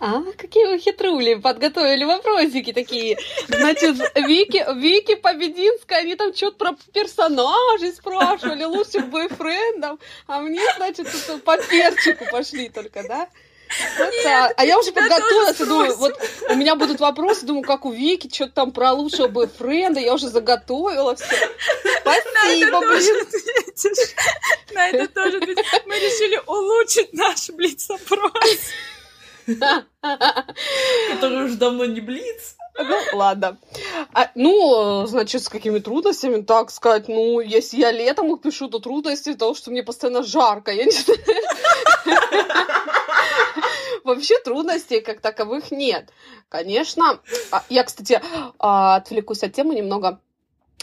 А, 0.00 0.20
какие 0.36 0.66
вы 0.66 0.80
хитрули, 0.80 1.36
подготовили 1.36 2.02
вопросики 2.02 2.72
такие. 2.72 3.18
Значит, 3.46 3.96
Вики, 4.16 4.64
Вики 4.80 5.14
Побединская, 5.14 6.00
они 6.00 6.16
там 6.16 6.34
что-то 6.34 6.56
про 6.56 6.76
персонажей 6.92 7.92
спрашивали, 7.92 8.64
лучших 8.64 9.10
бойфрендов, 9.10 10.00
а 10.26 10.40
мне, 10.40 10.60
значит, 10.76 11.06
по 11.44 11.56
перчику 11.58 12.24
пошли 12.32 12.68
только, 12.68 13.04
да? 13.06 13.28
Вот, 13.98 14.12
Нет, 14.12 14.26
а, 14.26 14.52
а 14.56 14.64
я 14.64 14.78
уже 14.78 14.92
подготовилась, 14.92 15.56
думаю, 15.58 15.96
вот 15.96 16.14
у 16.48 16.54
меня 16.54 16.76
будут 16.76 17.00
вопросы, 17.00 17.44
думаю, 17.46 17.64
как 17.64 17.84
у 17.84 17.90
Вики, 17.90 18.32
что-то 18.32 18.52
там 18.52 18.72
про 18.72 18.92
лучшего 18.92 19.28
бойфренда, 19.28 20.00
я 20.00 20.14
уже 20.14 20.28
заготовила 20.28 21.16
все. 21.16 21.36
Спасибо, 22.00 22.80
блин. 22.80 23.26
На 24.72 24.88
это 24.88 25.08
тоже 25.08 25.40
Мы 25.86 25.98
решили 25.98 26.40
улучшить 26.46 27.12
наш 27.12 27.50
блиц-опрос. 27.50 28.32
Который 29.46 31.44
уже 31.44 31.54
давно 31.56 31.84
не 31.84 32.00
блиц. 32.00 32.56
Ну, 32.78 32.96
ладно. 33.14 33.58
А, 34.12 34.30
ну, 34.34 35.06
значит, 35.06 35.42
с 35.42 35.48
какими 35.48 35.78
трудностями, 35.78 36.42
так 36.42 36.70
сказать, 36.70 37.08
ну, 37.08 37.40
если 37.40 37.78
я 37.78 37.90
летом 37.90 38.34
их 38.34 38.42
пишу, 38.42 38.68
то 38.68 38.80
трудности 38.80 39.34
того, 39.34 39.54
что 39.54 39.70
мне 39.70 39.82
постоянно 39.82 40.22
жарко, 40.22 40.72
я 40.72 40.84
не 40.84 40.90
знаю. 40.90 41.20
Вообще 44.06 44.38
трудностей 44.38 45.00
как 45.00 45.20
таковых 45.20 45.70
нет. 45.70 46.10
Конечно, 46.48 47.20
а, 47.50 47.64
я, 47.68 47.84
кстати, 47.84 48.20
а, 48.58 48.96
отвлекусь 48.96 49.42
от 49.42 49.52
темы 49.52 49.74
немного 49.74 50.20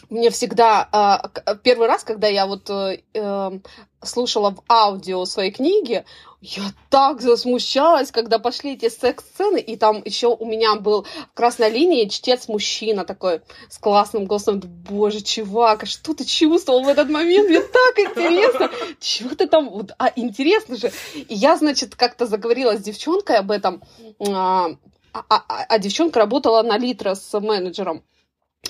мне 0.09 0.29
всегда 0.29 0.87
а, 0.91 1.29
первый 1.63 1.87
раз, 1.87 2.03
когда 2.03 2.27
я 2.27 2.45
вот 2.45 2.69
э, 2.69 3.01
эм, 3.13 3.63
слушала 4.01 4.51
в 4.51 4.63
аудио 4.69 5.25
свои 5.25 5.51
книги, 5.51 6.05
я 6.45 6.63
так 6.89 7.21
засмущалась, 7.21 8.11
когда 8.11 8.37
пошли 8.37 8.73
эти 8.73 8.89
секс-сцены, 8.89 9.59
и 9.59 9.77
там 9.77 10.01
еще 10.03 10.27
у 10.27 10.45
меня 10.45 10.75
был 10.75 11.03
в 11.03 11.33
красной 11.33 11.69
линии 11.69 12.09
чтец-мужчина 12.09 13.05
такой 13.05 13.41
с 13.69 13.77
классным 13.77 14.25
голосом. 14.25 14.59
Боже, 14.59 15.21
чувак, 15.21 15.83
а 15.83 15.85
что 15.85 16.13
ты 16.13 16.25
чувствовал 16.25 16.83
в 16.83 16.89
этот 16.89 17.09
момент? 17.09 17.47
Мне 17.47 17.61
так 17.61 17.97
интересно. 17.97 18.69
Чего 18.99 19.35
ты 19.35 19.47
там? 19.47 19.87
А 19.97 20.11
интересно 20.17 20.75
же. 20.75 20.91
И 21.15 21.33
я, 21.33 21.55
значит, 21.55 21.95
как-то 21.95 22.25
заговорила 22.25 22.75
с 22.75 22.81
девчонкой 22.81 23.37
об 23.37 23.49
этом, 23.49 23.81
а, 24.19 24.71
а, 25.13 25.23
а, 25.29 25.65
а 25.69 25.79
девчонка 25.79 26.19
работала 26.19 26.61
на 26.61 26.77
Литро 26.77 27.15
с 27.15 27.39
менеджером. 27.39 28.03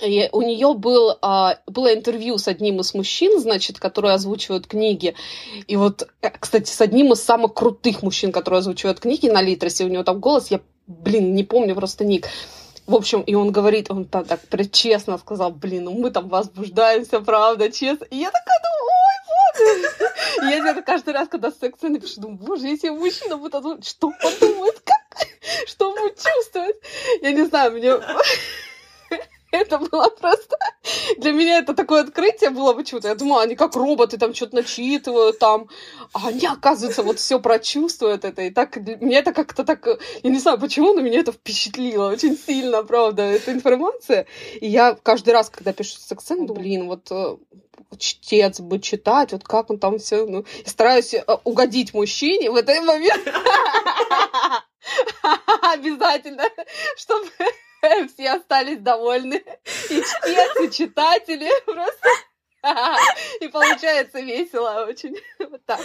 И 0.02 0.28
у 0.32 0.42
нее 0.42 0.74
был, 0.74 1.18
а, 1.22 1.60
было 1.68 1.94
интервью 1.94 2.38
с 2.38 2.48
одним 2.48 2.80
из 2.80 2.94
мужчин, 2.94 3.40
значит, 3.40 3.80
которые 3.80 4.14
озвучивают 4.14 4.66
книги. 4.66 5.14
И 5.68 5.76
вот, 5.76 6.10
э, 6.22 6.32
кстати, 6.40 6.70
с 6.70 6.82
одним 6.82 7.14
из 7.14 7.22
самых 7.24 7.54
крутых 7.54 8.02
мужчин, 8.02 8.32
которые 8.32 8.60
озвучивают 8.60 9.00
книги 9.00 9.30
на 9.30 9.42
Литресе, 9.42 9.86
у 9.86 9.90
него 9.90 10.04
там 10.04 10.20
голос, 10.20 10.50
я, 10.50 10.62
блин, 10.88 11.36
не 11.36 11.44
помню 11.44 11.76
просто 11.76 12.06
ник. 12.06 12.28
В 12.88 12.96
общем, 12.96 13.22
и 13.22 13.36
он 13.36 13.52
говорит, 13.52 13.92
он 13.92 14.06
так, 14.06 14.28
так 14.28 14.72
честно 14.72 15.18
сказал, 15.18 15.52
блин, 15.52 15.86
ну 15.86 15.92
мы 15.92 16.10
там 16.10 16.28
возбуждаемся, 16.28 17.22
правда, 17.22 17.72
честно. 17.72 18.06
И 18.06 18.18
я 18.18 18.32
такая 18.32 18.60
думаю, 18.64 18.84
ой. 18.90 19.14
И 20.42 20.52
я 20.52 20.60
где-то 20.60 20.82
каждый 20.82 21.14
раз, 21.14 21.30
когда 21.30 21.52
секс 21.52 21.82
напишу, 21.82 22.20
думаю, 22.20 22.40
боже, 22.40 22.68
если 22.68 22.90
мужчина 22.90 23.38
будет 23.38 23.56
озвучивать, 23.56 23.88
что 23.88 24.12
подумает, 24.22 24.82
как, 24.84 25.28
что 25.68 25.92
он 25.92 26.02
будет 26.02 26.20
чувствовать? 26.20 26.76
Я 27.22 27.32
не 27.32 27.46
знаю, 27.46 27.72
мне... 27.72 27.94
Это 29.54 29.78
было 29.78 30.10
просто... 30.10 30.58
Для 31.20 31.32
меня 31.32 31.60
это 31.60 31.76
такое 31.76 32.02
открытие 32.02 32.50
было 32.50 32.74
почему-то. 32.74 33.08
Я 33.08 33.16
думала, 33.16 33.44
они 33.44 33.56
как 33.56 33.76
роботы 33.76 34.18
там 34.18 34.34
что-то 34.34 34.56
начитывают 34.56 35.38
там. 35.38 35.70
А 36.12 36.30
они, 36.30 36.48
оказывается, 36.48 37.04
вот 37.04 37.20
все 37.20 37.40
прочувствуют 37.40 38.26
это. 38.26 38.42
И 38.42 38.50
так 38.50 38.76
мне 38.78 39.20
это 39.20 39.32
как-то 39.32 39.64
так... 39.64 39.88
Я 40.24 40.30
не 40.32 40.40
знаю, 40.40 40.60
почему, 40.60 40.94
но 40.94 41.02
меня 41.02 41.20
это 41.20 41.32
впечатлило 41.32 42.10
очень 42.10 42.36
сильно, 42.36 42.84
правда, 42.84 43.22
эта 43.22 43.52
информация. 43.52 44.26
И 44.60 44.68
я 44.68 44.96
каждый 44.96 45.34
раз, 45.36 45.52
когда 45.52 45.72
пишу 45.72 45.98
секс-сцену, 46.00 46.52
блин, 46.52 46.88
вот 46.88 47.12
э, 47.12 47.38
чтец 48.00 48.60
бы 48.60 48.80
читать, 48.80 49.34
вот 49.34 49.44
как 49.44 49.70
он 49.70 49.78
там 49.78 50.00
все, 50.00 50.26
ну, 50.26 50.46
и 50.66 50.68
стараюсь 50.68 51.14
э, 51.14 51.24
угодить 51.44 51.94
мужчине 51.94 52.50
в 52.50 52.56
этот 52.56 52.84
момент. 52.84 53.22
Обязательно, 55.62 56.46
чтобы 56.98 57.30
все 58.14 58.32
остались 58.32 58.80
довольны. 58.80 59.44
И 59.90 60.02
чтец, 60.02 60.62
и 60.62 60.72
читатели 60.72 61.50
просто... 61.66 62.10
И 63.42 63.48
получается 63.50 64.22
весело 64.22 64.86
очень. 64.88 65.18
Вот 65.40 65.66
так. 65.66 65.82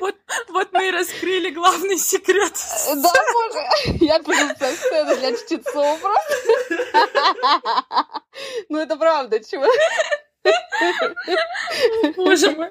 Вот, 0.00 0.16
вот 0.48 0.72
мы 0.72 0.88
и 0.88 0.90
раскрыли 0.90 1.50
главный 1.50 1.96
секрет. 1.96 2.52
Да, 2.96 3.12
боже. 3.32 4.04
Я 4.04 4.18
пишу 4.18 4.48
сцены 4.74 5.14
для 5.14 5.36
чтецов 5.36 6.00
просто. 6.00 6.34
Ну, 8.68 8.78
это 8.78 8.96
правда, 8.96 9.38
чего? 9.38 9.64
Боже 12.16 12.50
мой. 12.52 12.70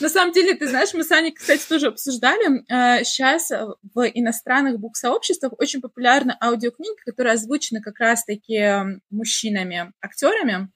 На 0.00 0.08
самом 0.08 0.32
деле, 0.32 0.54
ты 0.54 0.68
знаешь, 0.68 0.94
мы 0.94 1.04
с 1.04 1.10
Аней, 1.10 1.32
кстати, 1.32 1.66
тоже 1.68 1.88
обсуждали. 1.88 2.64
Сейчас 3.04 3.50
э, 3.50 3.66
в 3.94 4.08
иностранных 4.14 4.78
бук-сообществах 4.78 5.52
очень 5.58 5.80
популярны 5.80 6.36
аудиокниги, 6.40 6.96
которые 7.04 7.34
озвучены 7.34 7.80
как 7.80 7.98
раз-таки 7.98 9.00
мужчинами, 9.10 9.92
актерами 10.00 10.70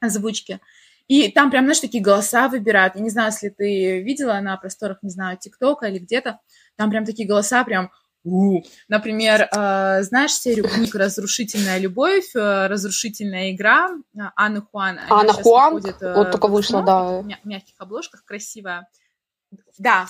озвучки. 0.00 0.60
И 1.08 1.32
там 1.32 1.50
прям, 1.50 1.64
знаешь, 1.64 1.80
такие 1.80 2.02
голоса 2.02 2.48
выбирают. 2.48 2.94
Я 2.94 3.00
не 3.00 3.10
знаю, 3.10 3.32
если 3.32 3.48
ты 3.48 4.02
видела 4.02 4.38
на 4.40 4.56
просторах, 4.58 4.98
не 5.02 5.10
знаю, 5.10 5.38
ТикТока 5.38 5.86
или 5.86 5.98
где-то. 5.98 6.38
Там 6.76 6.90
прям 6.90 7.06
такие 7.06 7.26
голоса 7.26 7.64
прям 7.64 7.90
у. 8.24 8.62
Например, 8.88 9.48
э, 9.50 10.02
знаешь 10.02 10.32
серию 10.32 10.68
книг 10.68 10.94
«Разрушительная 10.94 11.78
любовь», 11.78 12.34
э, 12.34 12.66
«Разрушительная 12.66 13.52
игра» 13.52 13.90
э, 14.14 14.18
Анны 14.36 14.60
Хуан. 14.60 14.98
Анна 15.08 15.32
Хуан, 15.32 15.74
выходит, 15.74 15.96
вот 16.00 16.30
только 16.30 16.48
вышла, 16.48 16.82
да. 16.82 17.20
В 17.20 17.46
мягких 17.46 17.74
обложках, 17.78 18.24
красивая. 18.24 18.88
Да, 19.78 20.06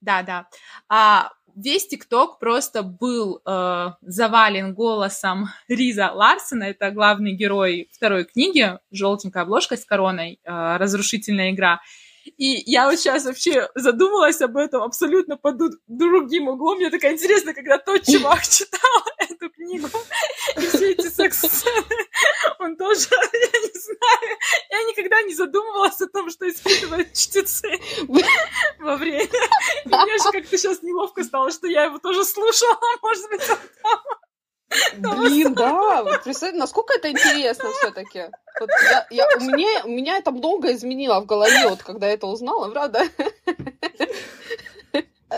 да, 0.00 0.22
да. 0.22 0.46
А 0.88 1.30
весь 1.54 1.88
ТикТок 1.88 2.38
просто 2.38 2.82
был 2.82 3.40
э, 3.44 3.88
завален 4.02 4.74
голосом 4.74 5.48
Риза 5.66 6.12
Ларсона, 6.12 6.64
это 6.64 6.90
главный 6.90 7.32
герой 7.32 7.88
второй 7.92 8.24
книги, 8.24 8.78
желтенькая 8.90 9.42
обложка 9.42 9.76
с 9.76 9.84
короной, 9.84 10.40
э, 10.44 10.76
«Разрушительная 10.76 11.50
игра». 11.50 11.80
И 12.24 12.62
я 12.70 12.86
вот 12.86 12.98
сейчас 12.98 13.24
вообще 13.24 13.68
задумалась 13.74 14.40
об 14.40 14.56
этом 14.56 14.82
абсолютно 14.82 15.36
под 15.36 15.58
другим 15.86 16.48
углом. 16.48 16.78
Мне 16.78 16.90
такая 16.90 17.14
интересно, 17.14 17.54
когда 17.54 17.78
тот 17.78 18.04
чувак 18.04 18.42
читал 18.48 19.02
эту 19.18 19.50
книгу 19.50 19.88
и 20.56 20.60
все 20.60 20.92
эти 20.92 21.08
секс-сцены, 21.08 21.96
он 22.58 22.76
тоже, 22.76 23.08
я 23.10 23.60
не 23.60 23.80
знаю, 23.80 24.38
я 24.70 24.82
никогда 24.84 25.22
не 25.22 25.34
задумывалась 25.34 26.00
о 26.00 26.08
том, 26.08 26.30
что 26.30 26.48
испытывают 26.48 27.12
чтецы 27.12 27.78
во 28.78 28.96
время. 28.96 29.24
И 29.84 29.88
мне 29.88 30.18
же 30.18 30.30
как-то 30.32 30.58
сейчас 30.58 30.82
неловко 30.82 31.24
стало, 31.24 31.50
что 31.50 31.66
я 31.66 31.84
его 31.84 31.98
тоже 31.98 32.24
слушала, 32.24 32.78
может 33.02 33.28
быть, 33.30 33.42
Блин, 34.98 35.54
да, 35.54 36.02
вот 36.04 36.24
представь, 36.24 36.54
насколько 36.54 36.94
это 36.94 37.10
интересно 37.10 37.70
все-таки. 37.78 38.26
Вот 38.60 38.70
я, 38.90 39.06
я, 39.10 39.26
у, 39.36 39.40
меня, 39.40 39.84
у 39.84 39.88
меня 39.88 40.18
это 40.18 40.30
много 40.30 40.72
изменило 40.72 41.20
в 41.20 41.26
голове, 41.26 41.68
вот 41.68 41.82
когда 41.82 42.08
я 42.08 42.14
это 42.14 42.26
узнала, 42.26 42.70
правда? 42.70 43.04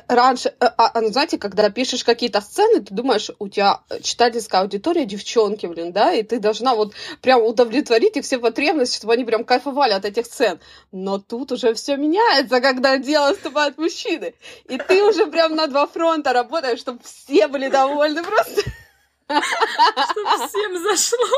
раньше, 0.09 0.55
а, 0.61 0.73
а, 0.77 1.01
ну, 1.01 1.09
знаете, 1.09 1.39
когда 1.39 1.69
пишешь 1.71 2.05
какие-то 2.05 2.41
сцены, 2.41 2.81
ты 2.81 2.95
думаешь, 2.95 3.31
у 3.39 3.49
тебя 3.49 3.81
читательская 4.03 4.63
аудитория 4.63 5.05
девчонки, 5.05 5.67
блин, 5.67 5.93
да, 5.93 6.13
и 6.13 6.23
ты 6.23 6.39
должна 6.39 6.75
вот 6.75 6.93
прям 7.21 7.43
удовлетворить 7.43 8.17
их 8.17 8.25
все 8.25 8.39
потребности, 8.39 8.99
чтобы 8.99 9.15
они 9.15 9.25
прям 9.25 9.45
кайфовали 9.45 9.93
от 9.93 10.05
этих 10.05 10.27
сцен. 10.27 10.61
Но 10.93 11.19
тут 11.19 11.53
уже 11.53 11.75
все 11.75 11.97
меняется, 11.97 12.61
когда 12.61 12.99
дело 12.99 13.35
вступают 13.35 13.79
мужчины. 13.79 14.35
И 14.69 14.79
ты 14.79 15.03
уже 15.03 15.27
прям 15.27 15.55
на 15.57 15.67
два 15.67 15.87
фронта 15.87 16.33
работаешь, 16.33 16.81
чтобы 16.81 17.01
все 17.03 17.49
были 17.49 17.69
довольны 17.69 18.23
просто. 18.23 18.63
Чтобы 20.11 20.49
всем 20.49 20.83
зашло. 20.83 21.29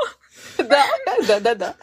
Да, 0.59 0.87
да, 1.27 1.41
да, 1.41 1.55
да. 1.55 1.77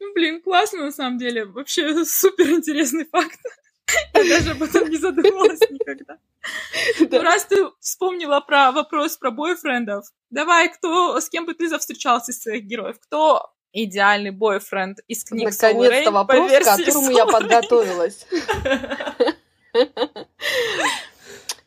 Ну, 0.00 0.12
блин, 0.14 0.42
классно 0.42 0.84
на 0.84 0.92
самом 0.92 1.18
деле. 1.18 1.44
Вообще 1.44 2.04
супер 2.04 2.50
интересный 2.50 3.06
факт. 3.06 3.38
Я 4.14 4.24
даже 4.24 4.52
об 4.52 4.62
этом 4.62 4.88
не 4.88 4.96
задумывалась 4.96 5.60
никогда. 5.70 6.18
Да. 7.00 7.18
Ну, 7.18 7.22
раз 7.22 7.44
ты 7.44 7.68
вспомнила 7.80 8.40
про 8.40 8.72
вопрос 8.72 9.16
про 9.16 9.30
бойфрендов, 9.30 10.06
давай, 10.30 10.68
кто, 10.70 11.20
с 11.20 11.28
кем 11.28 11.46
бы 11.46 11.54
ты 11.54 11.68
завстречался 11.68 12.32
из 12.32 12.42
своих 12.42 12.64
героев? 12.64 12.96
Кто 13.00 13.52
идеальный 13.72 14.32
бойфренд 14.32 14.98
из 15.08 15.24
книг 15.24 15.50
Наконец-то 15.50 16.10
вопрос, 16.10 16.50
к 16.50 16.64
которому 16.64 17.10
я 17.10 17.26
подготовилась. 17.26 18.26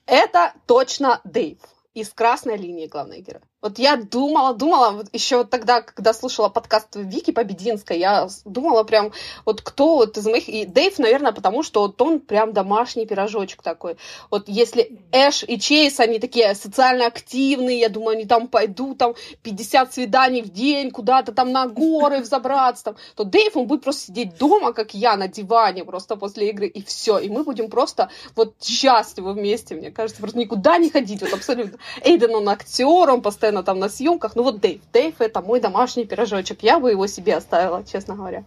Это 0.05 0.53
точно 0.67 1.21
Дэйв 1.23 1.57
из 1.95 2.13
красной 2.13 2.57
линии 2.57 2.87
главной 2.87 3.21
героя. 3.21 3.43
Вот 3.65 3.79
я 3.79 3.95
думала, 3.95 4.53
думала, 4.53 4.91
вот 4.91 5.07
еще 5.11 5.37
вот 5.37 5.49
тогда, 5.49 5.81
когда 5.81 6.13
слушала 6.13 6.49
подкаст 6.49 6.89
Вики 6.93 7.31
Побединской, 7.31 7.97
я 7.97 8.27
думала 8.45 8.83
прям, 8.83 9.11
вот 9.43 9.63
кто 9.63 9.95
вот 9.95 10.15
из 10.19 10.25
моих... 10.27 10.47
И 10.47 10.67
Дэйв, 10.67 10.99
наверное, 10.99 11.31
потому 11.31 11.63
что 11.63 11.81
вот 11.81 11.99
он 11.99 12.19
прям 12.19 12.53
домашний 12.53 13.07
пирожочек 13.07 13.63
такой. 13.63 13.97
Вот 14.29 14.43
если 14.49 15.01
Эш 15.11 15.43
и 15.47 15.59
Чейз, 15.59 15.99
они 15.99 16.19
такие 16.19 16.53
социально 16.53 17.07
активные, 17.07 17.79
я 17.79 17.89
думаю, 17.89 18.17
они 18.17 18.25
там 18.25 18.47
пойдут, 18.47 18.99
там 18.99 19.15
50 19.41 19.91
свиданий 19.95 20.43
в 20.43 20.49
день, 20.49 20.91
куда-то 20.91 21.31
там 21.31 21.51
на 21.51 21.65
горы 21.65 22.19
взобраться, 22.21 22.83
там, 22.83 22.97
то 23.15 23.23
Дэйв, 23.23 23.57
он 23.57 23.65
будет 23.65 23.81
просто 23.81 24.05
сидеть 24.05 24.37
дома, 24.37 24.73
как 24.73 24.93
я, 24.93 25.17
на 25.17 25.27
диване 25.27 25.85
просто 25.85 26.17
после 26.17 26.51
игры, 26.51 26.67
и 26.67 26.83
все. 26.83 27.17
И 27.17 27.29
мы 27.29 27.43
будем 27.43 27.71
просто 27.71 28.11
вот 28.35 28.53
счастливы 28.61 29.33
вместе, 29.33 29.73
мне 29.73 29.89
кажется, 29.89 30.21
просто 30.21 30.37
никуда 30.37 30.77
не 30.77 30.91
ходить, 30.91 31.21
вот 31.21 31.33
абсолютно. 31.33 31.79
Эйден, 32.03 32.35
он 32.35 32.47
актер, 32.47 33.09
он 33.09 33.23
постоянно 33.23 33.54
постоянно 33.55 33.63
там 33.63 33.79
на 33.79 33.89
съемках. 33.89 34.35
Ну 34.35 34.43
вот 34.43 34.59
Дэйв. 34.59 34.81
Дэйв 34.93 35.15
это 35.19 35.41
мой 35.41 35.59
домашний 35.59 36.05
пирожочек. 36.05 36.63
Я 36.63 36.79
бы 36.79 36.91
его 36.91 37.07
себе 37.07 37.35
оставила, 37.35 37.83
честно 37.83 38.15
говоря. 38.15 38.43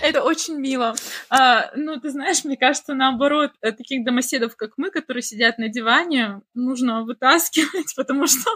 Это 0.00 0.22
очень 0.22 0.58
мило. 0.58 0.94
А, 1.30 1.70
ну, 1.76 2.00
ты 2.00 2.10
знаешь, 2.10 2.44
мне 2.44 2.56
кажется, 2.56 2.94
наоборот, 2.94 3.52
э, 3.62 3.72
таких 3.72 4.04
домоседов, 4.04 4.56
как 4.56 4.72
мы, 4.76 4.90
которые 4.90 5.22
сидят 5.22 5.58
на 5.58 5.68
диване, 5.68 6.40
нужно 6.54 7.04
вытаскивать, 7.04 7.94
потому 7.96 8.26
что 8.26 8.50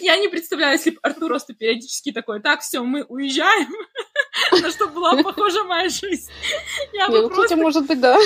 я 0.00 0.16
не 0.18 0.28
представляю, 0.28 0.72
если 0.72 0.90
бы 0.90 0.98
Артур 1.02 1.28
просто 1.28 1.54
периодически 1.54 2.12
такой, 2.12 2.40
так, 2.40 2.60
все, 2.60 2.80
мы 2.80 3.04
уезжаем, 3.08 3.72
на 4.62 4.70
что 4.70 4.88
была 4.88 5.22
похожа 5.22 5.64
моя 5.64 5.88
жизнь. 5.88 6.30
Я 6.92 7.08
бы 7.08 7.22
ну, 7.22 7.30
просто... 7.30 7.56
может 7.56 7.86
быть, 7.86 8.00
да. 8.00 8.18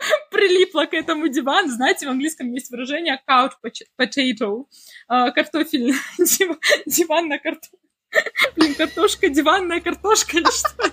прилипла 0.30 0.86
к 0.86 0.94
этому 0.94 1.28
дивану. 1.28 1.68
Знаете, 1.68 2.06
в 2.06 2.10
английском 2.10 2.50
есть 2.52 2.70
выражение 2.70 3.20
couch 3.28 3.52
potato, 4.00 4.66
а, 5.08 5.30
картофель, 5.30 5.94
диван 6.86 7.28
на 7.28 7.38
картофель. 7.38 7.78
Блин, 8.56 8.74
картошка, 8.74 9.28
диванная 9.28 9.80
картошка 9.80 10.38
или 10.38 10.50
что? 10.50 10.90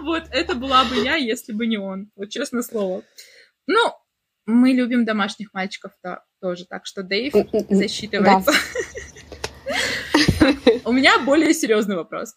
Вот, 0.00 0.24
это 0.30 0.54
была 0.54 0.84
бы 0.84 0.96
я, 0.96 1.16
если 1.16 1.52
бы 1.52 1.66
не 1.66 1.76
он. 1.76 2.10
Вот 2.16 2.30
честное 2.30 2.62
слово. 2.62 3.02
Ну, 3.66 3.92
мы 4.46 4.70
любим 4.70 5.04
домашних 5.04 5.52
мальчиков 5.52 5.92
-то 6.04 6.18
тоже, 6.40 6.66
так 6.66 6.86
что 6.86 7.02
Дэйв 7.02 7.34
засчитывается. 7.68 8.52
У 10.84 10.92
меня 10.92 11.18
более 11.18 11.52
серьезный 11.52 11.96
вопрос. 11.96 12.34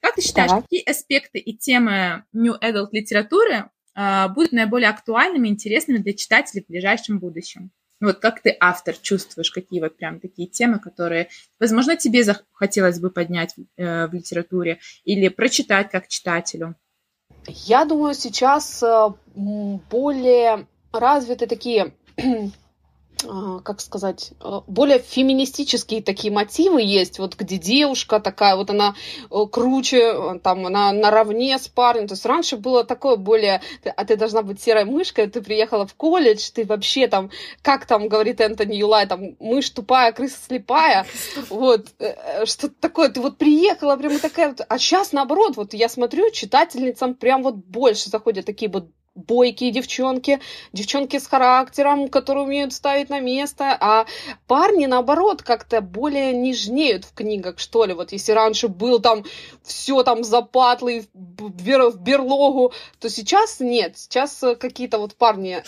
Как 0.00 0.14
ты 0.14 0.22
считаешь, 0.22 0.50
какие 0.50 0.88
аспекты 0.88 1.38
и 1.38 1.56
темы 1.56 2.24
New 2.32 2.54
Adult 2.60 2.88
литературы 2.92 3.70
будут 3.96 4.52
наиболее 4.52 4.90
актуальными 4.90 5.48
интересными 5.48 5.98
для 5.98 6.12
читателей 6.12 6.62
в 6.62 6.70
ближайшем 6.70 7.18
будущем? 7.18 7.70
Вот 8.00 8.18
как 8.18 8.42
ты, 8.42 8.54
автор, 8.60 8.94
чувствуешь, 8.94 9.50
какие 9.50 9.80
вот 9.80 9.96
прям 9.96 10.20
такие 10.20 10.48
темы, 10.48 10.78
которые, 10.78 11.28
возможно, 11.58 11.96
тебе 11.96 12.24
захотелось 12.24 13.00
бы 13.00 13.10
поднять 13.10 13.54
э, 13.76 14.06
в 14.06 14.12
литературе 14.12 14.80
или 15.04 15.28
прочитать 15.28 15.90
как 15.90 16.08
читателю? 16.08 16.74
Я 17.46 17.84
думаю, 17.86 18.14
сейчас 18.14 18.82
э, 18.82 19.08
более 19.34 20.66
развиты 20.92 21.46
такие 21.46 21.94
а, 22.18 22.22
как 23.64 23.80
сказать, 23.80 24.32
а, 24.40 24.62
более 24.66 24.98
феминистические 24.98 26.02
такие 26.02 26.32
мотивы 26.32 26.82
есть, 26.82 27.18
вот 27.18 27.34
где 27.36 27.56
девушка 27.56 28.20
такая, 28.20 28.56
вот 28.56 28.70
она 28.70 28.94
э, 29.30 29.46
круче, 29.50 30.02
э, 30.02 30.38
там, 30.42 30.66
она 30.66 30.92
наравне 30.92 31.58
с 31.58 31.66
парнем, 31.66 32.08
то 32.08 32.12
есть 32.12 32.26
раньше 32.26 32.56
было 32.56 32.84
такое 32.84 33.16
более, 33.16 33.62
а 33.84 34.04
ты 34.04 34.16
должна 34.16 34.42
быть 34.42 34.60
серой 34.60 34.84
мышкой, 34.84 35.28
ты 35.28 35.40
приехала 35.40 35.86
в 35.86 35.94
колледж, 35.94 36.50
ты 36.52 36.64
вообще 36.64 37.08
там, 37.08 37.30
как 37.62 37.86
там 37.86 38.08
говорит 38.08 38.40
Энтони 38.40 38.76
Юлай, 38.76 39.06
там, 39.06 39.36
мышь 39.40 39.70
тупая, 39.70 40.12
крыса 40.12 40.36
слепая, 40.46 41.06
вот, 41.48 41.86
э, 41.98 42.44
что-то 42.44 42.74
такое, 42.80 43.08
ты 43.08 43.20
вот 43.20 43.38
приехала, 43.38 43.96
прямо 43.96 44.18
такая 44.18 44.48
вот, 44.48 44.60
а 44.68 44.78
сейчас 44.78 45.12
наоборот, 45.12 45.56
вот 45.56 45.72
я 45.72 45.88
смотрю, 45.88 46.30
читательницам 46.30 47.14
прям 47.14 47.42
вот 47.42 47.54
больше 47.56 48.10
заходят 48.10 48.44
такие 48.44 48.70
вот 48.70 48.90
бойкие 49.16 49.72
девчонки, 49.72 50.40
девчонки 50.72 51.18
с 51.18 51.26
характером, 51.26 52.08
которые 52.08 52.44
умеют 52.44 52.72
ставить 52.72 53.08
на 53.08 53.18
место, 53.20 53.76
а 53.80 54.06
парни, 54.46 54.86
наоборот, 54.86 55.42
как-то 55.42 55.80
более 55.80 56.32
нежнеют 56.32 57.04
в 57.04 57.14
книгах, 57.14 57.58
что 57.58 57.84
ли. 57.84 57.94
Вот 57.94 58.12
если 58.12 58.32
раньше 58.32 58.68
был 58.68 59.00
там 59.00 59.24
все 59.64 60.02
там 60.02 60.22
запатлый 60.22 61.08
в, 61.14 61.96
берлогу, 61.98 62.72
то 63.00 63.08
сейчас 63.08 63.60
нет. 63.60 63.98
Сейчас 63.98 64.44
какие-то 64.60 64.98
вот 64.98 65.14
парни 65.14 65.62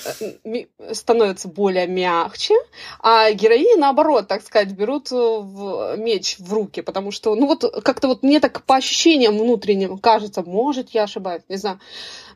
э, 0.45 0.95
становятся 0.95 1.49
более 1.49 1.87
мягче, 1.87 2.55
а 3.01 3.33
героини, 3.33 3.79
наоборот, 3.79 4.29
так 4.29 4.43
сказать, 4.43 4.73
берут 4.73 5.11
в 5.11 5.97
меч 5.97 6.37
в 6.39 6.53
руки, 6.53 6.83
потому 6.83 7.11
что, 7.11 7.35
ну 7.35 7.47
вот, 7.47 7.65
как-то 7.83 8.09
вот 8.09 8.23
мне 8.23 8.41
так 8.41 8.63
по 8.65 8.77
ощущениям 8.77 9.39
внутренним 9.39 9.99
кажется, 9.99 10.43
может, 10.43 10.91
я 10.91 11.05
ошибаюсь, 11.05 11.43
не 11.49 11.57
знаю, 11.57 11.81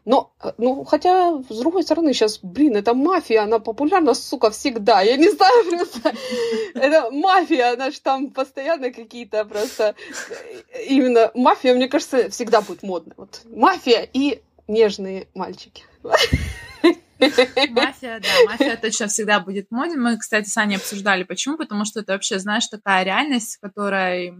но, 0.05 0.33
э, 0.43 0.53
ну, 0.59 0.85
хотя, 0.85 1.43
с 1.49 1.59
другой 1.59 1.85
стороны, 1.85 2.13
сейчас, 2.13 2.41
блин, 2.43 2.77
это 2.77 2.95
мафия, 2.95 3.43
она 3.43 3.59
популярна, 3.59 4.15
сука, 4.15 4.51
всегда. 4.51 5.01
Я 5.03 5.17
не 5.17 5.29
знаю 5.37 5.65
просто. 5.69 6.13
Это 6.75 7.11
мафия, 7.11 7.73
она 7.75 7.91
же 7.91 8.01
там 8.01 8.31
постоянно 8.31 8.91
какие-то 8.91 9.45
просто... 9.45 9.95
Э, 10.73 10.85
именно 10.85 11.31
мафия, 11.35 11.75
мне 11.75 11.89
кажется, 11.89 12.31
всегда 12.31 12.63
будет 12.63 12.83
модной. 12.83 13.15
Вот 13.17 13.43
мафия 13.45 14.09
и 14.13 14.43
нежные 14.67 15.29
мальчики. 15.35 15.85
Мафия, 17.21 18.21
да, 18.21 18.51
мафия 18.51 18.77
точно 18.77 19.07
всегда 19.07 19.39
будет 19.39 19.71
моден. 19.71 20.03
Мы, 20.03 20.19
кстати, 20.19 20.49
с 20.49 20.57
Аней 20.57 20.77
обсуждали, 20.77 21.23
почему. 21.23 21.57
Потому 21.57 21.85
что 21.85 22.01
это 22.01 22.15
вообще, 22.15 22.41
знаешь, 22.41 22.67
такая 22.67 23.05
реальность, 23.05 23.57
в 23.57 23.61
которой 23.61 24.35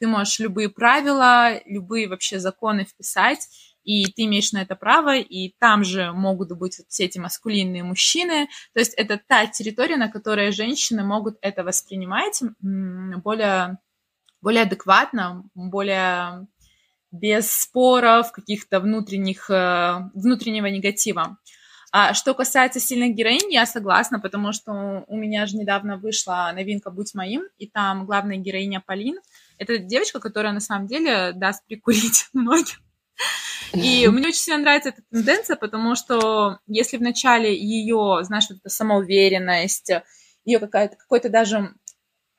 ты 0.00 0.06
можешь 0.06 0.38
любые 0.38 0.70
правила, 0.70 1.60
любые 1.66 2.08
вообще 2.08 2.38
законы 2.38 2.84
вписать, 2.84 3.48
и 3.84 4.04
ты 4.06 4.24
имеешь 4.24 4.52
на 4.52 4.62
это 4.62 4.76
право, 4.76 5.16
и 5.16 5.54
там 5.58 5.84
же 5.84 6.12
могут 6.12 6.50
быть 6.50 6.78
вот 6.78 6.86
все 6.88 7.04
эти 7.04 7.18
маскулинные 7.18 7.82
мужчины. 7.82 8.48
То 8.72 8.80
есть 8.80 8.94
это 8.94 9.20
та 9.26 9.46
территория, 9.46 9.96
на 9.96 10.08
которой 10.08 10.52
женщины 10.52 11.04
могут 11.04 11.38
это 11.40 11.64
воспринимать 11.64 12.42
более, 12.60 13.78
более 14.40 14.62
адекватно, 14.62 15.44
более 15.54 16.46
без 17.10 17.50
споров, 17.50 18.32
каких-то 18.32 18.80
внутренних, 18.80 19.50
э, 19.50 20.10
внутреннего 20.14 20.66
негатива. 20.66 21.36
А 21.94 22.14
что 22.14 22.32
касается 22.32 22.80
сильных 22.80 23.14
героинь, 23.14 23.52
я 23.52 23.66
согласна, 23.66 24.18
потому 24.18 24.54
что 24.54 25.04
у 25.06 25.16
меня 25.16 25.44
же 25.44 25.58
недавно 25.58 25.98
вышла 25.98 26.50
новинка 26.54 26.90
«Будь 26.90 27.14
моим», 27.14 27.42
и 27.58 27.66
там 27.66 28.06
главная 28.06 28.38
героиня 28.38 28.80
Полин. 28.80 29.18
Это 29.58 29.76
девочка, 29.76 30.18
которая 30.18 30.54
на 30.54 30.60
самом 30.60 30.86
деле 30.86 31.32
даст 31.34 31.66
прикурить 31.66 32.28
многим. 32.32 32.78
И 33.72 34.06
мне 34.08 34.28
очень 34.28 34.38
сильно 34.38 34.60
нравится 34.60 34.90
эта 34.90 35.02
тенденция, 35.10 35.56
потому 35.56 35.94
что 35.94 36.58
если 36.66 36.98
в 36.98 37.02
начале 37.02 37.56
ее, 37.56 38.18
знаешь, 38.22 38.46
вот 38.50 38.58
эта 38.58 38.68
самоуверенность, 38.68 39.90
ее 40.44 40.58
какая-то, 40.58 40.96
какой-то 40.96 41.28
даже 41.28 41.74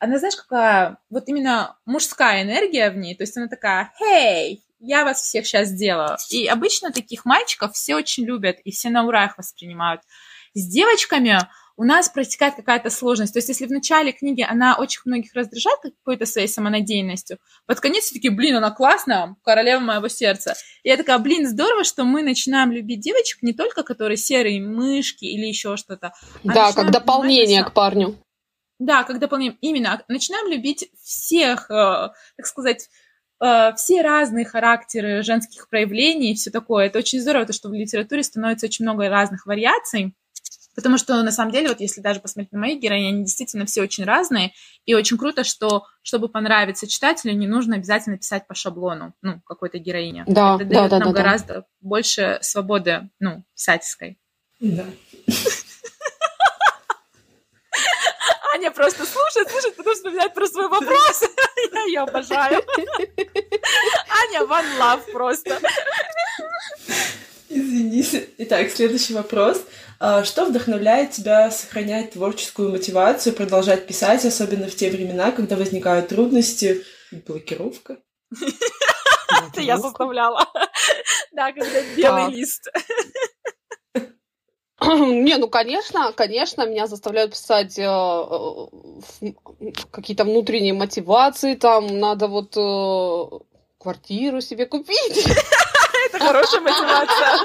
она, 0.03 0.19
знаешь, 0.19 0.35
какая 0.35 0.97
вот 1.09 1.29
именно 1.29 1.77
мужская 1.85 2.43
энергия 2.43 2.91
в 2.91 2.97
ней, 2.97 3.15
то 3.15 3.23
есть 3.23 3.37
она 3.37 3.47
такая, 3.47 3.93
«Хей, 3.97 4.65
я 4.79 5.05
вас 5.05 5.21
всех 5.21 5.47
сейчас 5.47 5.69
сделаю». 5.69 6.17
И 6.29 6.45
обычно 6.45 6.91
таких 6.91 7.23
мальчиков 7.23 7.73
все 7.73 7.95
очень 7.95 8.25
любят, 8.25 8.57
и 8.65 8.71
все 8.71 8.89
на 8.89 9.05
ура 9.05 9.25
их 9.25 9.37
воспринимают. 9.37 10.01
С 10.53 10.67
девочками 10.67 11.39
у 11.75 11.83
нас 11.83 12.09
протекает 12.09 12.55
какая-то 12.55 12.89
сложность. 12.89 13.33
То 13.33 13.39
есть, 13.39 13.49
если 13.49 13.65
в 13.65 13.71
начале 13.71 14.11
книги 14.11 14.45
она 14.47 14.75
очень 14.77 15.01
многих 15.05 15.33
раздражает 15.33 15.79
какой-то 15.81 16.25
своей 16.25 16.47
самонадеянностью, 16.47 17.39
под 17.65 17.79
конец 17.79 18.05
все-таки, 18.05 18.29
блин, 18.29 18.55
она 18.55 18.71
классная, 18.71 19.35
королева 19.43 19.79
моего 19.79 20.07
сердца. 20.07 20.55
И 20.83 20.89
я 20.89 20.97
такая, 20.97 21.17
блин, 21.17 21.47
здорово, 21.47 21.83
что 21.83 22.03
мы 22.03 22.21
начинаем 22.21 22.71
любить 22.71 22.99
девочек 23.01 23.41
не 23.41 23.53
только, 23.53 23.83
которые 23.83 24.17
серые 24.17 24.61
мышки 24.61 25.25
или 25.25 25.45
еще 25.45 25.77
что-то. 25.77 26.13
А 26.45 26.53
да, 26.53 26.71
как 26.71 26.91
дополнение 26.91 27.63
к 27.63 27.73
парню. 27.73 28.17
Да, 28.79 29.03
как 29.03 29.19
дополнение. 29.19 29.57
Именно. 29.61 30.03
Начинаем 30.07 30.51
любить 30.51 30.89
всех, 31.01 31.71
э, 31.71 32.09
так 32.37 32.45
сказать, 32.45 32.89
э, 33.39 33.73
все 33.75 34.01
разные 34.01 34.45
характеры 34.45 35.23
женских 35.23 35.69
проявлений 35.69 36.31
и 36.31 36.35
все 36.35 36.51
такое. 36.51 36.87
Это 36.87 36.99
очень 36.99 37.21
здорово, 37.21 37.45
то, 37.45 37.53
что 37.53 37.69
в 37.69 37.73
литературе 37.73 38.23
становится 38.23 38.65
очень 38.65 38.85
много 38.85 39.09
разных 39.09 39.45
вариаций. 39.45 40.13
Потому 40.75 40.97
что, 40.97 41.21
на 41.21 41.31
самом 41.31 41.51
деле, 41.51 41.69
вот 41.69 41.79
если 41.79 42.01
даже 42.01 42.19
посмотреть 42.19 42.51
на 42.51 42.59
мои 42.59 42.77
героини, 42.77 43.09
они 43.09 43.23
действительно 43.23 43.65
все 43.65 43.81
очень 43.81 44.05
разные, 44.05 44.53
и 44.85 44.95
очень 44.95 45.17
круто, 45.17 45.43
что, 45.43 45.85
чтобы 46.01 46.29
понравиться 46.29 46.87
читателю, 46.87 47.33
не 47.33 47.47
нужно 47.47 47.75
обязательно 47.75 48.17
писать 48.17 48.47
по 48.47 48.55
шаблону, 48.55 49.13
ну, 49.21 49.41
какой-то 49.45 49.77
героине. 49.77 50.23
Да, 50.27 50.55
Это 50.55 50.65
да, 50.65 50.75
дает 50.75 50.91
да, 50.91 50.99
нам 50.99 51.13
да, 51.13 51.21
гораздо 51.21 51.53
да. 51.53 51.65
больше 51.81 52.39
свободы, 52.41 53.09
ну, 53.19 53.43
писательской. 53.55 54.19
Да. 54.59 54.85
Аня 58.53 58.71
просто 58.71 59.05
слушает, 59.05 59.49
слушает, 59.49 59.75
потом 59.75 59.93
вспоминает 59.95 60.33
про 60.33 60.47
свой 60.47 60.67
вопрос. 60.69 61.23
Я 61.73 61.83
ее 61.85 61.99
обожаю. 62.01 62.61
Аня 62.77 64.41
one 64.41 64.79
love 64.79 65.11
просто. 65.11 65.59
Извините. 67.53 68.29
Итак, 68.39 68.69
следующий 68.71 69.13
вопрос. 69.13 69.63
А, 69.99 70.23
что 70.23 70.45
вдохновляет 70.45 71.11
тебя 71.11 71.51
сохранять 71.51 72.11
творческую 72.11 72.71
мотивацию, 72.71 73.33
продолжать 73.33 73.85
писать, 73.85 74.25
особенно 74.25 74.67
в 74.67 74.75
те 74.75 74.89
времена, 74.89 75.31
когда 75.31 75.55
возникают 75.55 76.09
трудности? 76.09 76.83
Блокировка? 77.27 77.97
Это 79.51 79.61
я 79.61 79.77
заставляла. 79.77 80.47
Да, 81.31 81.51
когда 81.51 81.81
белый 81.95 82.31
лист. 82.31 82.69
Не, 84.81 85.37
ну, 85.37 85.47
конечно, 85.47 86.11
конечно, 86.13 86.65
меня 86.67 86.87
заставляют 86.87 87.31
писать 87.31 87.79
э, 87.79 87.83
э, 87.83 89.31
какие-то 89.91 90.25
внутренние 90.25 90.73
мотивации, 90.73 91.55
там 91.55 91.99
надо 91.99 92.27
вот 92.27 92.57
э, 92.57 93.39
квартиру 93.77 94.41
себе 94.41 94.65
купить. 94.65 95.25
Это 96.05 96.19
хорошая 96.19 96.61
мотивация. 96.61 97.39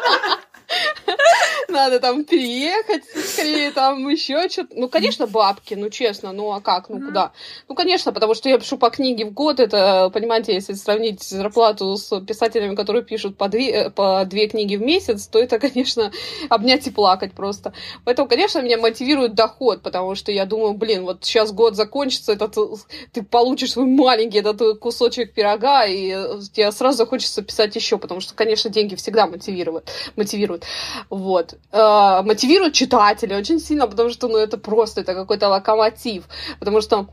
Надо 1.69 2.01
там 2.01 2.25
переехать 2.25 3.05
скорее, 3.39 3.71
там 3.73 4.09
еще 4.09 4.49
что-то. 4.49 4.75
Ну, 4.75 4.89
конечно, 4.89 5.27
бабки, 5.27 5.75
ну, 5.75 5.91
честно, 5.91 6.33
ну, 6.33 6.51
а 6.51 6.63
как, 6.63 6.89
ну, 6.89 6.99
куда? 6.99 7.33
Ну, 7.69 7.75
конечно, 7.75 8.11
потому 8.13 8.35
что 8.35 8.49
я 8.49 8.59
пишу 8.59 8.79
по 8.79 8.89
книге 8.89 9.27
в 9.27 9.33
год, 9.33 9.61
это, 9.61 10.11
понимаете, 10.13 10.55
если 10.55 10.73
сравнить 10.73 11.23
зарплату 11.23 11.95
с 11.99 12.21
писателями, 12.23 12.75
которые 12.75 13.05
пишут 13.05 13.37
по 13.37 13.49
две, 13.49 13.71
э, 13.71 13.91
по 13.91 14.25
две 14.25 14.49
книги 14.49 14.77
в 14.77 14.81
месяц, 14.81 15.27
то 15.27 15.39
это, 15.39 15.59
конечно, 15.69 16.11
обнять 16.49 16.87
и 16.87 16.91
плакать 16.91 17.35
просто. 17.35 17.75
Поэтому, 18.07 18.29
конечно, 18.29 18.61
меня 18.63 18.79
мотивирует 18.79 19.35
доход, 19.35 19.83
потому 19.83 20.15
что 20.15 20.33
я 20.33 20.47
думаю, 20.47 20.73
блин, 20.73 21.05
вот 21.05 21.23
сейчас 21.23 21.53
год 21.53 21.77
закончится, 21.77 22.33
этот, 22.33 22.57
ты 23.13 23.23
получишь 23.23 23.73
свой 23.73 23.85
маленький 23.85 24.39
этот 24.39 24.79
кусочек 24.79 25.35
пирога, 25.35 25.85
и 25.85 26.09
тебе 26.51 26.73
сразу 26.73 27.05
хочется 27.05 27.43
писать 27.43 27.77
еще, 27.77 27.99
потому 27.99 28.23
что, 28.23 28.35
конечно, 28.35 28.71
деньги 28.71 28.95
всегда 28.95 29.27
мотивируют. 29.27 29.91
мотивируют. 30.17 30.65
Вот. 31.11 31.58
Э, 31.73 32.23
мотивирует 32.23 32.75
читателя 32.75 33.39
очень 33.39 33.61
сильно, 33.61 33.87
потому 33.87 34.11
что, 34.11 34.29
ну, 34.29 34.39
это 34.39 34.59
просто, 34.59 35.01
это 35.03 35.15
какой-то 35.15 35.49
локомотив, 35.49 36.25
потому 36.59 36.81
что 36.81 37.09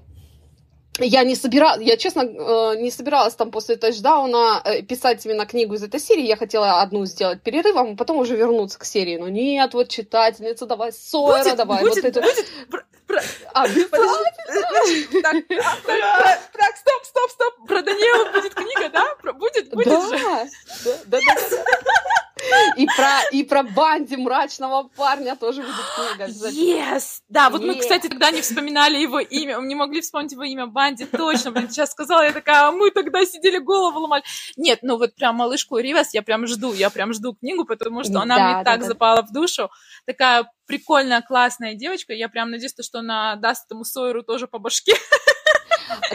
я 0.99 1.23
не 1.23 1.35
собиралась, 1.35 1.81
я, 1.81 1.97
честно, 1.97 2.21
э, 2.21 2.75
не 2.77 2.89
собиралась 2.89 3.35
там 3.35 3.51
после 3.51 3.75
тачдауна 3.75 4.61
э, 4.63 4.81
писать 4.81 5.25
именно 5.25 5.45
книгу 5.45 5.73
из 5.73 5.83
этой 5.83 5.99
серии. 5.99 6.25
Я 6.25 6.37
хотела 6.37 6.81
одну 6.81 7.05
сделать 7.05 7.41
перерывом, 7.41 7.93
а 7.93 7.95
потом 7.97 8.17
уже 8.17 8.37
вернуться 8.37 8.79
к 8.79 8.85
серии. 8.85 9.17
Но 9.17 9.27
нет, 9.27 9.73
вот 9.73 9.89
читательница, 9.89 10.65
давай, 10.65 10.93
Сойера, 10.93 11.43
будет, 11.43 11.57
давай. 11.57 11.81
Будет, 11.81 12.03
вот 12.03 12.05
это. 12.05 12.21
будет! 12.21 12.45
Так, 16.53 16.77
стоп, 16.77 17.03
стоп, 17.03 17.31
стоп! 17.31 17.67
Про 17.67 17.81
Даниэла 17.81 18.31
будет 18.31 18.53
книга, 18.53 18.89
да? 18.89 19.33
Будет, 19.33 19.69
будет 19.71 19.87
же. 19.87 20.17
Да, 20.85 20.97
да, 21.05 21.19
да. 21.19 22.21
И 22.75 22.85
про, 22.85 23.21
и 23.31 23.43
про 23.43 23.63
Банди, 23.63 24.17
мрачного 24.17 24.89
парня, 24.95 25.35
тоже 25.35 25.61
будет 25.61 25.75
книга. 26.17 26.49
Yes! 26.49 27.21
Да, 27.29 27.49
вот 27.49 27.63
мы, 27.63 27.75
кстати, 27.75 28.07
тогда 28.07 28.31
не 28.31 28.41
вспоминали 28.41 28.97
его 28.97 29.19
имя, 29.19 29.59
мы 29.59 29.67
не 29.67 29.75
могли 29.75 30.01
вспомнить 30.01 30.33
его 30.33 30.43
имя 30.43 30.67
Банди, 30.67 31.05
точно, 31.05 31.51
блин, 31.51 31.69
сейчас 31.69 31.91
сказала, 31.91 32.23
я 32.23 32.33
такая, 32.33 32.67
а 32.67 32.71
мы 32.71 32.91
тогда 32.91 33.25
сидели, 33.25 33.57
голову 33.57 33.99
ломали. 33.99 34.23
Нет, 34.57 34.79
ну 34.81 34.97
вот 34.97 35.15
прям 35.15 35.35
малышку 35.35 35.77
Ривас 35.77 36.13
я 36.13 36.21
прям 36.21 36.45
жду, 36.47 36.73
я 36.73 36.89
прям 36.89 37.13
жду 37.13 37.33
книгу, 37.33 37.63
потому 37.65 38.03
что 38.03 38.19
она 38.19 38.35
мне 38.35 38.63
так 38.63 38.83
запала 38.83 39.21
в 39.21 39.31
душу. 39.31 39.71
Такая 40.05 40.51
прикольная, 40.65 41.21
классная 41.21 41.73
девочка. 41.75 42.13
Я 42.13 42.27
прям 42.29 42.51
надеюсь, 42.51 42.75
что 42.81 42.99
она 42.99 43.35
даст 43.35 43.65
этому 43.65 43.85
Сойеру 43.85 44.23
тоже 44.23 44.47
по 44.47 44.59
башке. 44.59 44.93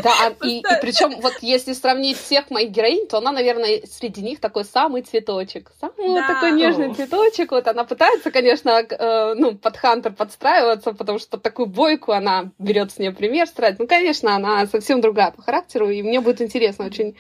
Да, 0.03 0.13
а, 0.27 0.47
и, 0.47 0.59
и 0.59 0.63
причем 0.81 1.21
вот 1.21 1.35
если 1.41 1.73
сравнить 1.73 2.19
всех 2.19 2.51
моих 2.51 2.71
героинь, 2.71 3.07
то 3.07 3.19
она, 3.19 3.33
наверное, 3.33 3.83
среди 3.91 4.23
них 4.23 4.41
такой 4.41 4.65
самый 4.65 5.03
цветочек. 5.03 5.73
Самый 5.81 5.95
да. 5.97 6.05
вот 6.07 6.27
такой 6.27 6.53
нежный 6.53 6.95
цветочек. 6.95 7.53
Вот 7.53 7.67
она 7.69 7.85
пытается, 7.85 8.31
конечно, 8.31 8.71
э, 8.71 9.35
ну, 9.35 9.55
под 9.55 9.77
Хантер 9.77 10.13
подстраиваться, 10.13 10.93
потому 10.93 11.19
что 11.19 11.31
под 11.31 11.43
такую 11.43 11.67
бойку 11.67 12.13
она 12.13 12.51
берет 12.59 12.93
с 12.93 12.99
нее 12.99 13.13
пример 13.13 13.47
строить. 13.47 13.79
Ну, 13.79 13.87
конечно, 13.87 14.35
она 14.35 14.67
совсем 14.67 15.01
другая 15.01 15.31
по 15.31 15.43
характеру, 15.43 15.91
и 15.91 16.03
мне 16.03 16.21
будет 16.21 16.41
интересно 16.41 16.87
очень 16.87 17.17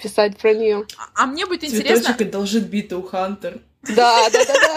писать 0.00 0.36
про 0.36 0.54
нее. 0.54 0.86
А, 0.96 1.24
а 1.24 1.26
мне 1.26 1.46
будет 1.46 1.64
интересно... 1.64 2.04
Цветочек 2.04 2.28
одолжит 2.28 2.68
биту 2.68 3.00
у 3.00 3.02
Хантер. 3.02 3.60
Да, 3.82 4.30
да, 4.30 4.44
да, 4.44 4.54
да, 4.54 4.76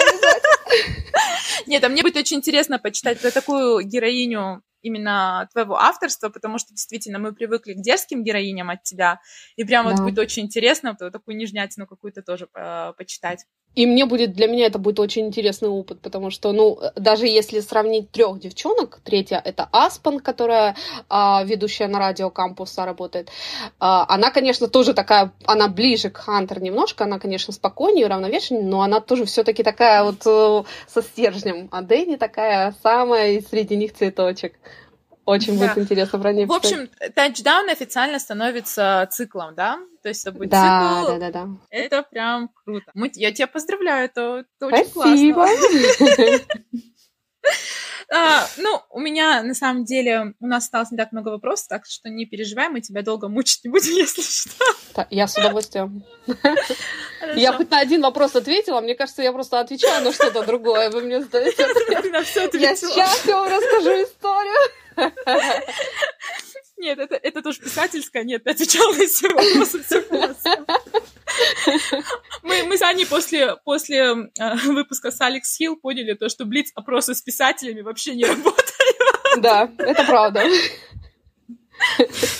Нет, 1.67 1.83
а 1.83 1.89
мне 1.89 2.01
будет 2.01 2.17
очень 2.17 2.37
интересно 2.37 2.79
почитать 2.79 3.19
про 3.19 3.31
такую 3.31 3.81
героиню 3.85 4.61
именно 4.85 5.49
твоего 5.51 5.77
авторства, 5.77 6.29
потому 6.29 6.59
что 6.59 6.73
действительно 6.73 7.17
мы 7.17 7.33
привыкли 7.33 7.73
к 7.73 7.81
дерзким 7.81 8.23
героиням 8.23 8.69
от 8.69 8.83
тебя, 8.83 9.19
и 9.55 9.63
прям 9.63 9.85
да. 9.85 9.91
вот 9.91 10.01
будет 10.01 10.19
очень 10.19 10.43
интересно 10.43 10.95
вот 10.99 11.11
такую 11.11 11.37
нежнятину 11.37 11.87
какую-то 11.87 12.21
тоже 12.21 12.47
по 12.47 12.93
почитать. 12.97 13.45
И 13.75 13.85
мне 13.85 14.05
будет, 14.05 14.33
для 14.33 14.47
меня 14.47 14.67
это 14.67 14.79
будет 14.79 14.99
очень 14.99 15.27
интересный 15.27 15.69
опыт, 15.69 15.99
потому 15.99 16.31
что, 16.31 16.53
ну, 16.53 16.79
даже 16.95 17.27
если 17.27 17.59
сравнить 17.59 18.09
трех 18.09 18.39
девчонок, 18.39 18.99
третья 19.03 19.41
это 19.43 19.67
Аспан, 19.71 20.19
которая 20.19 20.75
а, 21.09 21.43
ведущая 21.43 21.87
на 21.87 21.99
радио 21.99 22.29
кампуса 22.29 22.85
работает, 22.85 23.29
а, 23.79 24.05
она, 24.07 24.31
конечно, 24.31 24.67
тоже 24.67 24.93
такая, 24.93 25.31
она 25.45 25.67
ближе 25.67 26.09
к 26.09 26.17
Хантер 26.17 26.61
немножко, 26.61 27.03
она, 27.03 27.19
конечно, 27.19 27.53
спокойнее, 27.53 28.05
уравновешеннее, 28.05 28.65
но 28.65 28.81
она 28.81 29.01
тоже 29.01 29.25
все-таки 29.25 29.61
такая 29.61 30.03
вот 30.03 30.21
э, 30.25 30.63
со 30.87 31.01
стержнем, 31.01 31.67
а 31.71 31.81
Дэнни 31.81 32.15
такая 32.15 32.73
самая 32.81 33.41
среди 33.41 33.75
них 33.75 33.93
цветочек. 33.93 34.53
Очень 35.25 35.59
да. 35.59 35.67
будет 35.67 35.77
интересно 35.83 36.19
про 36.19 36.33
нее. 36.33 36.45
В 36.45 36.51
общем, 36.51 36.87
тачдаун 37.15 37.69
официально 37.69 38.19
становится 38.19 39.07
циклом, 39.11 39.55
да? 39.55 39.79
То 40.03 40.09
есть 40.09 40.21
это 40.25 40.37
будет 40.37 40.49
да, 40.49 41.01
цикл. 41.01 41.13
Да, 41.13 41.19
да, 41.19 41.31
да. 41.31 41.49
Это 41.71 42.03
прям 42.03 42.49
круто. 42.63 42.91
Мы, 42.93 43.11
я 43.15 43.31
тебя 43.31 43.47
поздравляю, 43.47 44.05
это, 44.05 44.45
это 44.59 44.67
очень 44.67 44.85
Спасибо. 44.85 45.47
А, 48.11 48.47
ну, 48.57 48.81
у 48.91 48.99
меня, 48.99 49.41
на 49.43 49.53
самом 49.53 49.85
деле, 49.85 50.33
у 50.39 50.47
нас 50.47 50.65
осталось 50.65 50.91
не 50.91 50.97
так 50.97 51.11
много 51.11 51.29
вопросов, 51.29 51.67
так 51.67 51.85
что 51.85 52.09
не 52.09 52.25
переживай, 52.25 52.69
мы 52.69 52.81
тебя 52.81 53.01
долго 53.01 53.27
мучить 53.27 53.63
не 53.63 53.71
будем, 53.71 53.93
если 53.95 54.21
что. 54.21 55.07
Я 55.09 55.27
с 55.27 55.37
удовольствием. 55.37 56.03
Хорошо. 56.25 56.73
Я 57.35 57.53
хоть 57.53 57.71
на 57.71 57.79
один 57.79 58.01
вопрос 58.01 58.35
ответила, 58.35 58.81
мне 58.81 58.95
кажется, 58.95 59.23
я 59.23 59.31
просто 59.31 59.59
отвечаю 59.59 60.03
на 60.03 60.11
что-то 60.11 60.43
другое, 60.43 60.89
вы 60.89 61.01
мне 61.01 61.21
задаете. 61.21 61.63
Я 62.59 62.75
сейчас 62.75 63.25
вам 63.25 63.47
расскажу 63.47 63.91
историю. 64.03 64.71
Нет, 66.77 66.99
это, 66.99 67.15
это 67.15 67.41
тоже 67.41 67.59
писательская, 67.59 68.23
нет, 68.23 68.43
ты 68.43 68.51
отвечала 68.51 68.93
на 68.93 69.05
все 69.05 69.29
вопросы. 69.29 69.83
Мы, 72.43 72.63
мы 72.63 72.77
с 72.77 72.81
Аней 72.81 73.05
после, 73.05 73.55
после 73.57 74.29
э, 74.39 74.55
выпуска 74.65 75.11
с 75.11 75.19
Алекс 75.21 75.57
Хилл 75.57 75.75
поняли 75.77 76.13
то, 76.13 76.29
что 76.29 76.45
Блиц 76.45 76.71
опросы 76.75 77.15
с 77.15 77.21
писателями 77.21 77.81
вообще 77.81 78.15
не 78.15 78.25
работают. 78.25 78.75
Да, 79.37 79.71
это 79.79 80.03
правда. 80.05 80.43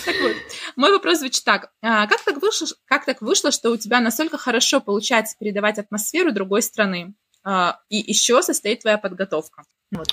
Так 0.04 0.16
вот, 0.22 0.32
мой 0.76 0.92
вопрос 0.92 1.18
звучит 1.18 1.44
так. 1.44 1.70
А, 1.82 2.06
как 2.06 2.22
так, 2.22 2.40
вышло, 2.40 2.66
как 2.86 3.04
так 3.04 3.20
вышло, 3.20 3.50
что 3.50 3.70
у 3.70 3.76
тебя 3.76 4.00
настолько 4.00 4.38
хорошо 4.38 4.80
получается 4.80 5.36
передавать 5.38 5.78
атмосферу 5.78 6.32
другой 6.32 6.62
страны? 6.62 7.14
А, 7.44 7.78
и 7.88 7.98
еще 7.98 8.42
состоит 8.42 8.80
твоя 8.80 8.98
подготовка? 8.98 9.64
Вот, 9.92 10.08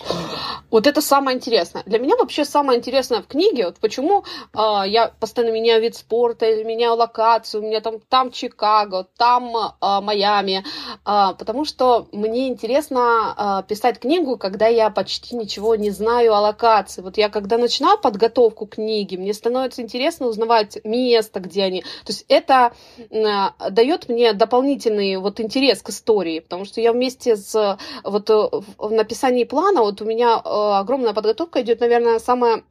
вот 0.69 0.85
это 0.85 1.01
самое 1.01 1.35
интересное. 1.35 1.81
Для 1.87 1.97
меня 1.97 2.15
вообще 2.15 2.45
самое 2.45 2.77
интересное 2.77 3.23
в 3.23 3.27
книге, 3.27 3.65
вот 3.65 3.77
почему 3.79 4.23
э, 4.53 4.59
я 4.85 5.11
постоянно 5.19 5.51
меняю 5.51 5.81
вид 5.81 5.95
спорта, 5.95 6.45
или 6.45 6.63
меняю 6.63 6.93
локацию, 6.93 7.63
у 7.63 7.65
меня 7.65 7.81
там, 7.81 7.99
там 8.07 8.29
Чикаго, 8.31 9.07
там 9.17 9.51
э, 9.57 10.01
Майами, 10.01 10.63
э, 11.07 11.33
потому 11.39 11.65
что 11.65 12.07
мне 12.11 12.49
интересно 12.49 13.63
э, 13.65 13.67
писать 13.67 13.99
книгу, 13.99 14.37
когда 14.37 14.67
я 14.67 14.91
почти 14.91 15.35
ничего 15.35 15.75
не 15.75 15.89
знаю 15.89 16.35
о 16.35 16.41
локации. 16.41 17.01
Вот 17.01 17.17
я 17.17 17.29
когда 17.29 17.57
начинаю 17.57 17.97
подготовку 17.97 18.67
книги, 18.67 19.15
мне 19.15 19.33
становится 19.33 19.81
интересно 19.81 20.27
узнавать 20.27 20.77
место, 20.83 21.39
где 21.39 21.63
они. 21.63 21.81
То 21.81 22.09
есть 22.09 22.25
это 22.27 22.73
э, 22.99 23.69
дает 23.71 24.07
мне 24.07 24.33
дополнительный 24.33 25.17
вот 25.17 25.39
интерес 25.39 25.81
к 25.81 25.89
истории, 25.89 26.41
потому 26.41 26.63
что 26.65 26.79
я 26.79 26.93
вместе 26.93 27.35
с 27.35 27.79
вот 28.03 28.29
в 28.29 28.91
написании 28.91 29.45
плана 29.45 29.62
плана, 29.63 29.81
вот 29.81 30.01
у 30.01 30.05
меня 30.05 30.41
э, 30.43 30.49
огромная 30.79 31.13
подготовка 31.13 31.61
идет, 31.61 31.79
наверное, 31.79 32.19
самая 32.19 32.63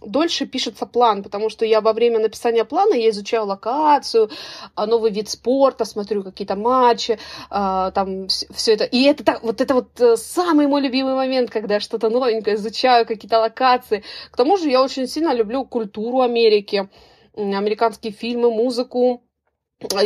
дольше 0.00 0.46
пишется 0.46 0.86
план, 0.86 1.22
потому 1.22 1.50
что 1.50 1.66
я 1.66 1.82
во 1.82 1.92
время 1.92 2.20
написания 2.20 2.64
плана 2.64 2.94
я 2.94 3.10
изучаю 3.10 3.44
локацию, 3.44 4.30
а, 4.74 4.86
новый 4.86 5.10
вид 5.10 5.28
спорта, 5.28 5.84
смотрю 5.84 6.22
какие-то 6.22 6.56
матчи, 6.56 7.18
а, 7.50 7.90
там 7.90 8.28
все 8.28 8.72
это. 8.72 8.84
И 8.84 9.02
это 9.02 9.38
вот 9.42 9.60
это 9.60 9.74
вот 9.74 10.00
э, 10.00 10.16
самый 10.16 10.66
мой 10.66 10.80
любимый 10.80 11.14
момент, 11.14 11.50
когда 11.50 11.80
что-то 11.80 12.08
новенькое 12.08 12.56
изучаю, 12.56 13.06
какие-то 13.06 13.38
локации. 13.38 14.02
К 14.30 14.36
тому 14.36 14.56
же 14.56 14.70
я 14.70 14.82
очень 14.82 15.06
сильно 15.06 15.34
люблю 15.34 15.66
культуру 15.66 16.22
Америки, 16.22 16.88
американские 17.36 18.12
фильмы, 18.12 18.50
музыку. 18.50 19.22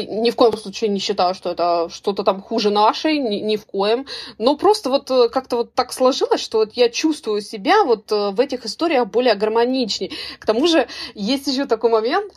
Ни 0.08 0.30
в 0.30 0.36
коем 0.36 0.56
случае 0.56 0.90
не 0.90 0.98
считаю, 0.98 1.34
что 1.34 1.50
это 1.50 1.88
что-то 1.90 2.22
там 2.24 2.40
хуже 2.40 2.70
нашей, 2.70 3.18
ни, 3.18 3.36
ни 3.36 3.56
в 3.56 3.66
коем. 3.66 4.06
Но 4.38 4.56
просто 4.56 4.90
вот 4.90 5.10
э, 5.10 5.28
как-то 5.28 5.56
вот 5.56 5.74
так 5.74 5.92
сложилось, 5.92 6.40
что 6.40 6.58
вот 6.58 6.72
я 6.74 6.88
чувствую 6.88 7.40
себя 7.40 7.84
вот 7.84 8.10
э, 8.12 8.30
в 8.30 8.40
этих 8.40 8.64
историях 8.66 9.06
более 9.06 9.34
гармоничней. 9.34 10.12
К 10.38 10.46
тому 10.46 10.66
же 10.66 10.88
есть 11.14 11.46
еще 11.46 11.66
такой 11.66 11.90
момент, 11.90 12.32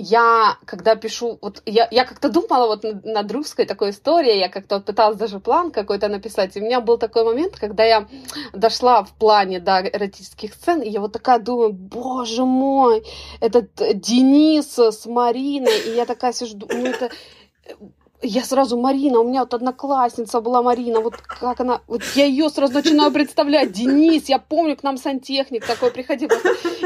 я, 0.00 0.56
когда 0.64 0.96
пишу, 0.96 1.38
вот 1.42 1.62
я, 1.66 1.86
я 1.90 2.04
как-то 2.04 2.30
думала 2.30 2.66
вот 2.66 2.84
над, 2.84 3.04
над 3.04 3.32
русской 3.32 3.66
такой 3.66 3.90
историей, 3.90 4.38
я 4.38 4.48
как-то 4.48 4.80
пыталась 4.80 5.18
даже 5.18 5.40
план 5.40 5.70
какой-то 5.70 6.08
написать, 6.08 6.56
и 6.56 6.60
у 6.60 6.64
меня 6.64 6.80
был 6.80 6.96
такой 6.96 7.24
момент, 7.24 7.56
когда 7.56 7.84
я 7.84 8.08
дошла 8.54 9.04
в 9.04 9.12
плане 9.12 9.60
до 9.60 9.80
эротических 9.80 10.54
сцен, 10.54 10.80
и 10.80 10.88
я 10.88 11.00
вот 11.00 11.12
такая 11.12 11.38
думаю, 11.38 11.72
боже 11.72 12.46
мой, 12.46 13.04
этот 13.40 13.70
Денис 13.94 14.78
с 14.78 15.04
Мариной, 15.04 15.78
и 15.86 15.94
я 15.94 16.06
такая 16.06 16.29
сижу, 16.32 16.56
ну 16.58 16.86
это 16.86 17.10
я 18.22 18.44
сразу 18.44 18.76
Марина, 18.76 19.20
у 19.20 19.24
меня 19.28 19.40
вот 19.40 19.54
одноклассница 19.54 20.40
была 20.40 20.62
Марина, 20.62 21.00
вот 21.00 21.16
как 21.16 21.60
она, 21.60 21.80
вот 21.86 22.02
я 22.14 22.26
ее 22.26 22.50
сразу 22.50 22.74
начинаю 22.74 23.10
представлять, 23.12 23.72
Денис, 23.72 24.28
я 24.28 24.38
помню, 24.38 24.76
к 24.76 24.82
нам 24.82 24.98
сантехник 24.98 25.66
такой 25.66 25.90
приходил, 25.90 26.28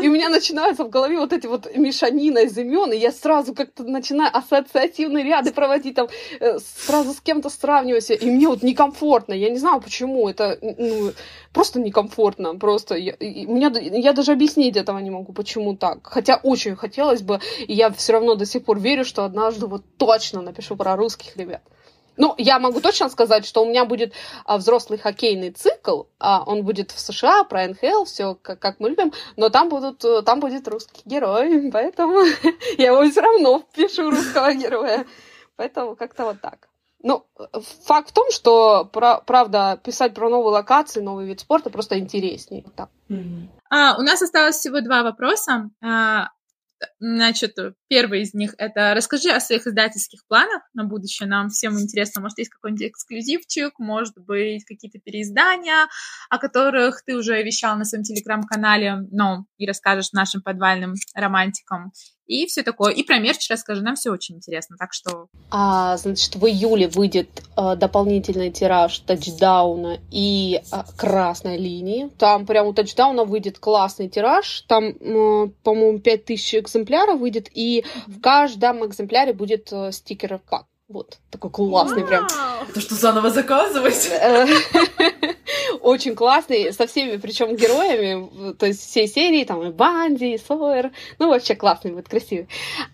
и 0.00 0.08
у 0.08 0.12
меня 0.12 0.28
начинаются 0.28 0.84
в 0.84 0.90
голове 0.90 1.18
вот 1.18 1.32
эти 1.32 1.46
вот 1.46 1.74
мешанина 1.76 2.40
из 2.40 2.56
имен, 2.56 2.92
и 2.92 2.96
я 2.96 3.10
сразу 3.10 3.54
как-то 3.54 3.82
начинаю 3.82 4.30
ассоциативные 4.36 5.24
ряды 5.24 5.52
проводить, 5.52 5.96
там, 5.96 6.08
э, 6.38 6.58
сразу 6.58 7.12
с 7.12 7.20
кем-то 7.20 7.50
сравниваюсь, 7.50 8.10
и 8.10 8.30
мне 8.30 8.46
вот 8.46 8.62
некомфортно, 8.62 9.34
я 9.34 9.50
не 9.50 9.58
знаю 9.58 9.80
почему, 9.80 10.28
это, 10.28 10.58
ну, 10.62 11.12
просто 11.54 11.80
некомфортно, 11.80 12.56
просто, 12.56 12.96
я, 12.96 13.14
меня, 13.20 13.72
я 13.78 14.12
даже 14.12 14.32
объяснить 14.32 14.76
этого 14.76 14.98
не 14.98 15.10
могу, 15.10 15.32
почему 15.32 15.76
так, 15.76 16.06
хотя 16.06 16.40
очень 16.42 16.76
хотелось 16.76 17.22
бы, 17.22 17.40
и 17.66 17.72
я 17.72 17.90
все 17.90 18.12
равно 18.12 18.34
до 18.34 18.44
сих 18.44 18.64
пор 18.64 18.78
верю, 18.80 19.04
что 19.04 19.24
однажды 19.24 19.66
вот 19.66 19.84
точно 19.96 20.42
напишу 20.42 20.76
про 20.76 20.96
русских 20.96 21.36
ребят. 21.36 21.62
Ну, 22.16 22.34
я 22.38 22.60
могу 22.60 22.80
точно 22.80 23.08
сказать, 23.08 23.44
что 23.44 23.62
у 23.62 23.66
меня 23.66 23.84
будет 23.84 24.12
а, 24.44 24.58
взрослый 24.58 24.98
хоккейный 24.98 25.50
цикл, 25.50 26.04
а, 26.20 26.44
он 26.46 26.62
будет 26.62 26.92
в 26.92 27.00
США, 27.00 27.42
про 27.44 27.66
НХЛ, 27.66 28.04
все 28.04 28.36
как, 28.40 28.60
как 28.60 28.78
мы 28.78 28.90
любим, 28.90 29.12
но 29.36 29.48
там, 29.48 29.68
будут, 29.68 30.04
э, 30.04 30.22
там 30.22 30.38
будет 30.38 30.68
русский 30.68 31.02
герой, 31.04 31.70
поэтому 31.72 32.20
я 32.78 32.86
его 32.86 33.08
все 33.10 33.20
равно 33.20 33.64
пишу 33.74 34.10
русского 34.10 34.52
героя. 34.54 35.06
Поэтому 35.56 35.96
как-то 35.96 36.24
вот 36.24 36.40
так. 36.40 36.68
Ну, 37.04 37.26
факт 37.84 38.10
в 38.10 38.12
том, 38.14 38.30
что, 38.30 38.86
правда, 38.86 39.78
писать 39.84 40.14
про 40.14 40.30
новые 40.30 40.52
локации, 40.52 41.02
новый 41.02 41.26
вид 41.26 41.40
спорта 41.40 41.68
просто 41.68 41.98
интереснее. 41.98 42.64
Так. 42.74 42.88
Mm-hmm. 43.10 43.48
А, 43.70 43.98
у 43.98 44.02
нас 44.02 44.22
осталось 44.22 44.56
всего 44.56 44.80
два 44.80 45.02
вопроса. 45.02 45.68
А, 45.84 46.28
Значит, 46.98 47.56
первый 47.88 48.22
из 48.22 48.34
них— 48.34 48.54
это 48.58 48.94
расскажи 48.94 49.30
о 49.30 49.40
своих 49.40 49.66
издательских 49.66 50.26
планах 50.26 50.62
на 50.74 50.84
будущее. 50.84 51.28
Нам 51.28 51.48
всем 51.48 51.78
интересно, 51.80 52.20
может, 52.20 52.38
есть 52.38 52.50
какой-нибудь 52.50 52.88
эксклюзивчик, 52.88 53.78
может 53.78 54.14
быть, 54.18 54.64
какие-то 54.64 54.98
переиздания, 54.98 55.88
о 56.30 56.38
которых 56.38 57.02
ты 57.04 57.16
уже 57.16 57.42
вещал 57.42 57.76
на 57.76 57.84
своем 57.84 58.04
телеграм-канале, 58.04 59.06
ну, 59.10 59.46
и 59.56 59.66
расскажешь 59.66 60.12
нашим 60.12 60.42
подвальным 60.42 60.94
романтикам 61.14 61.92
и 62.26 62.46
все 62.46 62.62
такое. 62.62 62.92
И 62.92 63.02
про 63.02 63.18
мерч 63.18 63.48
расскажи, 63.50 63.82
нам 63.82 63.96
все 63.96 64.10
очень 64.10 64.36
интересно, 64.36 64.76
так 64.78 64.92
что... 64.92 65.28
А, 65.50 65.96
значит, 65.96 66.36
в 66.36 66.46
июле 66.46 66.88
выйдет 66.88 67.28
а, 67.56 67.76
дополнительный 67.76 68.50
тираж 68.50 68.98
тачдауна 69.00 69.98
и 70.10 70.60
а, 70.70 70.84
красной 70.96 71.58
линии. 71.58 72.10
Там 72.18 72.46
прямо 72.46 72.70
у 72.70 72.72
тачдауна 72.72 73.24
выйдет 73.24 73.58
классный 73.58 74.08
тираж, 74.08 74.62
там, 74.62 74.94
а, 75.00 75.48
по-моему, 75.62 75.98
5000 75.98 76.54
экземпляров 76.56 77.20
выйдет, 77.20 77.48
и 77.52 77.84
в 78.06 78.20
каждом 78.20 78.84
экземпляре 78.86 79.32
будет 79.32 79.72
а, 79.72 79.92
стикер 79.92 80.40
как 80.44 80.66
вот, 80.88 81.18
такой 81.30 81.50
классный 81.50 82.04
прям. 82.06 82.26
Это 82.68 82.80
что, 82.80 82.94
заново 82.94 83.30
заказывать? 83.30 84.10
Очень 85.80 86.14
классный, 86.14 86.72
со 86.72 86.86
всеми, 86.86 87.16
причем 87.16 87.56
героями, 87.56 88.52
то 88.54 88.66
есть 88.66 88.80
всей 88.80 89.08
серии, 89.08 89.44
там 89.44 89.62
и 89.62 89.70
Банди, 89.70 90.34
и 90.34 90.38
Сойер, 90.38 90.92
ну 91.18 91.28
вообще 91.28 91.54
классный, 91.54 91.92
будет 91.92 92.08
красивый. 92.08 92.48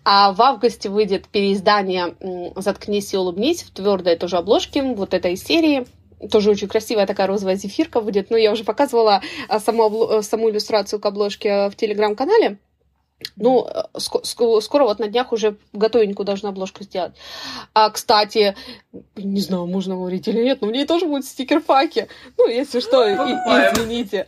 А 0.05 0.31
в 0.33 0.41
августе 0.41 0.89
выйдет 0.89 1.27
переиздание 1.27 2.15
«Заткнись 2.55 3.13
и 3.13 3.17
улыбнись» 3.17 3.63
в 3.63 3.71
твердой 3.71 4.15
тоже 4.15 4.37
обложке 4.37 4.81
вот 4.81 5.13
этой 5.13 5.35
серии, 5.35 5.85
тоже 6.31 6.51
очень 6.51 6.67
красивая 6.69 7.05
такая 7.05 7.27
розовая 7.27 7.55
зефирка 7.55 7.99
будет. 7.99 8.29
Но 8.29 8.37
я 8.37 8.51
уже 8.51 8.63
показывала 8.63 9.21
а, 9.47 9.59
саму, 9.59 10.21
саму 10.21 10.49
иллюстрацию 10.49 10.99
к 10.99 11.05
обложке 11.05 11.69
в 11.69 11.75
телеграм-канале. 11.75 12.57
Ну, 13.35 13.67
э, 13.67 13.83
ск- 13.95 14.23
ск- 14.23 14.61
скоро 14.61 14.83
вот 14.83 14.99
на 14.99 15.07
днях 15.07 15.31
уже 15.31 15.55
готовенькую 15.73 16.25
должна 16.25 16.49
обложку 16.49 16.83
сделать. 16.83 17.13
А, 17.73 17.89
кстати, 17.89 18.55
не 19.15 19.41
знаю, 19.41 19.65
можно 19.67 19.95
говорить 19.95 20.27
или 20.27 20.43
нет, 20.43 20.61
но 20.61 20.67
в 20.67 20.71
ней 20.71 20.85
тоже 20.85 21.05
будет 21.05 21.25
стикер-факи. 21.25 22.07
Ну, 22.37 22.47
если 22.47 22.79
что, 22.79 23.07
и, 23.07 23.13
извините. 23.13 24.25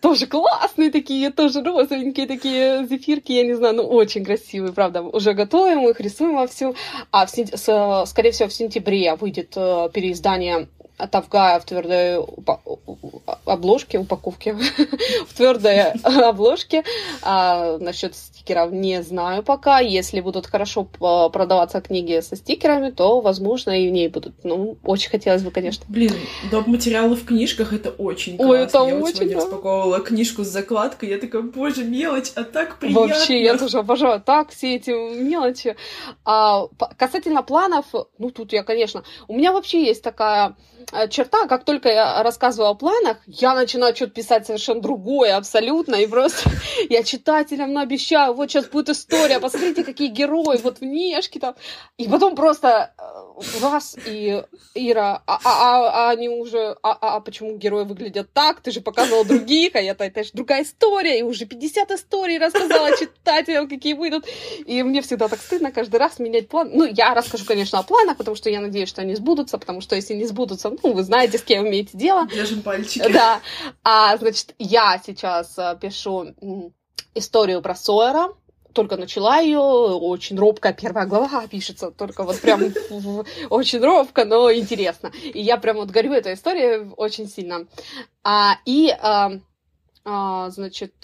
Тоже 0.00 0.26
классные 0.26 0.90
такие, 0.90 1.30
тоже 1.30 1.62
розовенькие 1.62 2.26
такие 2.26 2.86
зефирки, 2.86 3.32
я 3.32 3.44
не 3.44 3.52
знаю, 3.52 3.76
ну, 3.76 3.82
очень 3.82 4.24
красивые, 4.24 4.72
правда. 4.72 5.02
Уже 5.02 5.34
готовим 5.34 5.86
их, 5.88 6.00
рисуем 6.00 6.36
во 6.36 6.46
всем. 6.46 6.74
А, 7.10 7.26
в 7.26 7.30
скорее 8.06 8.30
всего, 8.30 8.48
в 8.48 8.52
сентябре 8.52 9.14
выйдет 9.16 9.52
э, 9.56 9.90
переиздание 11.00 11.06
Тавгая 11.06 11.60
в 11.60 11.64
твердой 11.64 12.24
обложке, 13.44 13.98
упаковке, 13.98 14.54
в 15.28 15.34
твердой 15.34 15.92
обложке. 16.02 16.84
А, 17.22 17.78
насчет 17.78 18.14
стикеров 18.50 18.72
не 18.72 19.02
знаю 19.02 19.42
пока. 19.42 19.80
Если 19.80 20.20
будут 20.20 20.46
хорошо 20.46 20.84
продаваться 20.84 21.80
книги 21.80 22.20
со 22.20 22.36
стикерами, 22.36 22.90
то, 22.90 23.20
возможно, 23.20 23.70
и 23.70 23.88
в 23.88 23.92
ней 23.92 24.08
будут. 24.08 24.44
Ну, 24.44 24.76
очень 24.84 25.10
хотелось 25.10 25.42
бы, 25.42 25.50
конечно. 25.50 25.84
Блин, 25.88 26.12
доп. 26.50 26.66
материалы 26.66 27.16
в 27.16 27.24
книжках 27.24 27.72
это 27.72 27.90
очень 27.90 28.36
классно. 28.36 28.54
Ой, 28.54 28.60
это 28.62 28.78
я 28.78 28.84
очень, 28.84 28.98
вот 28.98 29.14
сегодня 29.14 29.34
да. 29.34 29.40
распаковывала 29.40 30.00
книжку 30.00 30.44
с 30.44 30.48
закладкой, 30.48 31.10
я 31.10 31.18
такая, 31.18 31.42
боже, 31.42 31.84
мелочь, 31.84 32.32
а 32.34 32.44
так 32.44 32.78
приятно. 32.78 33.08
Вообще, 33.08 33.42
я 33.42 33.56
тоже 33.56 33.78
обожаю 33.78 34.20
так 34.20 34.50
все 34.50 34.76
эти 34.76 34.90
мелочи. 34.90 35.76
А, 36.24 36.66
касательно 36.98 37.42
планов, 37.42 37.86
ну, 38.18 38.30
тут 38.30 38.52
я, 38.52 38.62
конечно, 38.62 39.04
у 39.28 39.36
меня 39.36 39.52
вообще 39.52 39.84
есть 39.84 40.02
такая 40.02 40.56
Э, 40.92 41.08
черта, 41.08 41.46
как 41.46 41.64
только 41.64 41.88
я 41.88 42.22
рассказываю 42.22 42.70
о 42.70 42.74
планах, 42.74 43.18
я 43.26 43.54
начинаю 43.54 43.94
что-то 43.94 44.12
писать 44.12 44.46
совершенно 44.46 44.80
другое, 44.80 45.36
абсолютно, 45.36 45.94
и 45.96 46.06
просто 46.06 46.50
я 46.88 47.02
читателям 47.02 47.76
обещаю, 47.78 48.34
вот 48.40 48.50
сейчас 48.50 48.66
будет 48.66 48.88
история, 48.88 49.38
посмотрите, 49.38 49.84
какие 49.84 50.08
герои, 50.08 50.58
вот 50.62 50.80
внешки 50.80 51.38
там, 51.38 51.54
и 51.98 52.08
потом 52.08 52.34
просто 52.34 52.94
э, 52.98 53.60
раз, 53.62 53.96
и 54.06 54.42
Ира, 54.74 55.22
а, 55.26 55.34
а, 55.34 55.40
а, 55.44 56.08
а 56.08 56.10
они 56.10 56.28
уже, 56.28 56.76
а, 56.82 56.92
а, 56.92 57.16
а 57.16 57.20
почему 57.20 57.56
герои 57.58 57.84
выглядят 57.84 58.32
так, 58.32 58.60
ты 58.60 58.70
же 58.70 58.80
показывала 58.80 59.24
других, 59.24 59.74
а 59.74 59.80
я-то, 59.80 60.04
это 60.04 60.24
же 60.24 60.30
другая 60.32 60.62
история, 60.62 61.18
и 61.18 61.22
уже 61.22 61.44
50 61.44 61.90
историй 61.90 62.38
рассказала 62.38 62.96
читателям, 62.96 63.68
какие 63.68 63.92
выйдут, 63.92 64.24
и 64.64 64.82
мне 64.82 65.02
всегда 65.02 65.28
так 65.28 65.40
стыдно 65.40 65.70
каждый 65.70 65.96
раз 65.96 66.18
менять 66.18 66.48
план, 66.48 66.70
ну, 66.72 66.84
я 66.84 67.12
расскажу, 67.12 67.44
конечно, 67.44 67.78
о 67.78 67.82
планах, 67.82 68.16
потому 68.16 68.36
что 68.36 68.48
я 68.48 68.60
надеюсь, 68.60 68.88
что 68.88 69.02
они 69.02 69.14
сбудутся, 69.14 69.58
потому 69.58 69.82
что 69.82 69.96
если 69.96 70.14
не 70.14 70.24
сбудутся, 70.24 70.70
ну, 70.82 70.92
вы 70.94 71.02
знаете, 71.02 71.36
с 71.36 71.42
кем 71.42 71.68
имеете 71.68 71.98
дело. 71.98 72.26
Держим 72.26 72.62
пальчики. 72.62 73.06
Да. 73.12 73.40
А, 73.84 74.16
значит, 74.16 74.54
я 74.58 75.00
сейчас 75.04 75.58
э, 75.58 75.76
пишу 75.80 76.34
историю 77.14 77.62
про 77.62 77.74
Сойера, 77.74 78.34
только 78.72 78.96
начала 78.96 79.38
ее, 79.38 79.58
очень 79.58 80.38
робкая 80.38 80.72
первая 80.72 81.06
глава 81.06 81.46
пишется, 81.48 81.90
только 81.90 82.22
вот 82.22 82.40
прям 82.40 82.62
очень 83.50 83.80
робко, 83.80 84.24
но 84.24 84.52
интересно. 84.52 85.10
И 85.22 85.40
я 85.40 85.56
прям 85.56 85.76
вот 85.76 85.90
горю 85.90 86.12
этой 86.12 86.34
историей 86.34 86.92
очень 86.96 87.28
сильно. 87.28 87.66
А, 88.22 88.58
и, 88.64 88.90
а, 88.90 89.32
а, 90.04 90.50
значит, 90.50 90.94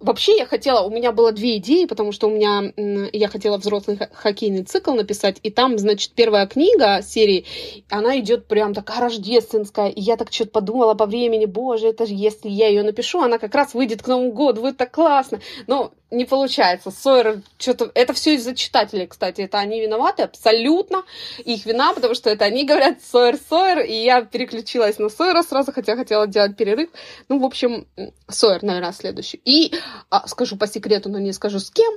Вообще 0.00 0.38
я 0.38 0.46
хотела, 0.46 0.80
у 0.80 0.90
меня 0.90 1.12
было 1.12 1.30
две 1.30 1.58
идеи, 1.58 1.84
потому 1.84 2.12
что 2.12 2.26
у 2.26 2.30
меня, 2.30 2.72
я 3.12 3.28
хотела 3.28 3.58
взрослый 3.58 3.98
хоккейный 4.14 4.64
цикл 4.64 4.94
написать, 4.94 5.38
и 5.42 5.50
там, 5.50 5.78
значит, 5.78 6.12
первая 6.12 6.46
книга 6.46 7.02
серии, 7.02 7.44
она 7.90 8.18
идет 8.18 8.46
прям 8.46 8.72
такая 8.72 9.00
рождественская, 9.00 9.88
и 9.88 10.00
я 10.00 10.16
так 10.16 10.32
что-то 10.32 10.52
подумала 10.52 10.94
по 10.94 11.04
времени, 11.04 11.44
боже, 11.44 11.88
это 11.88 12.06
же 12.06 12.14
если 12.14 12.48
я 12.48 12.68
ее 12.68 12.82
напишу, 12.82 13.20
она 13.20 13.36
как 13.36 13.54
раз 13.54 13.74
выйдет 13.74 14.02
к 14.02 14.08
Новому 14.08 14.32
году, 14.32 14.62
будет 14.62 14.78
так 14.78 14.90
классно. 14.90 15.40
Но 15.66 15.92
не 16.10 16.24
получается. 16.24 16.90
Сойер, 16.90 17.42
что-то... 17.58 17.90
Это 17.94 18.12
все 18.12 18.34
из-за 18.34 18.54
читателей, 18.54 19.06
кстати. 19.06 19.42
Это 19.42 19.58
они 19.58 19.80
виноваты, 19.80 20.22
абсолютно 20.22 21.04
их 21.38 21.66
вина, 21.66 21.92
потому 21.94 22.14
что 22.14 22.30
это 22.30 22.44
они 22.44 22.64
говорят 22.64 23.02
Сойер, 23.02 23.38
Сойер, 23.48 23.80
и 23.80 23.92
я 23.92 24.22
переключилась 24.22 24.98
на 24.98 25.08
Сойера 25.08 25.42
сразу, 25.42 25.72
хотя 25.72 25.96
хотела 25.96 26.26
делать 26.26 26.56
перерыв. 26.56 26.90
Ну, 27.28 27.38
в 27.38 27.44
общем, 27.44 27.86
Сойер, 28.28 28.62
наверное, 28.62 28.92
следующий. 28.92 29.40
И 29.44 29.72
а, 30.10 30.26
скажу 30.26 30.56
по 30.56 30.66
секрету, 30.66 31.08
но 31.08 31.18
не 31.18 31.32
скажу 31.32 31.58
с 31.58 31.70
кем, 31.70 31.92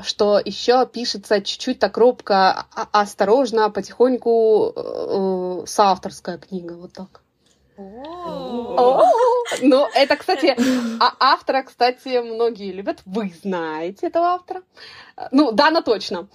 что 0.00 0.40
еще 0.42 0.86
пишется 0.86 1.42
чуть-чуть 1.42 1.78
так 1.78 1.96
робко, 1.96 2.66
а, 2.74 2.88
осторожно, 2.92 3.70
потихоньку 3.70 4.72
э, 4.74 5.66
соавторская 5.66 6.38
книга, 6.38 6.74
вот 6.74 6.92
так. 6.92 7.22
Ну, 9.62 9.88
это, 9.94 10.16
кстати, 10.16 10.56
а 11.00 11.14
автора, 11.18 11.62
кстати, 11.62 12.20
многие 12.22 12.72
любят. 12.72 13.00
Вы 13.04 13.32
знаете 13.42 14.06
этого 14.06 14.26
автора? 14.26 14.62
Ну, 15.30 15.52
Дана 15.52 15.82
точно. 15.82 16.28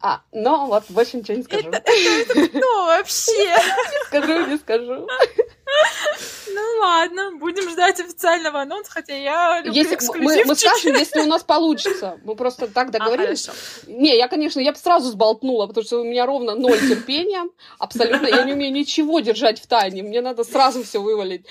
А, 0.00 0.22
но 0.32 0.66
вот 0.66 0.84
больше 0.88 1.18
ничего 1.18 1.36
не 1.36 1.44
скажу. 1.44 1.68
Это, 1.70 1.92
это, 1.92 2.40
это 2.40 2.58
кто 2.58 2.86
вообще? 2.86 3.32
Не 3.32 4.04
скажу, 4.06 4.46
не 4.46 4.58
скажу. 4.58 5.06
Ну 6.54 6.80
ладно, 6.80 7.32
будем 7.38 7.70
ждать 7.70 8.00
официального 8.00 8.60
анонса, 8.60 8.90
хотя 8.90 9.14
я 9.14 9.60
люблю 9.60 9.72
если 9.72 9.98
мы, 10.18 10.44
мы 10.44 10.54
скажем, 10.54 10.94
если 10.94 11.20
у 11.20 11.26
нас 11.26 11.42
получится. 11.46 12.18
Мы 12.24 12.34
просто 12.34 12.68
так 12.68 12.90
договорились. 12.90 13.48
А, 13.48 13.52
не, 13.86 14.16
я, 14.16 14.28
конечно, 14.28 14.60
я 14.60 14.72
бы 14.72 14.78
сразу 14.78 15.10
сболтнула, 15.10 15.66
потому 15.66 15.84
что 15.84 16.00
у 16.00 16.04
меня 16.04 16.26
ровно 16.26 16.54
ноль 16.54 16.78
терпения. 16.88 17.44
Абсолютно. 17.78 18.26
Я 18.26 18.42
не 18.44 18.52
умею 18.52 18.72
ничего 18.72 19.20
держать 19.20 19.60
в 19.60 19.66
тайне. 19.66 20.02
Мне 20.02 20.20
надо 20.20 20.44
сразу 20.44 20.82
все 20.84 21.00
вывалить. 21.00 21.46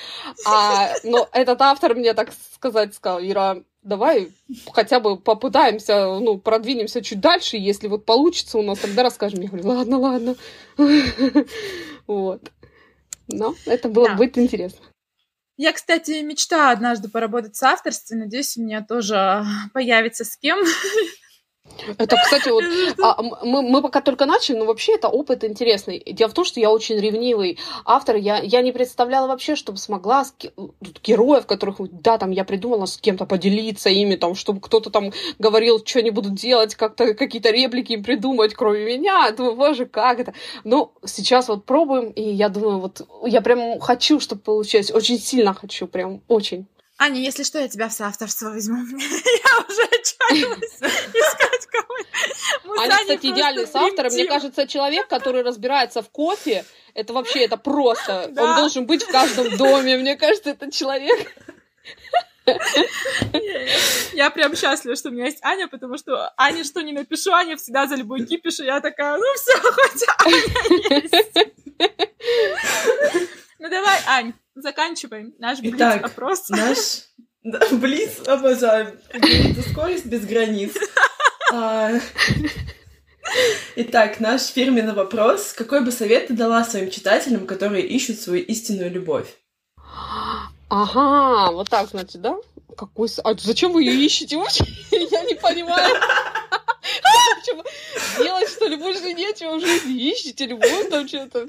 А, 0.46 0.92
но 1.04 1.28
этот 1.32 1.62
автор 1.62 1.96
мне, 1.96 2.14
так 2.14 2.32
сказать, 2.56 2.94
сказал, 2.94 3.20
Ира, 3.22 3.58
давай 3.84 4.32
хотя 4.72 5.00
бы 5.00 5.18
попытаемся, 5.18 6.20
ну, 6.20 6.38
продвинемся 6.38 7.02
чуть 7.02 7.20
дальше, 7.20 7.58
если 7.58 7.88
вот 7.88 8.06
получится 8.06 8.58
у 8.58 8.62
нас, 8.62 8.80
тогда 8.80 9.04
расскажем. 9.04 9.42
Я 9.42 9.50
говорю, 9.50 9.68
ладно, 9.68 10.00
ладно. 10.00 10.36
Вот. 12.08 12.52
Но 13.28 13.56
это 13.66 13.88
было 13.88 14.08
да. 14.10 14.16
будет 14.16 14.38
интересно. 14.38 14.91
Я, 15.62 15.74
кстати, 15.74 16.24
мечтаю 16.24 16.74
однажды 16.74 17.08
поработать 17.08 17.56
с 17.56 17.62
авторством. 17.62 18.18
Надеюсь, 18.18 18.58
у 18.58 18.64
меня 18.64 18.82
тоже 18.82 19.46
появится 19.74 20.26
с 20.26 20.36
кем. 20.36 20.58
Это, 21.98 22.16
кстати, 22.18 22.50
вот 22.50 22.64
а, 23.04 23.22
мы, 23.44 23.62
мы 23.62 23.82
пока 23.82 24.02
только 24.02 24.26
начали, 24.26 24.58
но 24.58 24.66
вообще 24.66 24.96
это 24.96 25.08
опыт 25.08 25.44
интересный. 25.44 26.02
Дело 26.06 26.30
в 26.30 26.34
том, 26.34 26.46
что 26.46 26.60
я 26.60 26.72
очень 26.72 26.98
ревнивый 26.98 27.58
автор. 27.86 28.16
Я, 28.16 28.40
я 28.40 28.62
не 28.62 28.72
представляла 28.72 29.28
вообще, 29.28 29.56
чтобы 29.56 29.78
смогла 29.78 30.26
с, 30.26 30.36
героев, 31.04 31.46
которых, 31.46 31.78
да, 31.80 32.18
там 32.18 32.32
я 32.32 32.44
придумала 32.44 32.86
с 32.86 32.98
кем-то 32.98 33.26
поделиться 33.26 33.90
ими, 33.90 34.16
там, 34.16 34.36
чтобы 34.36 34.62
кто-то 34.62 34.90
там 34.90 35.12
говорил, 35.40 35.84
что 35.86 36.00
они 36.00 36.12
будут 36.12 36.36
делать, 36.36 36.76
как-то 36.76 37.14
какие-то 37.14 37.52
реплики 37.52 37.94
им 37.94 38.04
придумать, 38.04 38.54
кроме 38.54 38.86
меня. 38.86 39.32
Думаю, 39.32 39.56
боже, 39.56 39.86
как 39.86 40.20
это. 40.20 40.34
Но 40.64 40.94
сейчас 41.06 41.48
вот 41.48 41.66
пробуем, 41.66 42.12
и 42.12 42.22
я 42.22 42.50
думаю, 42.50 42.80
вот 42.80 43.02
я 43.26 43.42
прям 43.42 43.80
хочу, 43.80 44.20
чтобы 44.20 44.42
получилось. 44.42 44.92
Очень 44.92 45.20
сильно 45.20 45.54
хочу, 45.54 45.88
прям 45.88 46.22
очень. 46.28 46.68
Аня, 47.02 47.20
если 47.20 47.42
что, 47.42 47.58
я 47.58 47.68
тебя 47.68 47.90
в 47.90 47.94
соавторство 47.94 48.50
возьму. 48.50 48.78
Я 49.00 49.66
уже 49.68 49.84
отчаялась 49.86 50.76
искать 50.82 51.66
кого-нибудь. 51.66 52.80
Аня, 52.80 52.98
кстати, 53.00 53.26
идеальный 53.26 53.66
соавтор. 53.66 54.12
Мне 54.12 54.26
кажется, 54.26 54.68
человек, 54.68 55.08
который 55.08 55.42
разбирается 55.42 56.04
в 56.04 56.12
кофе, 56.12 56.64
это 56.94 57.14
вообще, 57.14 57.46
это 57.46 57.58
просто. 57.58 58.32
Он 58.38 58.56
должен 58.56 58.86
быть 58.86 59.02
в 59.02 59.12
каждом 59.12 59.58
доме. 59.58 59.98
Мне 59.98 60.16
кажется, 60.16 60.52
это 60.52 60.72
человек. 60.72 61.34
Я 64.14 64.30
прям 64.30 64.56
счастлива, 64.56 64.96
что 64.96 65.10
у 65.10 65.12
меня 65.12 65.26
есть 65.26 65.44
Аня, 65.44 65.68
потому 65.68 65.98
что 65.98 66.32
Аня 66.38 66.64
что 66.64 66.82
не 66.82 66.92
напишу, 66.92 67.32
Аня 67.32 67.58
всегда 67.58 67.88
за 67.88 67.96
любой 67.96 68.28
кипиш, 68.28 68.60
и 68.60 68.66
я 68.66 68.80
такая, 68.80 69.18
ну 69.18 69.26
все, 69.34 69.60
хоть 69.60 70.04
Аня 70.20 71.02
есть. 71.02 71.50
Ну 73.58 73.70
давай, 73.70 74.00
Ань, 74.08 74.34
заканчиваем 74.56 75.34
наш 75.40 75.60
Итак, 75.62 76.06
опрос. 76.06 76.50
Наш 76.50 76.78
да, 77.44 77.60
Блиц, 77.72 78.28
обожаю. 78.28 79.00
Это 79.10 79.62
скорость 79.70 80.06
без 80.06 80.26
границ. 80.26 80.76
А, 81.54 81.92
Итак, 83.76 84.20
наш 84.20 84.44
фирменный 84.44 84.94
вопрос. 84.94 85.54
Какой 85.54 85.84
бы 85.84 85.92
совет 85.92 86.28
ты 86.28 86.34
дала 86.34 86.64
своим 86.64 86.90
читателям, 86.90 87.46
которые 87.48 87.86
ищут 87.86 88.20
свою 88.20 88.44
истинную 88.44 88.92
любовь? 88.92 89.28
Ага, 90.70 91.52
вот 91.52 91.70
так, 91.70 91.90
значит, 91.90 92.22
да? 92.22 92.38
Какой... 92.78 93.10
А 93.24 93.34
зачем 93.38 93.74
вы 93.74 93.84
ее 93.84 94.06
ищете 94.06 94.38
вообще? 94.38 94.64
Я 94.92 95.24
не 95.24 95.36
понимаю. 95.36 95.96
Делать, 98.18 98.50
что 98.50 98.68
ли, 98.68 98.76
больше 98.78 99.14
нечего 99.14 99.58
в 99.58 99.62
жизни? 99.62 100.10
Ищете 100.12 100.46
любовь 100.46 100.90
там 100.90 101.08
что-то? 101.08 101.48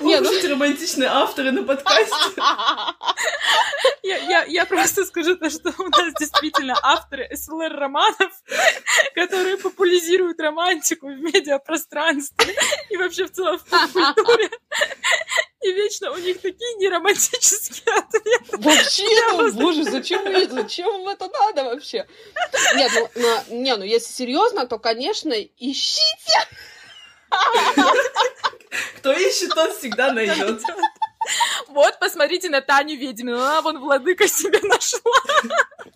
Не, 0.00 0.20
ну... 0.20 0.48
Романтичные 0.48 1.08
авторы 1.08 1.52
на 1.52 1.62
подкасте. 1.62 2.42
Я, 4.02 4.16
я, 4.16 4.44
я 4.44 4.64
просто 4.64 5.04
скажу 5.04 5.36
то, 5.36 5.50
что 5.50 5.74
у 5.78 5.84
нас 5.84 6.14
действительно 6.18 6.74
авторы 6.82 7.28
СЛР-романов, 7.34 8.32
которые 9.14 9.56
популяризируют 9.58 10.40
романтику 10.40 11.08
в 11.08 11.18
медиапространстве 11.18 12.56
и 12.90 12.96
вообще 12.96 13.26
в 13.26 13.32
целом 13.32 13.58
в 13.58 13.92
культуре. 13.92 14.50
И 15.60 15.72
вечно 15.72 16.12
у 16.12 16.16
них 16.16 16.40
такие 16.40 16.74
неромантические 16.74 17.94
ответы. 17.96 18.56
Вообще, 18.58 19.04
ну, 19.32 19.52
боже, 19.52 19.84
зачем, 19.84 20.22
зачем 20.50 20.86
вам 20.86 21.08
это 21.08 21.28
надо 21.28 21.64
вообще? 21.64 22.06
Нет, 22.76 22.92
ну, 23.14 23.56
не, 23.56 23.76
ну, 23.76 23.84
если 23.84 24.12
серьезно, 24.12 24.66
то, 24.66 24.78
конечно, 24.78 25.32
ищите. 25.32 26.48
Кто 28.96 29.12
ищет, 29.12 29.50
тот 29.54 29.76
всегда 29.76 30.12
найдет. 30.12 30.60
Вот, 31.68 31.98
посмотрите 31.98 32.48
на 32.48 32.60
Таню 32.60 32.96
Ведьмину, 32.96 33.38
она 33.38 33.60
вон 33.60 33.78
владыка 33.78 34.26
себе 34.28 34.60
нашла. 34.62 35.00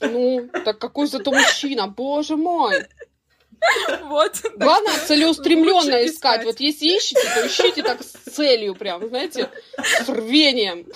Ну, 0.01 0.49
так 0.65 0.79
какой 0.79 1.07
зато 1.07 1.33
мужчина, 1.33 1.89
боже 1.89 2.37
мой. 2.37 2.87
Вот. 4.03 4.41
Главное, 4.57 4.99
целеустремленно 5.07 6.05
искать. 6.05 6.43
искать. 6.43 6.45
Вот 6.45 6.61
если 6.61 6.87
ищете, 6.97 7.23
то 7.35 7.47
ищите 7.47 7.83
так 7.83 8.03
с 8.03 8.35
целью 8.35 8.75
прям, 8.75 9.09
знаете, 9.09 9.49
с 9.79 10.09
рвением. 10.09 10.87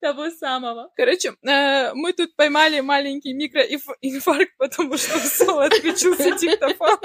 Того 0.00 0.30
самого. 0.30 0.90
Короче, 0.96 1.34
э, 1.42 1.92
мы 1.94 2.12
тут 2.12 2.36
поймали 2.36 2.80
маленький 2.80 3.32
микроинфаркт, 3.32 4.56
потому 4.56 4.96
что 4.96 5.16
у 5.16 5.20
Соло 5.20 5.64
отключился 5.64 6.30
диктофон. 6.38 6.98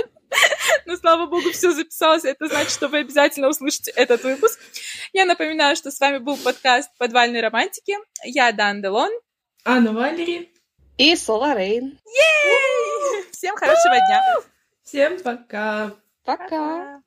Но, 0.86 0.96
слава 0.98 1.26
богу, 1.26 1.52
все 1.52 1.72
записалось. 1.72 2.26
Это 2.26 2.48
значит, 2.48 2.72
что 2.72 2.88
вы 2.88 3.00
обязательно 3.00 3.50
услышите 3.50 3.92
этот 3.92 4.24
выпуск. 4.24 4.60
Я 5.12 5.26
напоминаю, 5.26 5.76
что 5.76 5.92
с 5.92 6.00
вами 6.00 6.18
был 6.18 6.38
подкаст 6.38 6.90
«Подвальной 6.98 7.42
романтики». 7.42 7.96
Я 8.24 8.52
Дан 8.52 8.82
Делон. 8.82 9.12
Анна 9.66 9.94
Валери. 9.94 10.52
И 10.98 11.16
Соларейн. 11.16 12.00
Всем 13.32 13.56
хорошего 13.56 13.96
дня. 13.96 14.22
Всем 14.84 15.20
пока. 15.20 15.96
Пока. 16.24 17.03